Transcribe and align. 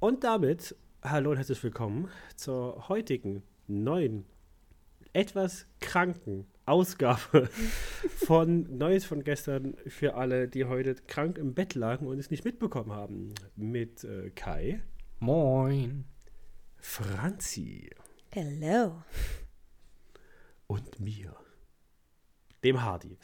Und 0.00 0.22
damit 0.22 0.76
hallo 1.02 1.32
und 1.32 1.38
herzlich 1.38 1.60
willkommen 1.64 2.08
zur 2.36 2.88
heutigen 2.88 3.42
neuen, 3.66 4.26
etwas 5.12 5.66
kranken 5.80 6.46
Ausgabe 6.66 7.48
von 8.24 8.78
Neues 8.78 9.04
von 9.04 9.24
gestern 9.24 9.76
für 9.88 10.14
alle, 10.14 10.46
die 10.46 10.66
heute 10.66 10.94
krank 10.94 11.36
im 11.36 11.52
Bett 11.52 11.74
lagen 11.74 12.06
und 12.06 12.20
es 12.20 12.30
nicht 12.30 12.44
mitbekommen 12.44 12.92
haben. 12.92 13.34
Mit 13.56 14.04
äh, 14.04 14.30
Kai, 14.30 14.84
Moin. 15.18 16.04
Franzi 16.76 17.90
Hello. 18.30 19.02
und 20.68 21.00
mir, 21.00 21.34
dem 22.62 22.84
Hardy. 22.84 23.18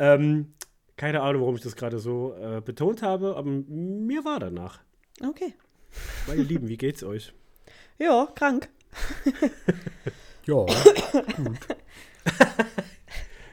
Ähm, 0.00 0.54
keine 0.96 1.22
Ahnung, 1.22 1.42
warum 1.42 1.54
ich 1.54 1.62
das 1.62 1.76
gerade 1.76 2.00
so 2.00 2.34
äh, 2.34 2.60
betont 2.60 3.02
habe, 3.02 3.36
aber 3.36 3.48
mir 3.48 4.24
war 4.24 4.40
danach. 4.40 4.80
Okay. 5.24 5.54
Meine 6.26 6.42
Lieben, 6.42 6.68
wie 6.68 6.76
geht's 6.76 7.02
euch? 7.02 7.32
Ja, 7.98 8.26
krank. 8.34 8.68
Ja, 10.46 10.64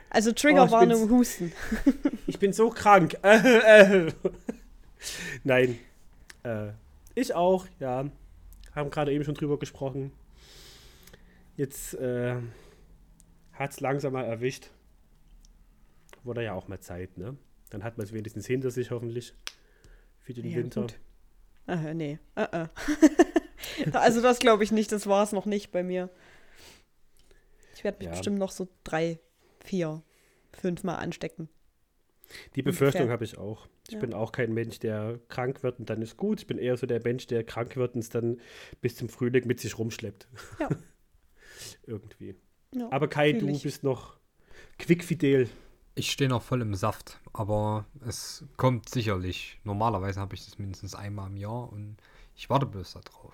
Also 0.09 0.31
Triggerwarnung, 0.31 1.07
bin's- 1.07 1.11
Husten. 1.11 1.51
Ich 2.27 2.37
bin 2.39 2.53
so 2.53 2.69
krank. 2.69 3.17
Äh, 3.23 4.07
äh. 4.07 4.11
Nein. 5.43 5.79
Äh, 6.43 6.69
ich 7.15 7.33
auch, 7.33 7.65
ja. 7.79 8.05
Haben 8.75 8.89
gerade 8.91 9.11
eben 9.11 9.23
schon 9.23 9.33
drüber 9.35 9.57
gesprochen. 9.59 10.11
Jetzt 11.57 11.93
äh, 11.95 12.35
hat 13.53 13.71
es 13.71 13.79
langsam 13.79 14.13
mal 14.13 14.25
erwischt. 14.25 14.69
Wurde 16.23 16.43
ja 16.43 16.53
auch 16.53 16.67
mal 16.67 16.79
Zeit, 16.79 17.17
ne? 17.17 17.35
Dann 17.71 17.83
hat 17.83 17.97
man 17.97 18.05
es 18.05 18.13
wenigstens 18.13 18.45
hinter 18.47 18.71
sich 18.71 18.91
hoffentlich. 18.91 19.33
Für 20.21 20.33
den 20.33 20.45
Ja, 20.49 20.57
Winter. 20.57 20.81
gut. 20.81 20.99
Aha, 21.67 21.93
nee. 21.93 22.19
Uh 22.37 22.41
-uh. 22.41 22.69
also 23.93 24.21
das 24.21 24.39
glaube 24.39 24.63
ich 24.63 24.71
nicht, 24.71 24.91
das 24.91 25.07
war 25.07 25.23
es 25.23 25.31
noch 25.31 25.45
nicht 25.45 25.71
bei 25.71 25.83
mir. 25.83 26.09
Ich 27.75 27.83
werde 27.83 27.97
mich 27.99 28.05
Ja. 28.07 28.11
bestimmt 28.11 28.37
noch 28.37 28.51
so 28.51 28.67
drei, 28.83 29.19
vier, 29.63 30.03
fünf 30.51 30.83
Mal 30.83 30.95
anstecken. 30.95 31.49
Die 32.55 32.61
Befürchtung 32.63 33.09
habe 33.09 33.23
ich 33.25 33.37
auch. 33.37 33.67
Ich 33.87 33.95
Ja. 33.95 33.99
bin 33.99 34.13
auch 34.13 34.31
kein 34.31 34.53
Mensch, 34.53 34.79
der 34.79 35.19
krank 35.27 35.61
wird 35.63 35.79
und 35.79 35.89
dann 35.89 36.01
ist 36.01 36.17
gut. 36.17 36.39
Ich 36.41 36.47
bin 36.47 36.57
eher 36.57 36.77
so 36.77 36.85
der 36.87 37.01
Mensch, 37.03 37.27
der 37.27 37.43
krank 37.43 37.75
wird 37.75 37.95
und 37.95 37.99
es 37.99 38.09
dann 38.09 38.39
bis 38.81 38.95
zum 38.95 39.09
Frühling 39.09 39.45
mit 39.45 39.59
sich 39.59 39.77
rumschleppt. 39.77 40.27
Ja. 40.59 40.69
Irgendwie. 41.87 42.35
Ja, 42.73 42.87
Aber 42.91 43.07
Kai, 43.07 43.31
fühl 43.31 43.51
du 43.53 43.59
bist 43.59 43.83
noch 43.83 44.17
quickfidel. 44.79 45.49
Ich 45.95 46.11
stehe 46.11 46.29
noch 46.29 46.41
voll 46.41 46.61
im 46.61 46.75
Saft, 46.75 47.19
aber 47.33 47.85
es 48.07 48.43
kommt 48.57 48.89
sicherlich. 48.89 49.59
Normalerweise 49.63 50.19
habe 50.19 50.35
ich 50.35 50.45
das 50.45 50.57
mindestens 50.57 50.95
einmal 50.95 51.29
im 51.29 51.37
Jahr 51.37 51.71
und 51.71 51.97
ich 52.35 52.49
warte 52.49 52.65
bloß 52.65 52.93
darauf. 52.93 53.33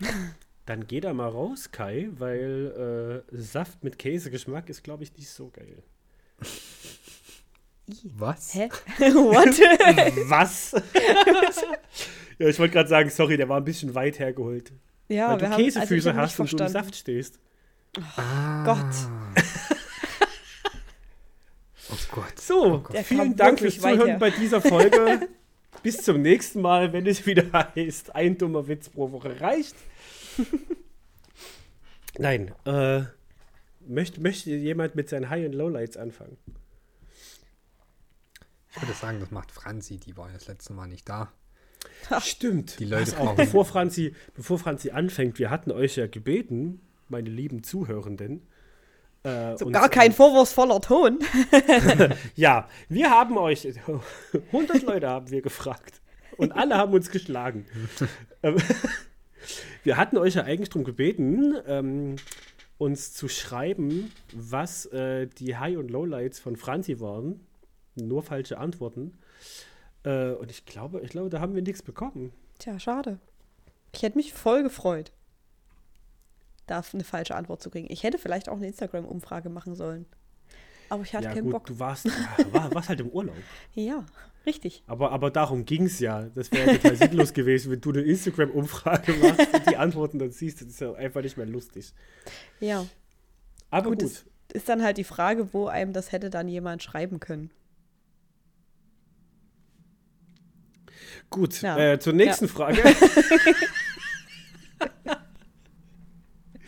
Dann 0.66 0.86
geh 0.86 1.00
da 1.00 1.14
mal 1.14 1.28
raus, 1.28 1.70
Kai, 1.70 2.08
weil 2.12 3.24
äh, 3.30 3.36
Saft 3.36 3.84
mit 3.84 3.98
Käsegeschmack 3.98 4.68
ist, 4.68 4.84
glaube 4.84 5.02
ich, 5.02 5.16
nicht 5.16 5.30
so 5.30 5.48
geil. 5.50 5.82
Was? 8.04 8.54
Hä? 8.54 8.68
What? 8.98 9.58
Was? 10.28 10.72
ja, 12.38 12.48
ich 12.48 12.58
wollte 12.58 12.74
gerade 12.74 12.88
sagen, 12.88 13.08
sorry, 13.08 13.38
der 13.38 13.48
war 13.48 13.56
ein 13.56 13.64
bisschen 13.64 13.94
weit 13.94 14.18
hergeholt. 14.18 14.72
ja, 15.08 15.30
weil 15.30 15.36
du 15.36 15.42
wir 15.42 15.50
haben, 15.50 15.64
also 15.64 15.80
Käsefüße 15.80 16.14
hast 16.14 16.38
und 16.38 16.52
du 16.52 16.56
im. 16.64 16.68
Saft 16.68 16.94
stehst. 16.96 17.40
Ah. 18.16 18.64
Gott. 18.64 18.94
Oh 21.90 21.96
Gott. 22.12 22.38
So, 22.38 22.78
Der 22.92 23.04
vielen 23.04 23.20
kam 23.30 23.36
Dank 23.36 23.58
fürs 23.60 23.78
Zuhören 23.80 24.18
bei 24.18 24.30
dieser 24.30 24.60
Folge. 24.60 25.28
Bis 25.82 25.98
zum 26.02 26.22
nächsten 26.22 26.60
Mal, 26.60 26.92
wenn 26.92 27.06
es 27.06 27.24
wieder 27.26 27.44
heißt, 27.74 28.14
ein 28.14 28.36
dummer 28.36 28.66
Witz 28.68 28.88
pro 28.88 29.10
Woche 29.12 29.40
reicht. 29.40 29.76
Nein, 32.18 32.52
äh, 32.64 33.02
möchte, 33.86 34.20
möchte 34.20 34.50
jemand 34.50 34.94
mit 34.96 35.08
seinen 35.08 35.30
High- 35.30 35.46
und 35.46 35.52
Lowlights 35.54 35.96
anfangen? 35.96 36.36
Ich 38.74 38.82
würde 38.82 38.92
sagen, 38.94 39.20
das 39.20 39.30
macht 39.30 39.50
Franzi, 39.52 39.98
die 39.98 40.16
war 40.16 40.28
ja 40.28 40.34
das 40.34 40.46
letzte 40.48 40.72
Mal 40.72 40.86
nicht 40.88 41.08
da. 41.08 41.32
Stimmt. 42.20 42.78
Die 42.80 42.84
Leute 42.84 43.12
brauchen- 43.12 43.36
bevor 43.36 43.64
Franzi, 43.64 44.14
bevor 44.34 44.58
Franzi 44.58 44.90
anfängt, 44.90 45.38
wir 45.38 45.50
hatten 45.50 45.70
euch 45.70 45.96
ja 45.96 46.06
gebeten, 46.06 46.80
meine 47.08 47.30
lieben 47.30 47.62
Zuhörenden. 47.62 48.46
Äh, 49.24 49.56
So 49.56 49.66
gar 49.70 49.88
kein 49.88 50.12
vorwurfsvoller 50.12 50.80
Ton. 50.80 51.18
Ja, 52.36 52.68
wir 52.88 53.10
haben 53.10 53.36
euch, 53.38 53.66
100 54.52 54.82
Leute 54.82 55.08
haben 55.08 55.30
wir 55.30 55.42
gefragt. 55.42 56.00
Und 56.36 56.52
alle 56.52 56.76
haben 56.76 56.92
uns 56.92 57.10
geschlagen. 57.10 57.66
Ähm, 58.44 58.56
wir 59.82 59.96
hatten 59.96 60.16
euch 60.18 60.34
ja 60.34 60.44
eigentlich 60.44 60.68
darum 60.68 60.84
gebeten, 60.84 61.56
ähm, 61.66 62.16
uns 62.78 63.12
zu 63.12 63.26
schreiben, 63.28 64.12
was 64.32 64.86
äh, 64.86 65.26
die 65.26 65.56
High- 65.56 65.78
und 65.78 65.90
Lowlights 65.90 66.38
von 66.38 66.54
Franzi 66.56 67.00
waren. 67.00 67.40
Nur 67.96 68.22
falsche 68.22 68.58
Antworten. 68.58 69.18
Äh, 70.04 70.30
und 70.30 70.52
ich 70.52 70.64
glaube, 70.64 71.00
ich 71.00 71.10
glaube, 71.10 71.28
da 71.28 71.40
haben 71.40 71.56
wir 71.56 71.62
nichts 71.62 71.82
bekommen. 71.82 72.32
Tja, 72.60 72.78
schade. 72.78 73.18
Ich 73.92 74.02
hätte 74.02 74.16
mich 74.18 74.32
voll 74.32 74.62
gefreut, 74.62 75.10
da 76.70 76.82
eine 76.92 77.04
falsche 77.04 77.34
Antwort 77.34 77.60
zu 77.62 77.70
kriegen. 77.70 77.88
Ich 77.90 78.02
hätte 78.02 78.18
vielleicht 78.18 78.48
auch 78.48 78.56
eine 78.56 78.66
Instagram-Umfrage 78.68 79.48
machen 79.50 79.74
sollen. 79.74 80.06
Aber 80.90 81.02
ich 81.02 81.14
hatte 81.14 81.24
ja, 81.26 81.34
keinen 81.34 81.44
gut, 81.44 81.52
Bock. 81.52 81.66
du 81.66 81.78
warst, 81.78 82.06
ja, 82.06 82.12
war, 82.52 82.74
warst 82.74 82.88
halt 82.88 83.00
im 83.00 83.08
Urlaub. 83.10 83.36
Ja, 83.74 84.06
richtig. 84.46 84.82
Aber, 84.86 85.12
aber 85.12 85.30
darum 85.30 85.64
ging 85.66 85.84
es 85.84 85.98
ja. 86.00 86.22
Das 86.34 86.50
wäre 86.52 86.78
total 86.78 86.96
sinnlos 86.96 87.32
gewesen, 87.34 87.70
wenn 87.72 87.80
du 87.80 87.90
eine 87.90 88.00
Instagram-Umfrage 88.02 89.12
machst 89.14 89.54
und 89.54 89.70
die 89.70 89.76
Antworten 89.76 90.18
dann 90.18 90.30
siehst. 90.30 90.60
Das 90.62 90.68
ist 90.68 90.80
ja 90.80 90.94
einfach 90.94 91.20
nicht 91.22 91.36
mehr 91.36 91.46
lustig. 91.46 91.92
Ja. 92.60 92.86
Aber 93.70 93.90
Gut, 93.90 94.00
gut. 94.00 94.10
es 94.10 94.24
ist 94.54 94.68
dann 94.70 94.82
halt 94.82 94.96
die 94.96 95.04
Frage, 95.04 95.52
wo 95.52 95.66
einem 95.66 95.92
das 95.92 96.10
hätte 96.12 96.30
dann 96.30 96.48
jemand 96.48 96.82
schreiben 96.82 97.20
können. 97.20 97.50
Gut, 101.28 101.60
Ja. 101.60 101.76
äh, 101.78 101.98
zur 101.98 102.14
nächsten 102.14 102.48
Frage. 102.48 102.82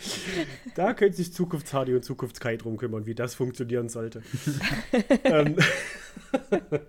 da 0.75 0.95
könnte 0.95 1.17
sich 1.17 1.33
Zukunftshardy 1.33 1.95
und 1.95 2.05
Zukunftskai 2.05 2.57
drum 2.57 2.77
kümmern, 2.77 3.07
wie 3.07 3.15
das 3.15 3.35
funktionieren 3.35 3.89
sollte. 3.89 4.23
ähm, 5.25 5.57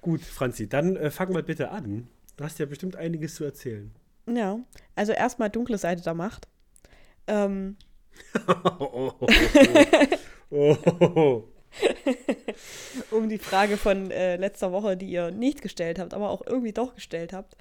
Gut, 0.00 0.22
Franzi, 0.22 0.68
dann 0.68 0.96
äh, 0.96 1.10
fang 1.10 1.32
mal 1.32 1.42
bitte 1.42 1.70
an. 1.70 2.08
Du 2.36 2.44
hast 2.44 2.58
ja 2.58 2.66
bestimmt 2.66 2.96
einiges 2.96 3.34
zu 3.34 3.44
erzählen. 3.44 3.90
Ja, 4.28 4.58
also 4.94 5.12
erstmal 5.12 5.50
dunkle 5.50 5.78
Seite 5.78 6.02
der 6.02 6.14
Macht. 6.14 6.48
Ähm, 7.26 7.76
oh, 8.78 9.12
oh, 10.50 10.76
oh. 11.00 11.44
um 13.10 13.28
die 13.28 13.38
Frage 13.38 13.76
von 13.76 14.10
äh, 14.10 14.36
letzter 14.36 14.72
Woche, 14.72 14.96
die 14.96 15.10
ihr 15.10 15.30
nicht 15.30 15.62
gestellt 15.62 15.98
habt, 15.98 16.14
aber 16.14 16.30
auch 16.30 16.42
irgendwie 16.46 16.72
doch 16.72 16.94
gestellt 16.94 17.32
habt, 17.32 17.56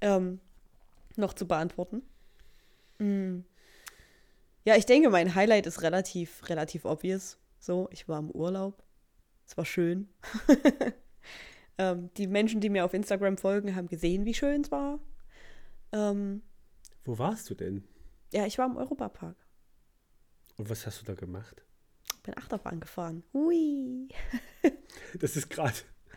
ähm, 0.00 0.40
noch 1.16 1.34
zu 1.34 1.46
beantworten. 1.46 2.02
Mm. 3.02 3.44
Ja, 4.64 4.76
ich 4.76 4.86
denke, 4.86 5.10
mein 5.10 5.34
Highlight 5.34 5.66
ist 5.66 5.82
relativ, 5.82 6.48
relativ 6.48 6.84
obvious. 6.84 7.38
So, 7.58 7.88
ich 7.90 8.08
war 8.08 8.18
im 8.20 8.30
Urlaub. 8.30 8.82
Es 9.46 9.56
war 9.56 9.64
schön. 9.64 10.08
ähm, 11.78 12.10
die 12.16 12.28
Menschen, 12.28 12.60
die 12.60 12.70
mir 12.70 12.84
auf 12.84 12.94
Instagram 12.94 13.38
folgen, 13.38 13.74
haben 13.74 13.88
gesehen, 13.88 14.24
wie 14.24 14.34
schön 14.34 14.62
es 14.62 14.70
war. 14.70 15.00
Ähm, 15.90 16.42
Wo 17.04 17.18
warst 17.18 17.50
du 17.50 17.54
denn? 17.54 17.84
ja, 18.32 18.46
ich 18.46 18.56
war 18.56 18.66
im 18.66 18.76
Europapark. 18.76 19.36
Und 20.56 20.70
was 20.70 20.86
hast 20.86 21.00
du 21.00 21.04
da 21.04 21.14
gemacht? 21.14 21.62
Bin 22.22 22.36
Achterbahn 22.36 22.80
gefahren. 22.80 23.24
Hui. 23.32 24.08
Das 25.18 25.36
ist 25.36 25.50
gerade. 25.50 25.74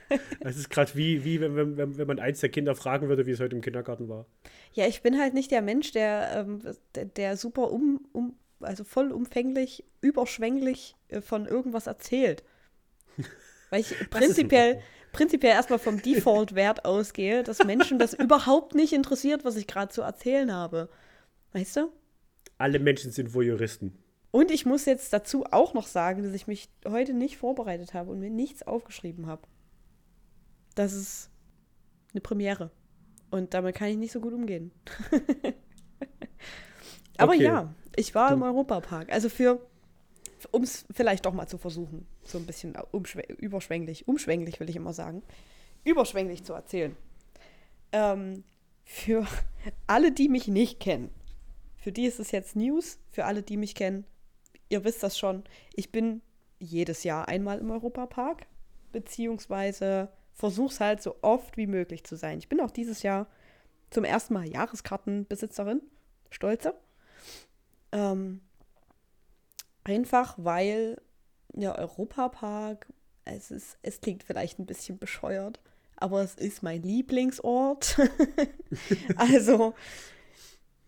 Das 0.40 0.58
ist 0.58 0.70
gerade 0.70 0.94
wie, 0.96 1.24
wie 1.24 1.42
wenn, 1.42 1.78
wenn, 1.78 1.98
wenn 1.98 2.08
man 2.08 2.20
eins 2.20 2.40
der 2.40 2.50
Kinder 2.50 2.76
fragen 2.76 3.10
würde, 3.10 3.26
wie 3.26 3.32
es 3.32 3.40
heute 3.40 3.56
im 3.56 3.62
Kindergarten 3.62 4.08
war. 4.08 4.26
Ja, 4.74 4.88
ich 4.88 5.02
bin 5.02 5.20
halt 5.20 5.34
nicht 5.34 5.52
der 5.52 5.62
Mensch, 5.62 5.92
der, 5.92 6.32
ähm, 6.36 6.62
der, 6.94 7.06
der 7.06 7.38
super 7.38 7.72
um, 7.72 8.06
um, 8.12 8.36
also 8.60 8.84
vollumfänglich, 8.84 9.84
überschwänglich 10.02 10.96
äh, 11.10 11.22
von 11.22 11.46
irgendwas 11.46 11.88
erzählt. 11.88 12.44
Weil 13.70 13.82
ich 13.82 14.10
prinzipiell, 14.10 14.82
prinzipiell 15.12 15.54
erstmal 15.54 15.80
vom 15.80 16.02
Default-Wert 16.02 16.86
ausgehe, 16.86 17.44
dass 17.44 17.64
Menschen 17.64 18.00
das 18.00 18.14
überhaupt 18.20 18.76
nicht 18.76 18.94
interessiert, 18.94 19.44
was 19.44 19.56
ich 19.56 19.68
gerade 19.68 19.92
zu 19.92 20.02
erzählen 20.02 20.54
habe. 20.54 20.90
Weißt 21.54 21.78
du? 21.78 21.92
Alle 22.58 22.80
Menschen 22.80 23.12
sind 23.12 23.34
Voyeuristen. 23.34 23.98
Und 24.32 24.52
ich 24.52 24.66
muss 24.66 24.86
jetzt 24.86 25.14
dazu 25.14 25.46
auch 25.50 25.74
noch 25.74 25.88
sagen, 25.88 26.24
dass 26.24 26.34
ich 26.34 26.46
mich 26.46 26.70
heute 26.86 27.14
nicht 27.14 27.38
vorbereitet 27.38 27.94
habe 27.94 28.12
und 28.12 28.20
mir 28.20 28.30
nichts 28.30 28.64
aufgeschrieben 28.64 29.28
habe. 29.28 29.44
Das 30.76 30.94
ist 30.94 31.30
eine 32.14 32.22
Premiere. 32.22 32.72
Und 33.32 33.54
damit 33.54 33.76
kann 33.76 33.88
ich 33.90 33.98
nicht 33.98 34.12
so 34.12 34.22
gut 34.22 34.34
umgehen. 34.34 34.72
Aber 37.18 37.34
Okay. 37.34 37.44
ja, 37.44 37.74
ich 37.96 38.14
war 38.14 38.32
im 38.34 38.40
Du- 38.42 38.46
Europapark. 38.46 39.12
Also 39.12 39.30
für, 39.30 39.66
um 40.52 40.64
es 40.64 40.86
vielleicht 40.92 41.26
doch 41.26 41.34
mal 41.34 41.48
zu 41.48 41.58
versuchen, 41.58 42.06
so 42.24 42.38
ein 42.38 42.46
bisschen 42.46 42.76
überschwänglich, 43.40 44.08
umschwänglich 44.08 44.60
will 44.60 44.70
ich 44.70 44.76
immer 44.76 44.94
sagen, 44.94 45.24
überschwänglich 45.84 46.44
zu 46.44 46.54
erzählen. 46.54 46.96
Ähm, 47.92 48.44
für 48.84 49.26
alle, 49.88 50.12
die 50.12 50.30
mich 50.30 50.48
nicht 50.48 50.80
kennen, 50.80 51.10
für 51.78 51.92
die 51.92 52.06
ist 52.06 52.20
es 52.20 52.32
jetzt 52.32 52.56
News. 52.56 53.00
Für 53.12 53.26
alle, 53.26 53.44
die 53.44 53.58
mich 53.58 53.76
kennen, 53.76 54.06
ihr 54.70 54.84
wisst 54.84 55.04
das 55.04 55.18
schon. 55.18 55.44
Ich 55.74 55.92
bin 55.92 56.22
jedes 56.60 57.04
Jahr 57.04 57.28
einmal 57.28 57.60
im 57.60 57.70
Europapark, 57.72 58.48
beziehungsweise 58.92 60.10
versuche 60.36 60.74
es 60.74 60.80
halt 60.80 61.02
so 61.02 61.16
oft 61.22 61.58
wie 61.58 61.66
möglich 61.66 62.04
zu 62.04 62.16
sein. 62.16 62.38
Ich 62.38 62.50
bin 62.50 62.60
auch 62.62 62.72
dieses 62.72 63.02
Jahr 63.02 63.28
zum 63.90 64.04
ersten 64.04 64.34
Mal 64.34 64.48
Jahreskartenbesitzerin, 64.48 65.82
stolze. 66.30 66.76
Ähm, 67.92 68.42
einfach 69.84 70.36
weil 70.38 71.02
der 71.54 71.78
Europapark, 71.78 72.88
es, 73.24 73.50
ist, 73.50 73.78
es 73.82 74.02
klingt 74.02 74.24
vielleicht 74.24 74.60
ein 74.60 74.66
bisschen 74.66 75.00
bescheuert, 75.00 75.62
aber 75.96 76.22
es 76.22 76.36
ist 76.36 76.62
mein 76.62 76.84
Lieblingsort. 76.84 77.98
also, 79.16 79.74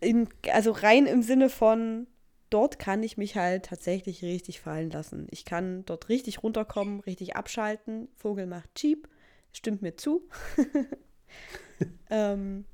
in, 0.02 0.28
also 0.52 0.72
rein 0.72 1.06
im 1.06 1.24
Sinne 1.24 1.50
von, 1.50 2.08
dort 2.50 2.80
kann 2.80 3.02
ich 3.02 3.16
mich 3.16 3.38
halt 3.38 3.66
tatsächlich 3.66 4.22
richtig 4.24 4.60
fallen 4.60 4.90
lassen. 4.90 5.28
Ich 5.32 5.46
kann 5.46 5.86
dort 5.86 6.10
richtig 6.10 6.44
runterkommen, 6.44 7.00
richtig 7.00 7.38
abschalten. 7.38 8.10
Vogel 8.18 8.46
macht 8.46 8.76
Cheap, 8.76 9.08
stimmt 9.58 9.82
mir 9.82 9.96
zu. 9.96 10.28
ähm, 12.10 12.66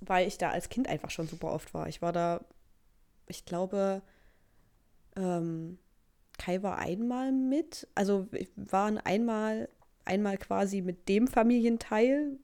weil 0.00 0.26
ich 0.28 0.38
da 0.38 0.50
als 0.50 0.68
Kind 0.68 0.88
einfach 0.88 1.10
schon 1.10 1.28
super 1.28 1.52
oft 1.52 1.74
war. 1.74 1.88
Ich 1.88 2.02
war 2.02 2.12
da, 2.12 2.44
ich 3.26 3.44
glaube, 3.44 4.02
ähm, 5.16 5.78
Kai 6.38 6.62
war 6.62 6.78
einmal 6.78 7.32
mit. 7.32 7.88
Also 7.94 8.26
wir 8.32 8.46
waren 8.56 8.98
einmal 8.98 9.68
einmal 10.04 10.38
quasi 10.38 10.82
mit 10.82 11.08
dem 11.08 11.26
Familienteil, 11.26 12.38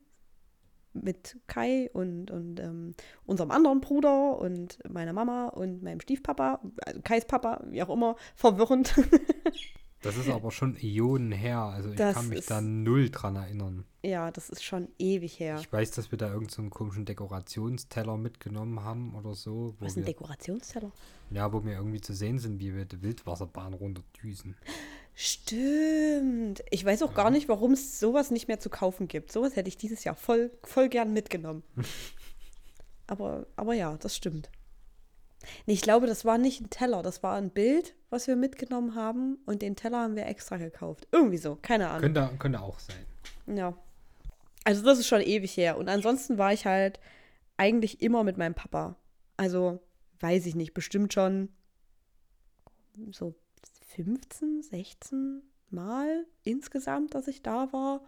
mit 0.93 1.37
Kai 1.47 1.89
und, 1.93 2.31
und 2.31 2.59
ähm, 2.59 2.93
unserem 3.25 3.51
anderen 3.51 3.79
Bruder 3.81 4.37
und 4.39 4.79
meiner 4.89 5.13
Mama 5.13 5.47
und 5.47 5.83
meinem 5.83 6.01
Stiefpapa, 6.01 6.61
also 6.85 7.01
Kais 7.01 7.25
Papa, 7.25 7.63
wie 7.67 7.81
auch 7.81 7.89
immer, 7.89 8.15
verwirrend. 8.35 8.93
Das 10.01 10.17
ist 10.17 10.29
aber 10.29 10.49
schon 10.51 10.75
Ionen 10.81 11.31
her. 11.31 11.59
Also 11.59 11.89
ich 11.91 11.95
Das 11.95 12.15
kann 12.15 12.29
mich 12.29 12.39
ist- 12.39 12.49
da 12.51 12.59
null 12.59 13.09
dran 13.11 13.35
erinnern. 13.35 13.85
ja, 14.03 14.31
das 14.31 14.49
ist 14.49 14.63
schon 14.63 14.87
ewig 14.97 15.39
her. 15.39 15.57
Ich 15.59 15.71
weiß, 15.71 15.91
dass 15.91 16.09
wir 16.11 16.17
da 16.17 16.25
irgendeinen 16.27 16.49
so 16.49 16.61
einen 16.63 16.69
komischen 16.71 17.05
Dekorationsteller 17.05 18.17
mitgenommen 18.17 18.83
haben 18.83 19.13
oder 19.15 19.35
so. 19.35 19.75
Was 19.79 19.91
ist 19.91 19.97
ein 19.97 20.01
wir, 20.01 20.05
Dekorationsteller? 20.07 20.91
ja, 21.29 21.53
wo 21.53 21.63
wir 21.63 21.73
irgendwie 21.73 22.01
zu 22.01 22.13
sehen 22.13 22.39
sind, 22.39 22.59
wie 22.59 22.73
wir 22.75 22.85
die 22.85 23.01
Wildwasserbahn 23.03 23.73
runterdüsen. 23.73 24.55
Stimmt. 25.13 26.63
Ich 26.71 26.83
weiß 26.83 27.03
auch 27.03 27.13
gar 27.13 27.29
nicht, 27.29 27.47
warum 27.47 27.73
es 27.73 27.99
sowas 27.99 28.31
nicht 28.31 28.47
mehr 28.47 28.59
zu 28.59 28.69
kaufen 28.69 29.07
gibt. 29.07 29.31
Sowas 29.31 29.55
hätte 29.55 29.67
ich 29.69 29.77
dieses 29.77 30.03
Jahr 30.03 30.15
voll, 30.15 30.49
voll 30.63 30.89
gern 30.89 31.13
mitgenommen. 31.13 31.61
aber, 33.07 33.45
aber 33.55 33.73
ja, 33.73 33.97
das 33.97 34.15
stimmt. 34.15 34.49
Nee, 35.65 35.73
ich 35.73 35.81
glaube, 35.81 36.07
das 36.07 36.25
war 36.25 36.37
nicht 36.37 36.61
ein 36.61 36.69
Teller, 36.69 37.01
das 37.01 37.23
war 37.23 37.35
ein 37.35 37.49
Bild, 37.49 37.95
was 38.09 38.27
wir 38.27 38.35
mitgenommen 38.35 38.95
haben 38.95 39.37
und 39.45 39.61
den 39.61 39.75
Teller 39.75 39.99
haben 39.99 40.15
wir 40.15 40.25
extra 40.25 40.57
gekauft. 40.57 41.07
Irgendwie 41.11 41.37
so, 41.37 41.57
keine 41.61 41.89
Ahnung. 41.89 42.01
Könnte, 42.13 42.29
könnte 42.39 42.61
auch 42.61 42.79
sein. 42.79 43.05
Ja. 43.57 43.73
Also 44.63 44.83
das 44.83 44.99
ist 44.99 45.07
schon 45.07 45.21
ewig 45.21 45.55
her. 45.57 45.77
Und 45.77 45.89
ansonsten 45.89 46.37
war 46.37 46.53
ich 46.53 46.65
halt 46.65 46.99
eigentlich 47.57 48.01
immer 48.01 48.23
mit 48.23 48.37
meinem 48.37 48.53
Papa. 48.53 48.95
Also, 49.37 49.79
weiß 50.19 50.45
ich 50.45 50.55
nicht, 50.55 50.73
bestimmt 50.73 51.13
schon 51.13 51.49
so 53.11 53.33
15, 53.95 54.63
16 54.63 55.41
Mal 55.69 56.25
insgesamt, 56.43 57.15
dass 57.15 57.27
ich 57.27 57.41
da 57.41 57.71
war. 57.71 58.01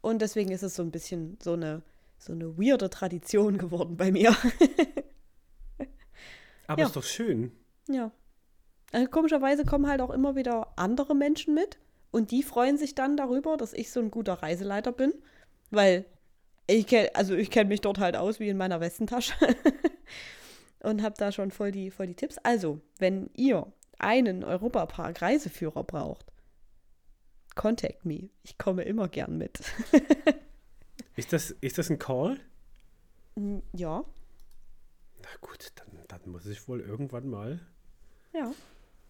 Und 0.00 0.22
deswegen 0.22 0.52
ist 0.52 0.62
es 0.62 0.76
so 0.76 0.82
ein 0.82 0.90
bisschen 0.90 1.38
so 1.42 1.54
eine, 1.54 1.82
so 2.18 2.32
eine 2.32 2.56
weirde 2.56 2.90
Tradition 2.90 3.58
geworden 3.58 3.96
bei 3.96 4.12
mir. 4.12 4.34
Aber 6.70 6.82
Ja. 6.82 6.86
ist 6.86 6.94
doch 6.94 7.02
schön. 7.02 7.50
Ja. 7.88 8.12
Also 8.92 9.08
komischerweise 9.08 9.64
kommen 9.64 9.88
halt 9.88 10.00
auch 10.00 10.10
immer 10.10 10.36
wieder 10.36 10.72
andere 10.76 11.16
Menschen 11.16 11.52
mit 11.52 11.78
und 12.12 12.30
die 12.30 12.44
freuen 12.44 12.78
sich 12.78 12.94
dann 12.94 13.16
darüber, 13.16 13.56
dass 13.56 13.72
ich 13.72 13.90
so 13.90 13.98
ein 13.98 14.12
guter 14.12 14.34
Reiseleiter 14.34 14.92
bin, 14.92 15.12
weil 15.70 16.04
ich 16.68 16.86
kenn, 16.86 17.08
also 17.14 17.34
ich 17.34 17.50
kenne 17.50 17.68
mich 17.70 17.80
dort 17.80 17.98
halt 17.98 18.14
aus 18.14 18.38
wie 18.38 18.48
in 18.48 18.56
meiner 18.56 18.78
Westentasche 18.80 19.34
und 20.80 21.02
habe 21.02 21.16
da 21.18 21.32
schon 21.32 21.50
voll 21.50 21.72
die, 21.72 21.90
voll 21.90 22.06
die 22.06 22.14
Tipps. 22.14 22.38
Also, 22.38 22.80
wenn 23.00 23.30
ihr 23.34 23.66
einen 23.98 24.44
Europapark 24.44 25.20
Reiseführer 25.20 25.82
braucht, 25.82 26.26
contact 27.56 28.04
me. 28.04 28.30
Ich 28.44 28.58
komme 28.58 28.82
immer 28.82 29.08
gern 29.08 29.36
mit. 29.38 29.60
Ist 31.16 31.32
das, 31.32 31.50
ist 31.60 31.76
das 31.78 31.90
ein 31.90 31.98
Call? 31.98 32.38
Mm, 33.34 33.58
ja, 33.72 34.04
Na 35.22 35.28
gut, 35.40 35.72
dann, 35.76 35.88
dann 36.08 36.30
muss 36.30 36.46
ich 36.46 36.66
wohl 36.68 36.80
irgendwann 36.80 37.28
mal 37.28 37.60
ja. 38.32 38.52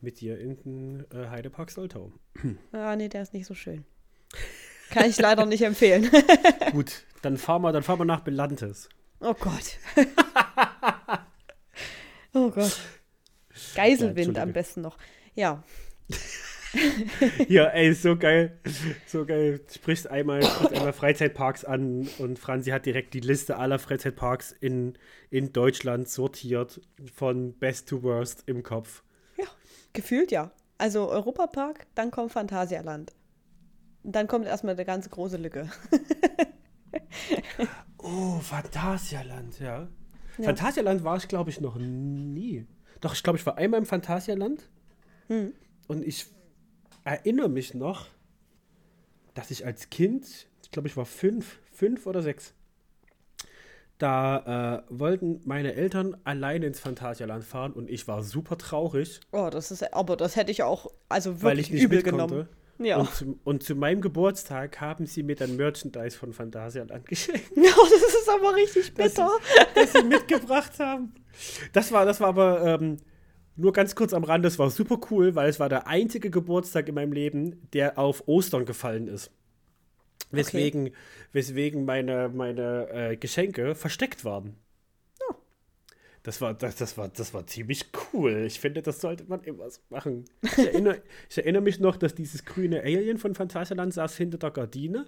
mit 0.00 0.20
dir 0.20 0.38
in 0.38 0.56
den 0.56 1.06
äh, 1.10 1.28
Heidepark 1.28 1.70
Soltau. 1.70 2.12
Ah, 2.72 2.96
nee, 2.96 3.08
der 3.08 3.22
ist 3.22 3.32
nicht 3.32 3.46
so 3.46 3.54
schön. 3.54 3.84
Kann 4.90 5.08
ich 5.08 5.18
leider 5.18 5.46
nicht 5.46 5.62
empfehlen. 5.62 6.10
gut, 6.72 7.04
dann 7.22 7.36
fahren 7.36 7.62
wir, 7.62 7.72
dann 7.72 7.82
fahren 7.82 8.00
wir 8.00 8.04
nach 8.04 8.20
Belantes. 8.20 8.88
Oh 9.20 9.34
Gott. 9.34 9.78
oh 12.34 12.50
Gott. 12.50 12.80
Geiselwind 13.74 14.18
Entschuldige. 14.18 14.42
am 14.42 14.52
besten 14.52 14.80
noch. 14.80 14.96
Ja. 15.34 15.62
Ja, 17.48 17.66
ey, 17.66 17.92
so 17.94 18.16
geil. 18.16 18.58
So 19.06 19.26
geil. 19.26 19.60
Sprichst 19.70 20.08
einmal, 20.08 20.42
sprichst 20.42 20.72
einmal 20.74 20.92
Freizeitparks 20.94 21.64
an 21.64 22.08
und 22.18 22.38
Franzi 22.38 22.70
hat 22.70 22.86
direkt 22.86 23.14
die 23.14 23.20
Liste 23.20 23.56
aller 23.56 23.78
Freizeitparks 23.78 24.52
in, 24.52 24.96
in 25.30 25.52
Deutschland 25.52 26.08
sortiert 26.08 26.80
von 27.14 27.54
Best 27.54 27.88
to 27.88 28.02
Worst 28.02 28.44
im 28.46 28.62
Kopf. 28.62 29.02
Gefühlt 29.92 30.30
ja. 30.30 30.52
Also 30.78 31.10
Europapark, 31.10 31.86
dann 31.94 32.10
kommt 32.10 32.32
Phantasialand. 32.32 33.12
Und 34.02 34.16
Dann 34.16 34.28
kommt 34.28 34.46
erstmal 34.46 34.74
eine 34.74 34.84
ganz 34.84 35.10
große 35.10 35.36
Lücke. 35.36 35.68
Oh, 38.02 38.38
Phantasialand, 38.40 39.60
ja. 39.60 39.88
Ja. 40.38 40.44
Phantasialand 40.44 41.04
war 41.04 41.18
ich, 41.18 41.28
glaube 41.28 41.50
ich, 41.50 41.60
noch 41.60 41.76
nie. 41.76 42.66
Doch, 43.02 43.14
ich 43.14 43.22
glaube, 43.22 43.38
ich 43.38 43.44
war 43.44 43.58
einmal 43.58 43.78
im 43.78 43.84
Phantasialand. 43.86 44.70
Hm. 45.28 45.52
Und 45.86 46.06
ich 46.06 46.26
erinnere 47.04 47.48
mich 47.48 47.74
noch, 47.74 48.06
dass 49.34 49.50
ich 49.50 49.64
als 49.64 49.90
Kind, 49.90 50.48
ich 50.62 50.70
glaube, 50.70 50.88
ich 50.88 50.96
war 50.96 51.06
fünf, 51.06 51.58
fünf 51.72 52.06
oder 52.06 52.22
sechs, 52.22 52.54
da 53.98 54.78
äh, 54.78 54.82
wollten 54.88 55.40
meine 55.44 55.74
Eltern 55.74 56.16
alleine 56.24 56.66
ins 56.66 56.80
Phantasialand 56.80 57.44
fahren 57.44 57.72
und 57.72 57.90
ich 57.90 58.08
war 58.08 58.22
super 58.22 58.56
traurig, 58.56 59.20
Oh, 59.30 59.50
das 59.50 59.70
ist, 59.70 59.92
aber 59.92 60.16
das 60.16 60.36
hätte 60.36 60.50
ich 60.50 60.62
auch, 60.62 60.90
also 61.08 61.42
weil 61.42 61.56
wirklich 61.56 61.68
ich 61.68 61.72
nicht 61.74 61.82
übel 61.84 62.02
genommen. 62.02 62.28
konnte. 62.28 62.48
Ja. 62.82 62.96
Und, 62.96 63.14
zu, 63.14 63.38
und 63.44 63.62
zu 63.62 63.74
meinem 63.74 64.00
Geburtstag 64.00 64.80
haben 64.80 65.04
sie 65.04 65.22
mir 65.22 65.36
dann 65.36 65.56
Merchandise 65.56 66.16
von 66.16 66.32
Phantasialand 66.32 67.06
geschenkt. 67.06 67.50
ja, 67.56 67.62
das 67.62 68.14
ist 68.14 68.28
aber 68.28 68.54
richtig 68.54 68.94
bitter. 68.94 69.30
das 69.74 69.92
sie 69.92 70.02
mitgebracht 70.02 70.78
haben. 70.78 71.12
Das 71.74 71.92
war, 71.92 72.06
das 72.06 72.20
war 72.20 72.28
aber 72.28 72.64
ähm, 72.80 72.96
nur 73.56 73.72
ganz 73.72 73.94
kurz 73.94 74.12
am 74.12 74.24
Rand, 74.24 74.44
das 74.44 74.58
war 74.58 74.70
super 74.70 75.00
cool, 75.10 75.34
weil 75.34 75.48
es 75.48 75.60
war 75.60 75.68
der 75.68 75.86
einzige 75.86 76.30
Geburtstag 76.30 76.88
in 76.88 76.94
meinem 76.94 77.12
Leben, 77.12 77.68
der 77.72 77.98
auf 77.98 78.26
Ostern 78.26 78.64
gefallen 78.64 79.08
ist. 79.08 79.30
Weswegen, 80.30 80.90
weswegen 81.32 81.84
meine, 81.84 82.28
meine 82.28 82.88
äh, 82.90 83.16
Geschenke 83.16 83.74
versteckt 83.74 84.24
waren. 84.24 84.56
Das 86.22 86.42
war, 86.42 86.52
das, 86.52 86.76
das, 86.76 86.98
war, 86.98 87.08
das 87.08 87.32
war 87.32 87.46
ziemlich 87.46 87.86
cool. 88.12 88.44
Ich 88.46 88.60
finde, 88.60 88.82
das 88.82 89.00
sollte 89.00 89.24
man 89.24 89.42
immer 89.42 89.70
so 89.70 89.80
machen. 89.88 90.26
Ich 90.42 90.58
erinnere, 90.58 91.00
ich 91.30 91.38
erinnere 91.38 91.62
mich 91.62 91.80
noch, 91.80 91.96
dass 91.96 92.14
dieses 92.14 92.44
grüne 92.44 92.82
Alien 92.82 93.16
von 93.16 93.34
Phantasialand 93.34 93.94
saß 93.94 94.16
hinter 94.16 94.36
der 94.36 94.50
Gardine. 94.50 95.06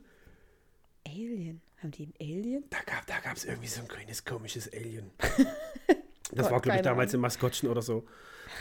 Alien. 1.07 1.61
Haben 1.83 1.91
die 1.91 2.05
einen 2.05 2.15
Alien? 2.21 2.65
Da 2.71 2.79
gab 2.87 3.07
da 3.07 3.19
gab's 3.19 3.45
irgendwie 3.45 3.67
so 3.67 3.83
ein 3.83 3.89
grünes, 3.89 4.25
komisches 4.25 4.73
Alien. 4.73 5.11
Das 6.35 6.51
war, 6.51 6.61
glaube 6.61 6.79
ich, 6.79 6.83
damals 6.83 7.15
im 7.15 7.21
Maskottchen 7.21 7.69
oder 7.69 7.83
so. 7.83 8.05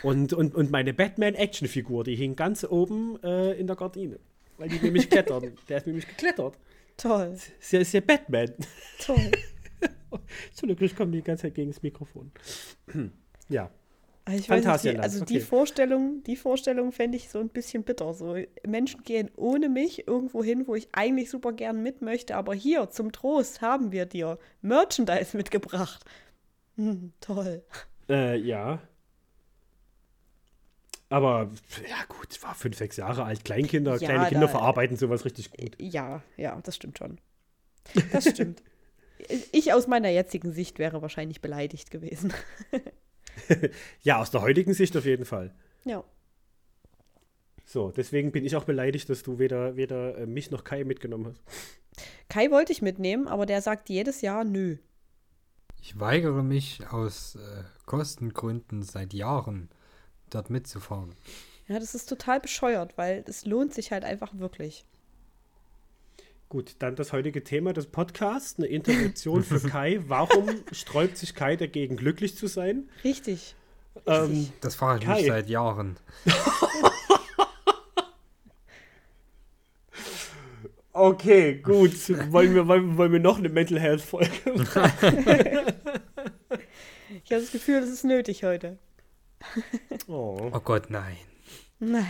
Und, 0.03 0.33
und, 0.33 0.55
und 0.55 0.71
meine 0.71 0.93
Batman-Action-Figur, 0.93 2.03
die 2.03 2.15
hing 2.15 2.35
ganz 2.35 2.63
oben 2.63 3.21
äh, 3.23 3.53
in 3.59 3.67
der 3.67 3.75
Gardine. 3.75 4.19
Weil 4.57 4.69
die 4.69 4.79
nämlich 4.79 5.09
klettern. 5.09 5.53
Der 5.69 5.77
ist 5.77 5.87
nämlich 5.87 6.07
geklettert. 6.07 6.57
Toll, 6.97 7.35
ja, 7.71 7.79
ist 7.79 7.93
ja 7.93 7.99
Batman. 8.01 8.53
toll. 8.99 9.31
Entschuldigung, 10.49 10.85
ich 10.85 10.95
komme 10.95 11.11
die 11.11 11.21
ganze 11.21 11.43
Zeit 11.43 11.55
gegen 11.55 11.71
das 11.71 11.81
Mikrofon. 11.81 12.31
ja. 13.49 13.71
Also 14.23 14.39
ich 14.39 14.49
weiß 14.49 14.83
nicht, 14.83 14.97
die, 14.97 14.99
also 14.99 15.25
die 15.25 15.37
okay. 15.37 15.45
Vorstellung, 15.45 16.21
die 16.23 16.35
Vorstellung 16.35 16.91
fände 16.91 17.17
ich 17.17 17.29
so 17.29 17.39
ein 17.39 17.49
bisschen 17.49 17.83
bitter. 17.83 18.13
So 18.13 18.37
Menschen 18.67 19.03
gehen 19.03 19.31
ohne 19.35 19.67
mich 19.67 20.07
irgendwo 20.07 20.43
hin, 20.43 20.67
wo 20.67 20.75
ich 20.75 20.89
eigentlich 20.91 21.31
super 21.31 21.53
gern 21.53 21.81
mit 21.81 22.03
möchte, 22.03 22.35
aber 22.35 22.53
hier 22.53 22.91
zum 22.91 23.11
Trost 23.11 23.61
haben 23.61 23.91
wir 23.91 24.05
dir 24.05 24.37
Merchandise 24.61 25.35
mitgebracht. 25.35 26.05
Hm, 26.75 27.13
toll. 27.19 27.63
Äh, 28.09 28.37
ja. 28.37 28.79
Aber, 31.09 31.49
ja 31.89 31.97
gut, 32.07 32.41
war 32.41 32.55
fünf, 32.55 32.77
sechs 32.77 32.95
Jahre 32.97 33.23
alt. 33.25 33.43
Kleinkinder, 33.43 33.93
Ja, 33.97 34.07
kleine 34.07 34.29
Kinder 34.29 34.45
da- 34.47 34.51
verarbeiten 34.51 34.95
sowas 34.95 35.25
richtig 35.25 35.51
gut. 35.51 35.75
Ja, 35.79 36.23
ja, 36.37 36.59
das 36.61 36.75
stimmt 36.77 36.97
schon. 36.97 37.19
Das 38.13 38.29
stimmt. 38.29 38.63
ich 39.51 39.73
aus 39.73 39.87
meiner 39.87 40.09
jetzigen 40.09 40.53
Sicht 40.53 40.79
wäre 40.79 41.01
wahrscheinlich 41.01 41.41
beleidigt 41.41 41.91
gewesen. 41.91 42.33
Ja, 44.03 44.19
aus 44.19 44.29
der 44.29 44.41
heutigen 44.41 44.73
Sicht 44.73 44.95
auf 44.97 45.05
jeden 45.05 45.23
Fall. 45.23 45.53
Ja. 45.85 46.03
So, 47.65 47.89
deswegen 47.89 48.31
bin 48.33 48.45
ich 48.45 48.57
auch 48.57 48.65
beleidigt, 48.65 49.09
dass 49.09 49.23
du 49.23 49.39
weder, 49.39 49.77
weder 49.77 50.17
äh, 50.17 50.25
mich 50.25 50.51
noch 50.51 50.65
Kai 50.65 50.83
mitgenommen 50.83 51.27
hast. 51.27 51.41
Kai 52.27 52.51
wollte 52.51 52.73
ich 52.73 52.81
mitnehmen, 52.81 53.29
aber 53.29 53.45
der 53.45 53.61
sagt 53.61 53.87
jedes 53.89 54.19
Jahr 54.21 54.43
nö. 54.43 54.77
Ich 55.81 56.00
weigere 56.00 56.43
mich 56.43 56.81
aus 56.91 57.35
äh, 57.35 57.63
Kostengründen 57.85 58.83
seit 58.83 59.13
Jahren, 59.13 59.69
dort 60.29 60.50
mitzufahren. 60.50 61.15
Ja, 61.67 61.79
das 61.79 61.95
ist 61.95 62.07
total 62.07 62.39
bescheuert, 62.39 62.97
weil 62.97 63.23
es 63.27 63.45
lohnt 63.45 63.73
sich 63.73 63.91
halt 63.91 64.03
einfach 64.03 64.38
wirklich. 64.38 64.85
Gut, 66.50 66.75
dann 66.79 66.95
das 66.95 67.13
heutige 67.13 67.43
Thema 67.43 67.71
des 67.73 67.88
Podcasts, 67.88 68.57
eine 68.59 68.67
Intervention 68.67 69.43
für 69.43 69.59
Kai. 69.69 70.01
Warum 70.07 70.50
sträubt 70.71 71.17
sich 71.17 71.33
Kai 71.33 71.55
dagegen, 71.55 71.95
glücklich 71.95 72.35
zu 72.35 72.47
sein? 72.47 72.89
Richtig. 73.03 73.55
Ähm, 74.05 74.50
Das 74.61 74.75
fahre 74.75 75.00
ich 75.00 75.05
Kai. 75.05 75.17
mich 75.21 75.27
seit 75.27 75.50
Jahren. 75.50 75.97
okay, 80.93 81.55
gut. 81.55 81.91
Wollen 82.31 82.53
wir, 82.53 82.67
wollen, 82.67 82.98
wollen 82.98 83.12
wir 83.12 83.19
noch 83.19 83.38
eine 83.38 83.50
Mental 83.50 83.79
Health 83.79 84.01
Folge 84.01 84.31
machen? 84.55 85.74
Ich 87.24 87.31
habe 87.31 87.41
das 87.41 87.51
Gefühl, 87.51 87.81
das 87.81 87.89
ist 87.89 88.03
nötig 88.03 88.43
heute. 88.43 88.77
Oh, 90.07 90.50
Oh 90.53 90.60
Gott, 90.60 90.89
nein. 90.89 91.17
Nein. 91.79 92.05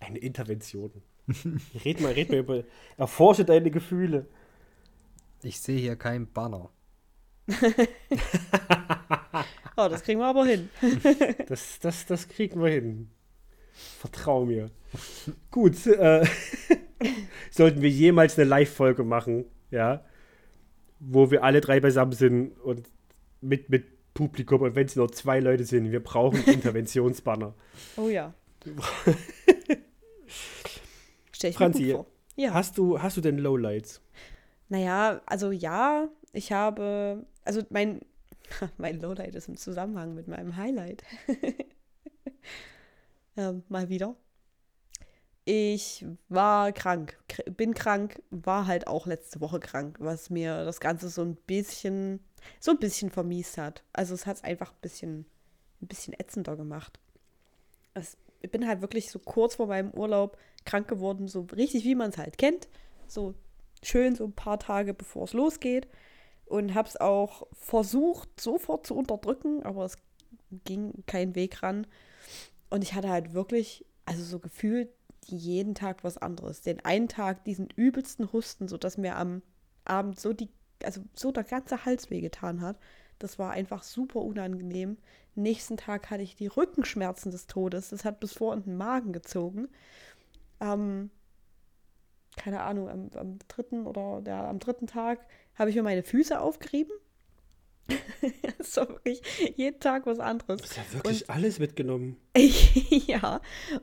eine 0.00 0.18
Intervention. 0.18 0.90
Red 1.84 2.00
mal, 2.00 2.12
red 2.12 2.30
mal 2.30 2.38
über. 2.38 2.64
Erforsche 2.96 3.44
deine 3.44 3.70
Gefühle. 3.70 4.26
Ich 5.42 5.60
sehe 5.60 5.78
hier 5.78 5.96
keinen 5.96 6.26
Banner. 6.32 6.70
Oh, 9.80 9.88
das 9.88 10.02
kriegen 10.02 10.18
wir 10.18 10.26
aber 10.26 10.44
hin. 10.44 10.70
Das, 11.46 11.78
das, 11.78 12.04
das 12.04 12.28
kriegen 12.28 12.60
wir 12.60 12.68
hin. 12.70 13.10
Vertrau 13.78 14.44
mir. 14.44 14.70
Gut, 15.50 15.86
äh, 15.86 16.26
sollten 17.50 17.80
wir 17.82 17.90
jemals 17.90 18.38
eine 18.38 18.48
Live-Folge 18.48 19.04
machen, 19.04 19.44
ja, 19.70 20.04
wo 20.98 21.30
wir 21.30 21.44
alle 21.44 21.60
drei 21.60 21.78
beisammen 21.80 22.12
sind 22.12 22.58
und 22.60 22.88
mit, 23.40 23.70
mit 23.70 23.86
Publikum 24.14 24.62
und 24.62 24.74
wenn 24.74 24.86
es 24.86 24.96
nur 24.96 25.12
zwei 25.12 25.38
Leute 25.38 25.64
sind, 25.64 25.92
wir 25.92 26.02
brauchen 26.02 26.42
Interventionsbanner. 26.46 27.54
Oh 27.96 28.08
ja. 28.08 28.34
Stell 31.30 31.50
ich 31.50 31.56
Franzi, 31.56 31.82
mir 31.82 31.94
gut 31.94 32.06
vor. 32.06 32.12
Ja. 32.36 32.54
Hast 32.54 32.78
du, 32.78 33.00
hast 33.00 33.16
du 33.16 33.20
denn 33.20 33.38
Lowlights? 33.38 34.00
Naja, 34.68 35.20
also 35.26 35.52
ja, 35.52 36.08
ich 36.32 36.50
habe, 36.50 37.24
also 37.44 37.62
mein, 37.70 38.00
mein 38.76 39.00
Lowlight 39.00 39.36
ist 39.36 39.48
im 39.48 39.56
Zusammenhang 39.56 40.14
mit 40.14 40.26
meinem 40.26 40.56
Highlight. 40.56 41.04
Ähm, 43.38 43.62
mal 43.68 43.88
wieder. 43.88 44.16
Ich 45.46 46.04
war 46.28 46.72
krank, 46.72 47.18
kr- 47.30 47.50
bin 47.50 47.72
krank, 47.72 48.22
war 48.30 48.66
halt 48.66 48.86
auch 48.86 49.06
letzte 49.06 49.40
Woche 49.40 49.60
krank, 49.60 49.96
was 49.98 50.28
mir 50.28 50.66
das 50.66 50.78
Ganze 50.80 51.08
so 51.08 51.22
ein 51.22 51.36
bisschen, 51.36 52.20
so 52.60 52.72
ein 52.72 52.78
bisschen 52.78 53.08
vermiest 53.10 53.56
hat. 53.56 53.82
Also 53.94 54.12
es 54.12 54.26
hat 54.26 54.36
es 54.36 54.44
einfach 54.44 54.72
ein 54.72 54.80
bisschen, 54.82 55.24
ein 55.80 55.86
bisschen 55.86 56.12
ätzender 56.12 56.54
gemacht. 56.56 57.00
Es, 57.94 58.18
ich 58.42 58.50
bin 58.50 58.68
halt 58.68 58.82
wirklich 58.82 59.10
so 59.10 59.18
kurz 59.18 59.54
vor 59.54 59.68
meinem 59.68 59.90
Urlaub 59.92 60.36
krank 60.66 60.86
geworden, 60.86 61.28
so 61.28 61.46
richtig 61.56 61.84
wie 61.84 61.94
man 61.94 62.10
es 62.10 62.18
halt 62.18 62.36
kennt. 62.36 62.68
So 63.06 63.34
schön 63.82 64.16
so 64.16 64.24
ein 64.24 64.32
paar 64.34 64.58
Tage 64.58 64.92
bevor 64.92 65.24
es 65.24 65.32
losgeht 65.32 65.88
und 66.44 66.74
habe 66.74 66.88
es 66.88 67.00
auch 67.00 67.46
versucht 67.52 68.38
sofort 68.38 68.86
zu 68.86 68.94
unterdrücken, 68.94 69.62
aber 69.62 69.86
es 69.86 69.96
ging 70.64 70.92
kein 71.06 71.34
Weg 71.34 71.62
ran 71.62 71.86
und 72.70 72.82
ich 72.82 72.94
hatte 72.94 73.08
halt 73.08 73.32
wirklich, 73.34 73.84
also 74.04 74.22
so 74.22 74.38
gefühlt 74.38 74.90
jeden 75.26 75.74
Tag 75.74 76.04
was 76.04 76.18
anderes. 76.18 76.60
Den 76.60 76.84
einen 76.84 77.08
Tag 77.08 77.44
diesen 77.44 77.68
übelsten 77.76 78.32
Husten, 78.32 78.68
so 78.68 78.76
dass 78.76 78.98
mir 78.98 79.16
am 79.16 79.42
Abend 79.84 80.18
so 80.18 80.32
die, 80.32 80.48
also 80.82 81.02
so 81.14 81.32
der 81.32 81.44
ganze 81.44 81.84
Hals 81.84 82.10
wehgetan 82.10 82.60
hat. 82.60 82.78
Das 83.18 83.38
war 83.38 83.50
einfach 83.50 83.82
super 83.82 84.20
unangenehm. 84.20 84.96
Nächsten 85.34 85.76
Tag 85.76 86.10
hatte 86.10 86.22
ich 86.22 86.36
die 86.36 86.46
Rückenschmerzen 86.46 87.30
des 87.30 87.46
Todes. 87.46 87.90
Das 87.90 88.04
hat 88.04 88.20
bis 88.20 88.34
vor 88.34 88.54
in 88.54 88.62
den 88.62 88.76
Magen 88.76 89.12
gezogen. 89.12 89.68
Ähm, 90.60 91.10
keine 92.36 92.62
Ahnung, 92.62 92.88
am, 92.88 93.10
am 93.14 93.38
dritten 93.48 93.86
oder 93.86 94.22
ja, 94.26 94.48
am 94.48 94.60
dritten 94.60 94.86
Tag 94.86 95.26
habe 95.54 95.70
ich 95.70 95.76
mir 95.76 95.82
meine 95.82 96.02
Füße 96.02 96.40
aufgerieben. 96.40 96.92
war 98.78 98.88
wirklich 98.88 99.22
jeden 99.56 99.80
Tag 99.80 100.06
was 100.06 100.20
anderes. 100.20 100.60
Du 100.62 100.68
hast 100.68 100.76
ja 100.76 100.94
wirklich 100.94 101.30
alles 101.30 101.58
mitgenommen. 101.58 102.16
ja, 103.06 103.40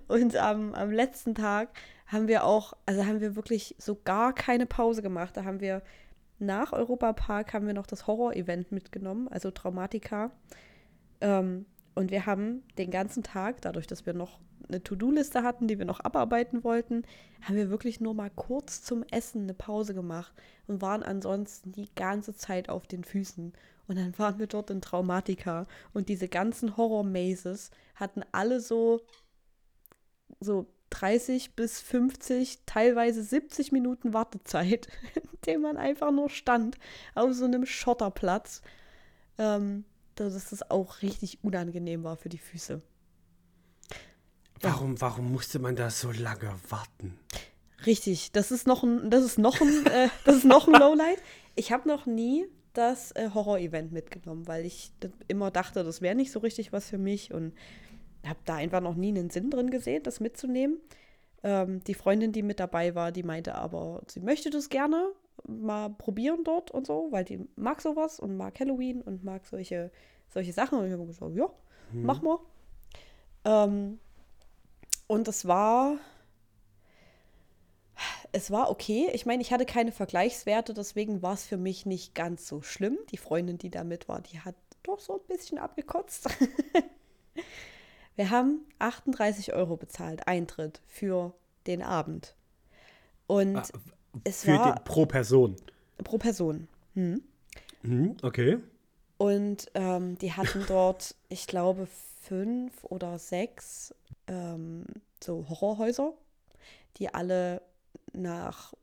und 0.08 0.36
am, 0.36 0.74
am 0.74 0.92
letzten 0.92 1.36
Tag 1.36 1.70
haben 2.08 2.28
wir 2.28 2.44
auch, 2.44 2.74
also 2.86 3.06
haben 3.06 3.22
wir 3.22 3.36
wirklich 3.36 3.76
so 3.78 3.96
gar 4.04 4.34
keine 4.34 4.66
Pause 4.66 5.02
gemacht. 5.02 5.36
Da 5.38 5.44
haben 5.44 5.60
wir 5.60 5.82
nach 6.40 6.74
Europapark 6.74 7.54
haben 7.54 7.68
wir 7.68 7.74
noch 7.74 7.88
das 7.88 8.08
Horror-Event 8.08 8.72
mitgenommen, 8.72 9.28
also 9.30 9.52
Traumatika. 9.52 10.32
Ähm, 11.22 11.66
und 11.94 12.12
wir 12.12 12.26
haben 12.26 12.64
den 12.78 12.92
ganzen 12.92 13.24
Tag, 13.24 13.62
dadurch, 13.62 13.88
dass 13.88 14.06
wir 14.06 14.14
noch 14.14 14.40
eine 14.68 14.84
To-Do-Liste 14.84 15.44
hatten, 15.44 15.68
die 15.68 15.78
wir 15.78 15.86
noch 15.86 16.00
abarbeiten 16.02 16.64
wollten, 16.64 17.04
haben 17.42 17.56
wir 17.56 17.70
wirklich 17.70 18.02
nur 18.02 18.14
mal 18.14 18.32
kurz 18.36 18.82
zum 18.82 19.04
Essen 19.12 19.44
eine 19.44 19.54
Pause 19.54 19.94
gemacht 19.94 20.34
und 20.68 20.82
waren 20.82 21.04
ansonsten 21.04 21.72
die 21.72 21.90
ganze 21.96 22.36
Zeit 22.36 22.70
auf 22.70 22.88
den 22.88 23.04
Füßen. 23.04 23.54
Und 23.88 23.98
dann 23.98 24.18
waren 24.18 24.40
wir 24.40 24.48
dort 24.48 24.70
in 24.70 24.82
Traumatika 24.82 25.68
und 25.94 26.10
diese 26.10 26.28
ganzen 26.28 26.76
Horror-Mazes 26.76 27.70
hatten 27.96 28.24
alle 28.32 28.60
so, 28.60 29.02
so 30.40 30.66
30 30.90 31.56
bis 31.56 31.82
50, 31.82 32.62
teilweise 32.66 33.24
70 33.24 33.72
Minuten 33.72 34.14
Wartezeit, 34.14 34.88
in 35.16 35.42
dem 35.46 35.62
man 35.62 35.78
einfach 35.78 36.12
nur 36.12 36.30
stand 36.30 36.78
auf 37.14 37.34
so 37.34 37.46
einem 37.46 37.66
Schotterplatz. 37.66 38.62
Ähm, 39.38 39.86
dass 40.16 40.50
das 40.50 40.72
auch 40.72 41.02
richtig 41.02 41.44
unangenehm 41.44 42.04
war 42.04 42.16
für 42.16 42.30
die 42.30 42.38
Füße. 42.38 42.82
Ja. 43.92 44.00
Warum, 44.62 45.00
warum 45.02 45.32
musste 45.32 45.60
man 45.60 45.76
da 45.76 45.90
so 45.90 46.12
lange 46.12 46.54
warten? 46.70 47.20
Richtig, 47.86 48.32
das 48.32 48.52
ist 48.52 48.66
noch 48.66 48.84
ein, 48.84 49.10
das 49.10 49.24
ist 49.24 49.38
noch 49.38 49.60
ein, 49.60 49.86
äh, 49.88 50.10
das 50.24 50.38
ist 50.38 50.46
noch 50.46 50.68
ein 50.68 50.74
Lowlight. 50.80 51.22
Ich 51.56 51.72
habe 51.72 51.88
noch 51.88 52.06
nie 52.06 52.48
das 52.78 53.12
äh, 53.12 53.30
Horror-Event 53.34 53.92
mitgenommen, 53.92 54.48
weil 54.48 54.66
ich 54.66 54.92
immer 55.28 55.52
dachte, 55.52 55.84
das 55.84 56.02
wäre 56.02 56.16
nicht 56.16 56.32
so 56.32 56.40
richtig 56.40 56.74
was 56.74 56.90
für 56.90 56.98
mich 56.98 57.34
und 57.34 57.54
habe 58.26 58.40
da 58.46 58.56
einfach 58.56 58.82
noch 58.82 58.96
nie 58.96 59.10
einen 59.10 59.30
Sinn 59.30 59.50
drin 59.50 59.70
gesehen, 59.70 60.04
das 60.04 60.20
mitzunehmen. 60.20 60.80
Ähm, 61.44 61.84
die 61.84 61.94
Freundin, 61.94 62.32
die 62.32 62.44
mit 62.44 62.60
dabei 62.60 62.96
war, 62.96 63.12
die 63.12 63.24
meinte 63.24 63.56
aber, 63.56 64.02
sie 64.08 64.20
möchte 64.20 64.50
das 64.50 64.70
gerne 64.70 65.10
mal 65.48 65.90
probieren 65.90 66.44
dort 66.44 66.72
und 66.72 66.88
so, 66.88 67.08
weil 67.12 67.24
die 67.24 67.48
mag 67.56 67.82
sowas 67.82 68.20
und 68.20 68.38
mag 68.38 68.60
Halloween 68.60 69.02
und 69.02 69.24
mag 69.24 69.46
solche, 69.46 69.92
solche 70.30 70.54
Sachen. 70.54 70.80
Und 70.80 70.88
ich 70.88 70.94
habe 70.94 71.06
gesagt, 71.06 71.36
ja, 71.36 71.50
mach 71.94 72.22
mal. 72.22 72.40
Ähm, 73.44 74.00
und 75.08 75.28
es 75.28 75.48
war, 75.48 75.98
es 78.36 78.52
war 78.52 78.70
okay. 78.70 79.10
Ich 79.14 79.26
meine, 79.26 79.42
ich 79.42 79.52
hatte 79.54 79.66
keine 79.66 79.94
Vergleichswerte, 79.94 80.74
deswegen 80.74 81.22
war 81.22 81.34
es 81.34 81.46
für 81.46 81.56
mich 81.58 81.86
nicht 81.86 82.14
ganz 82.16 82.48
so 82.48 82.62
schlimm. 82.62 82.98
Die 83.12 83.18
Freundin, 83.18 83.58
die 83.58 83.70
da 83.70 83.86
mit 83.86 84.10
war, 84.10 84.20
die 84.20 84.42
hat 84.42 84.56
doch 84.84 85.00
so 85.00 85.14
ein 85.14 85.28
bisschen 85.28 85.58
abgekotzt. 85.58 86.28
Wir 88.18 88.30
haben 88.30 88.62
38 88.80 89.54
Euro 89.54 89.78
bezahlt, 89.78 90.28
Eintritt 90.28 90.82
für 90.86 91.34
den 91.66 91.82
Abend. 91.82 92.36
Und 93.28 93.58
Ah, 93.58 93.64
es 94.26 94.46
war 94.48 94.76
den, 94.76 94.84
pro 94.84 95.06
Person. 95.06 95.56
pro 96.04 96.18
Person. 96.18 96.68
Hm. 96.94 97.22
Mhm, 97.84 98.18
okay. 98.22 98.58
Und 99.18 99.72
ähm, 99.76 100.18
die 100.18 100.34
hatten 100.34 100.66
dort, 100.68 101.16
ich 101.30 101.48
glaube, 101.48 101.88
fünf 102.22 102.84
oder 102.84 103.18
sechs 103.18 103.96
ähm, 104.28 104.86
so 105.24 105.46
Horrorhäuser, 105.50 106.14
die 106.98 107.14
alle 107.14 107.62
nach 108.18 108.74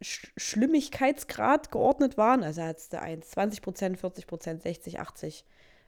Sch 0.00 0.32
Schlimmigkeitsgrad 0.36 1.70
geordnet 1.70 2.16
waren. 2.16 2.42
Also 2.42 2.62
hat 2.62 2.92
der 2.92 3.02
1 3.02 3.30
20 3.30 3.62
Prozent, 3.62 3.98
40 3.98 4.26
Prozent, 4.26 4.62
60, 4.62 5.00
80, 5.00 5.44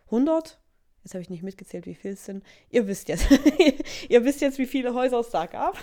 100. 0.06 0.60
Jetzt 1.02 1.14
habe 1.14 1.22
ich 1.22 1.30
nicht 1.30 1.42
mitgezählt, 1.42 1.86
wie 1.86 1.94
viel 1.94 2.12
es 2.12 2.24
sind. 2.24 2.44
Ihr 2.68 2.86
wisst 2.86 3.08
jetzt. 3.08 3.26
Ihr 4.08 4.24
wisst 4.24 4.40
jetzt, 4.40 4.58
wie 4.58 4.66
viele 4.66 4.94
Häuser 4.94 5.20
es 5.20 5.30
da 5.30 5.46
gab. 5.46 5.82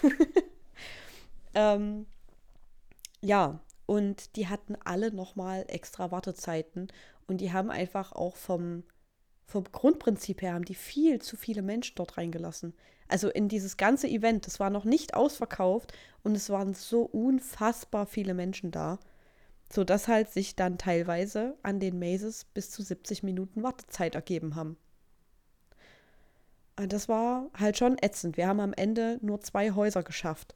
ähm, 1.56 2.06
ja, 3.22 3.60
und 3.86 4.36
die 4.36 4.48
hatten 4.48 4.76
alle 4.84 5.12
nochmal 5.12 5.66
extra 5.70 6.12
Wartezeiten 6.12 6.90
und 7.26 7.42
die 7.42 7.52
haben 7.52 7.72
einfach 7.72 8.12
auch 8.12 8.36
vom, 8.36 8.84
vom 9.46 9.64
Grundprinzip 9.64 10.42
her, 10.42 10.54
haben 10.54 10.66
die 10.66 10.76
viel 10.76 11.20
zu 11.22 11.36
viele 11.36 11.62
Menschen 11.62 11.96
dort 11.96 12.18
reingelassen. 12.18 12.76
Also 13.10 13.30
in 13.30 13.48
dieses 13.48 13.78
ganze 13.78 14.08
Event, 14.08 14.46
das 14.48 14.60
war 14.60 14.70
noch 14.70 14.84
nicht 14.84 15.14
ausverkauft 15.14 15.94
und 16.24 16.36
es 16.36 16.50
waren 16.50 16.74
so 16.74 17.02
unfassbar 17.04 18.06
viele 18.06 18.34
Menschen 18.34 18.72
da. 18.72 19.00
sodass 19.70 20.08
halt 20.08 20.30
sich 20.30 20.56
dann 20.56 20.78
teilweise 20.78 21.58
an 21.62 21.82
den 21.82 22.00
Mazes 22.00 22.46
bis 22.46 22.72
zu 22.72 22.82
70 22.82 23.22
Minuten 23.24 23.64
Wartezeit 23.64 24.16
ergeben 24.16 24.56
haben. 24.56 24.78
Und 26.80 26.94
das 26.94 27.10
war 27.10 27.50
halt 27.54 27.78
schon 27.78 27.98
ätzend. 28.02 28.38
Wir 28.38 28.48
haben 28.48 28.62
am 28.62 28.72
Ende 28.72 29.20
nur 29.22 29.42
zwei 29.42 29.72
Häuser 29.72 30.04
geschafft. 30.04 30.56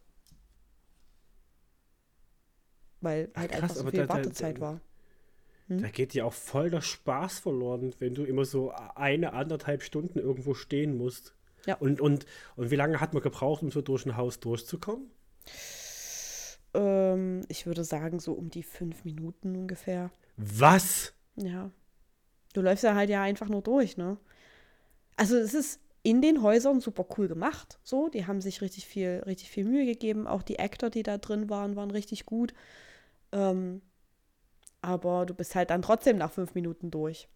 Weil 3.01 3.29
Ach, 3.34 3.41
halt 3.41 3.51
krass, 3.51 3.62
einfach 3.63 3.75
so 3.75 3.89
viel 3.89 4.00
da- 4.00 4.05
da- 4.05 4.13
Wartezeit 4.13 4.58
da- 4.58 4.62
war. 4.62 4.81
Da 5.67 5.89
geht 5.89 6.13
dir 6.13 6.25
auch 6.25 6.34
voll 6.34 6.70
der 6.70 6.81
Spaß 6.81 7.39
verloren, 7.39 7.93
wenn 8.00 8.13
du 8.13 8.24
immer 8.25 8.43
so 8.46 8.72
eine, 8.96 9.31
anderthalb 9.34 9.84
Stunden 9.84 10.20
irgendwo 10.20 10.53
stehen 10.53 10.98
musst. 10.98 11.34
Ja. 11.65 11.75
Und, 11.75 12.01
und, 12.01 12.25
und 12.56 12.72
wie 12.72 12.75
lange 12.75 13.00
hat 13.00 13.13
man 13.13 13.22
gebraucht, 13.22 13.63
um 13.63 13.72
so 13.72 13.82
durch 13.82 14.06
ein 14.06 14.18
Haus 14.18 14.39
durchzukommen? 14.39 15.10
Ähm, 16.74 17.41
ich 17.50 17.65
würde 17.65 17.84
sagen, 17.84 18.20
so 18.20 18.34
um 18.34 18.50
die 18.50 18.63
fünf 18.63 19.03
Minuten 19.06 19.56
ungefähr. 19.56 20.12
Was? 20.38 21.13
Ja. 21.36 21.72
Du 22.53 22.62
läufst 22.62 22.84
ja 22.84 22.96
halt 22.96 23.10
ja 23.10 23.22
einfach 23.22 23.48
nur 23.48 23.62
durch, 23.62 23.98
ne? 23.98 24.18
Also 25.15 25.38
es 25.38 25.53
ist 25.53 25.80
in 26.03 26.22
den 26.22 26.41
Häusern 26.41 26.82
super 26.82 27.06
cool 27.18 27.27
gemacht. 27.27 27.80
So, 27.84 28.10
die 28.10 28.25
haben 28.25 28.41
sich 28.41 28.62
richtig 28.62 28.88
viel, 28.88 29.22
richtig 29.25 29.51
viel 29.51 29.65
Mühe 29.65 29.86
gegeben. 29.86 30.27
Auch 30.27 30.41
die 30.41 30.60
Actor, 30.60 30.89
die 30.89 31.03
da 31.03 31.18
drin 31.18 31.50
waren, 31.50 31.75
waren 31.75 31.91
richtig 31.91 32.25
gut. 32.25 32.53
Ähm, 33.32 33.82
aber 34.82 35.25
du 35.25 35.34
bist 35.34 35.53
halt 35.53 35.70
dann 35.70 35.84
trotzdem 35.84 36.18
nach 36.18 36.32
fünf 36.32 36.56
Minuten 36.56 36.89
durch. 36.89 37.27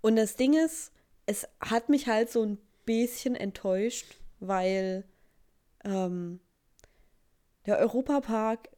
Und 0.00 0.16
das 0.16 0.36
Ding 0.36 0.54
ist, 0.54 0.92
es 1.26 1.48
hat 1.60 1.88
mich 1.88 2.08
halt 2.08 2.30
so 2.30 2.42
ein 2.42 2.58
bisschen 2.86 3.34
enttäuscht, 3.34 4.18
weil 4.40 5.04
ähm, 5.84 6.40
der 7.66 7.78
Europapark, 7.78 8.68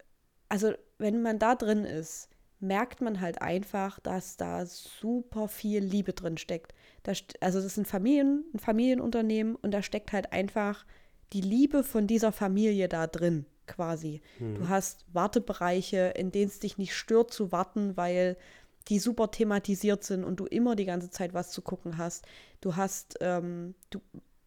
also 0.49 0.73
wenn 0.99 1.23
man 1.23 1.39
da 1.39 1.55
drin 1.55 1.85
ist, 1.85 2.29
merkt 2.61 3.01
man 3.01 3.21
halt 3.21 3.41
einfach, 3.41 4.01
dass 4.01 4.37
da 4.37 4.67
super 4.67 5.47
viel 5.47 5.83
Liebe 5.85 6.13
drin 6.13 6.39
steckt. 6.39 6.75
Da, 7.05 7.13
st- 7.13 7.37
also 7.41 7.59
das 7.59 7.67
ist 7.67 7.77
ein, 7.77 7.85
Familien, 7.85 8.45
ein 8.53 8.59
Familienunternehmen 8.59 9.55
und 9.55 9.71
da 9.71 9.83
steckt 9.83 10.13
halt 10.13 10.33
einfach 10.33 10.85
die 11.33 11.41
Liebe 11.41 11.85
von 11.85 12.07
dieser 12.09 12.33
Familie 12.33 12.89
da 12.89 13.07
drin, 13.07 13.47
quasi. 13.67 14.23
Du 14.39 14.69
hast 14.69 15.05
Wartebereiche, 15.13 16.15
in 16.17 16.33
denen 16.33 16.49
es 16.49 16.59
dich 16.59 16.79
nicht 16.79 16.95
stört 16.97 17.33
zu 17.33 17.53
warten, 17.53 17.97
weil 17.97 18.37
die 18.89 18.99
super 18.99 19.31
thematisiert 19.31 20.05
sind 20.05 20.25
und 20.25 20.37
du 20.41 20.47
immer 20.47 20.77
die 20.77 20.87
ganze 20.87 21.11
Zeit 21.11 21.35
was 21.35 21.51
zu 21.51 21.63
gucken 21.63 21.99
hast. 21.99 22.27
Du 22.61 22.77
hast, 22.77 23.17
ähm, 23.21 23.75
du 23.91 24.01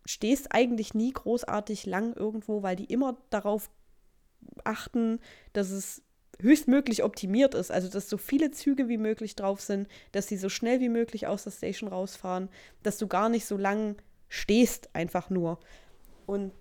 stehst 0.06 0.52
eigentlich 0.52 0.94
nie 0.94 1.12
großartig 1.12 1.86
lang 1.86 2.14
irgendwo, 2.14 2.64
weil 2.64 2.76
die 2.76 2.86
immer 2.86 3.18
darauf 3.30 3.70
achten, 4.64 5.20
dass 5.54 5.70
es 5.70 6.02
höchstmöglich 6.40 7.04
optimiert 7.04 7.54
ist, 7.54 7.72
also 7.72 7.88
dass 7.88 8.10
so 8.10 8.18
viele 8.18 8.50
Züge 8.52 8.90
wie 8.90 8.98
möglich 8.98 9.36
drauf 9.36 9.62
sind, 9.62 9.88
dass 10.12 10.28
sie 10.28 10.38
so 10.38 10.50
schnell 10.50 10.80
wie 10.80 10.90
möglich 10.90 11.28
aus 11.28 11.44
der 11.44 11.52
Station 11.52 11.90
rausfahren, 11.90 12.50
dass 12.82 12.98
du 12.98 13.08
gar 13.08 13.30
nicht 13.30 13.46
so 13.46 13.58
lang 13.58 13.96
stehst, 14.28 14.90
einfach 14.96 15.30
nur. 15.30 15.60
Und 16.26 16.52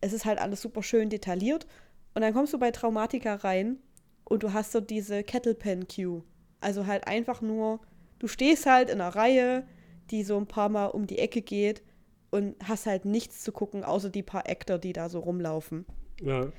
es 0.00 0.12
ist 0.12 0.24
halt 0.24 0.38
alles 0.38 0.62
super 0.62 0.82
schön 0.82 1.10
detailliert. 1.10 1.66
Und 2.14 2.22
dann 2.22 2.32
kommst 2.32 2.52
du 2.52 2.58
bei 2.58 2.70
Traumatika 2.70 3.34
rein 3.34 3.78
und 4.24 4.44
du 4.44 4.52
hast 4.52 4.70
so 4.70 4.80
diese 4.80 5.24
Kettle 5.24 5.54
Pen 5.54 5.88
Queue. 5.88 6.22
Also 6.64 6.86
halt 6.86 7.06
einfach 7.06 7.40
nur, 7.42 7.80
du 8.18 8.26
stehst 8.26 8.66
halt 8.66 8.88
in 8.90 9.00
einer 9.00 9.14
Reihe, 9.14 9.66
die 10.10 10.24
so 10.24 10.36
ein 10.38 10.46
paar 10.46 10.68
Mal 10.68 10.86
um 10.86 11.06
die 11.06 11.18
Ecke 11.18 11.42
geht 11.42 11.82
und 12.30 12.56
hast 12.66 12.86
halt 12.86 13.04
nichts 13.04 13.42
zu 13.42 13.52
gucken, 13.52 13.84
außer 13.84 14.08
die 14.10 14.22
paar 14.22 14.48
Actor, 14.48 14.78
die 14.78 14.92
da 14.92 15.08
so 15.08 15.20
rumlaufen. 15.20 15.84
Ja. 16.20 16.50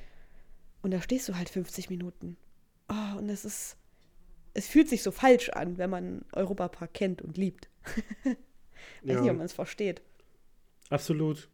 Und 0.81 0.91
da 0.91 1.01
stehst 1.01 1.27
du 1.27 1.35
halt 1.35 1.49
50 1.49 1.89
Minuten. 1.89 2.37
Oh, 2.89 3.17
und 3.17 3.29
es 3.29 3.45
ist. 3.45 3.77
Es 4.53 4.67
fühlt 4.67 4.87
sich 4.87 5.03
so 5.03 5.11
falsch 5.11 5.49
an, 5.49 5.77
wenn 5.77 5.89
man 5.89 6.23
Europapark 6.31 6.93
kennt 6.93 7.21
und 7.21 7.35
liebt. 7.37 7.67
Weiß 8.23 8.35
Ja. 9.03 9.21
nicht, 9.21 9.31
ob 9.31 9.37
man 9.37 9.45
es 9.47 9.53
versteht. 9.53 10.01
Absolut. 10.89 11.49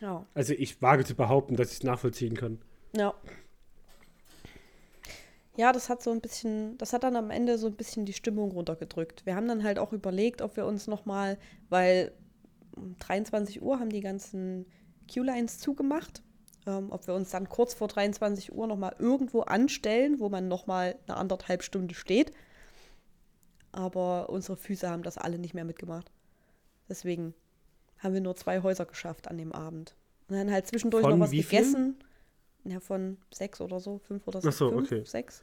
Ja. 0.00 0.26
Also 0.34 0.52
ich 0.54 0.82
wage 0.82 1.04
zu 1.04 1.14
behaupten, 1.14 1.54
dass 1.56 1.68
ich 1.70 1.74
es 1.78 1.82
nachvollziehen 1.84 2.34
kann. 2.34 2.60
Ja. 2.96 3.14
Ja, 5.56 5.72
das 5.72 5.88
hat 5.88 6.02
so 6.02 6.10
ein 6.10 6.20
bisschen, 6.20 6.76
das 6.78 6.92
hat 6.92 7.04
dann 7.04 7.16
am 7.16 7.30
Ende 7.30 7.58
so 7.58 7.68
ein 7.68 7.76
bisschen 7.76 8.04
die 8.04 8.12
Stimmung 8.12 8.50
runtergedrückt. 8.50 9.24
Wir 9.24 9.36
haben 9.36 9.46
dann 9.46 9.62
halt 9.62 9.78
auch 9.78 9.92
überlegt, 9.92 10.42
ob 10.42 10.56
wir 10.56 10.66
uns 10.66 10.86
nochmal, 10.86 11.38
weil 11.68 12.12
um 12.74 12.96
23 12.98 13.62
Uhr 13.62 13.78
haben 13.78 13.90
die 13.90 14.00
ganzen 14.00 14.66
Q-Lines 15.12 15.58
zugemacht, 15.60 16.22
ähm, 16.66 16.90
ob 16.90 17.06
wir 17.06 17.14
uns 17.14 17.30
dann 17.30 17.48
kurz 17.48 17.74
vor 17.74 17.86
23 17.86 18.52
Uhr 18.52 18.66
nochmal 18.66 18.96
irgendwo 18.98 19.42
anstellen, 19.42 20.18
wo 20.18 20.28
man 20.28 20.48
nochmal 20.48 20.96
eine 21.06 21.16
anderthalb 21.16 21.62
Stunde 21.62 21.94
steht. 21.94 22.32
Aber 23.70 24.28
unsere 24.30 24.56
Füße 24.56 24.88
haben 24.88 25.02
das 25.02 25.18
alle 25.18 25.38
nicht 25.38 25.54
mehr 25.54 25.64
mitgemacht. 25.64 26.10
Deswegen 26.88 27.34
haben 27.98 28.14
wir 28.14 28.20
nur 28.20 28.36
zwei 28.36 28.62
Häuser 28.62 28.86
geschafft 28.86 29.28
an 29.28 29.38
dem 29.38 29.52
Abend. 29.52 29.94
Und 30.28 30.36
dann 30.36 30.50
halt 30.50 30.66
zwischendurch 30.66 31.02
Von 31.02 31.18
noch 31.18 31.26
was 31.26 31.30
wie 31.30 31.42
vielen? 31.42 31.96
Ja, 32.64 32.80
von 32.80 33.18
sechs 33.32 33.60
oder 33.60 33.78
so, 33.80 33.98
fünf 33.98 34.26
oder 34.26 34.40
Ach 34.44 34.52
so, 34.52 34.70
fünf, 34.70 34.90
okay. 34.90 35.04
sechs. 35.04 35.42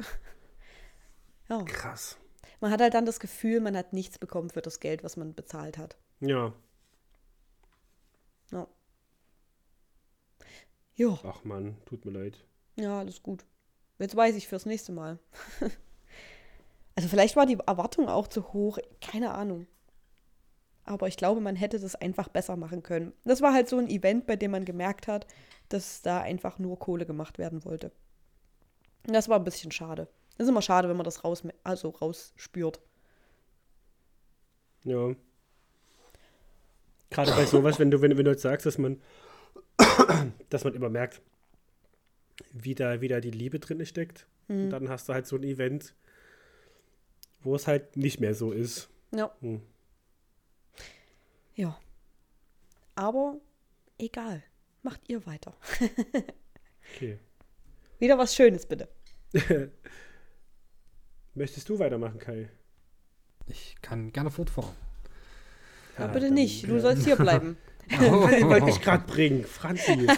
ja. 1.49 1.61
Krass. 1.63 2.17
Man 2.59 2.71
hat 2.71 2.81
halt 2.81 2.93
dann 2.93 3.05
das 3.05 3.19
Gefühl, 3.19 3.59
man 3.59 3.77
hat 3.77 3.93
nichts 3.93 4.17
bekommen 4.17 4.49
für 4.49 4.61
das 4.61 4.79
Geld, 4.79 5.03
was 5.03 5.17
man 5.17 5.33
bezahlt 5.35 5.77
hat. 5.77 5.97
Ja. 6.19 6.53
Ja. 8.51 8.67
Jo, 10.95 11.17
Ach 11.23 11.43
Mann, 11.43 11.77
tut 11.85 12.05
mir 12.05 12.11
leid. 12.11 12.43
ja, 12.75 12.99
alles 12.99 13.23
gut. 13.23 13.45
Jetzt 13.99 14.15
weiß 14.15 14.35
ich 14.35 14.47
fürs 14.47 14.65
nächste 14.65 14.91
Mal. 14.91 15.19
also 16.95 17.07
vielleicht 17.07 17.35
war 17.35 17.45
die 17.45 17.57
Erwartung 17.65 18.09
auch 18.09 18.27
zu 18.27 18.51
hoch, 18.53 18.79
keine 18.99 19.33
Ahnung. 19.33 19.67
Aber 20.91 21.07
ich 21.07 21.15
glaube, 21.15 21.39
man 21.39 21.55
hätte 21.55 21.79
das 21.79 21.95
einfach 21.95 22.27
besser 22.27 22.57
machen 22.57 22.83
können. 22.83 23.13
Das 23.23 23.39
war 23.39 23.53
halt 23.53 23.69
so 23.69 23.77
ein 23.77 23.87
Event, 23.87 24.25
bei 24.25 24.35
dem 24.35 24.51
man 24.51 24.65
gemerkt 24.65 25.07
hat, 25.07 25.25
dass 25.69 26.01
da 26.01 26.19
einfach 26.19 26.59
nur 26.59 26.77
Kohle 26.77 27.05
gemacht 27.05 27.37
werden 27.37 27.63
wollte. 27.63 27.93
Und 29.07 29.13
das 29.13 29.29
war 29.29 29.39
ein 29.39 29.45
bisschen 29.45 29.71
schade. 29.71 30.09
Das 30.37 30.47
ist 30.47 30.49
immer 30.49 30.61
schade, 30.61 30.89
wenn 30.89 30.97
man 30.97 31.05
das 31.05 31.23
raus, 31.23 31.43
also 31.63 31.91
rausspürt. 31.91 32.81
Ja. 34.83 35.15
Gerade 37.09 37.31
bei 37.31 37.45
sowas, 37.45 37.79
wenn 37.79 37.89
du, 37.89 38.01
wenn, 38.01 38.17
wenn 38.17 38.25
du 38.25 38.31
jetzt 38.31 38.41
sagst, 38.41 38.65
dass 38.65 38.77
man, 38.77 39.01
dass 40.49 40.65
man 40.65 40.73
immer 40.73 40.89
merkt, 40.89 41.21
wie 42.51 42.75
da, 42.75 42.99
wie 42.99 43.07
da 43.07 43.21
die 43.21 43.31
Liebe 43.31 43.59
drin 43.59 43.85
steckt. 43.85 44.27
Und 44.49 44.71
dann 44.71 44.89
hast 44.89 45.07
du 45.07 45.13
halt 45.13 45.25
so 45.25 45.37
ein 45.37 45.43
Event, 45.43 45.95
wo 47.43 47.55
es 47.55 47.65
halt 47.65 47.95
nicht 47.95 48.19
mehr 48.19 48.33
so 48.33 48.51
ist. 48.51 48.89
Ja. 49.15 49.33
Hm. 49.39 49.61
Ja. 51.55 51.77
Aber 52.95 53.35
egal. 53.97 54.43
Macht 54.83 55.01
ihr 55.07 55.25
weiter. 55.25 55.53
Okay. 56.95 57.19
Wieder 57.99 58.17
was 58.17 58.35
Schönes, 58.35 58.65
bitte. 58.65 58.89
Möchtest 61.35 61.69
du 61.69 61.79
weitermachen, 61.79 62.19
Kai? 62.19 62.49
Ich 63.47 63.75
kann 63.81 64.11
gerne 64.11 64.29
fortfahren. 64.29 64.75
Ja, 65.97 66.05
Ja, 66.05 66.11
bitte 66.11 66.25
dann, 66.25 66.33
nicht. 66.33 66.67
Du 66.67 66.75
äh, 66.75 66.79
sollst 66.81 67.05
hier 67.05 67.15
bleiben. 67.15 67.57
Oh, 68.01 68.27
Den 68.27 68.47
wollte 68.47 68.69
ich 68.69 68.79
gerade 68.81 69.05
bringen. 69.05 69.43
Franzi, 69.43 70.05
das 70.05 70.17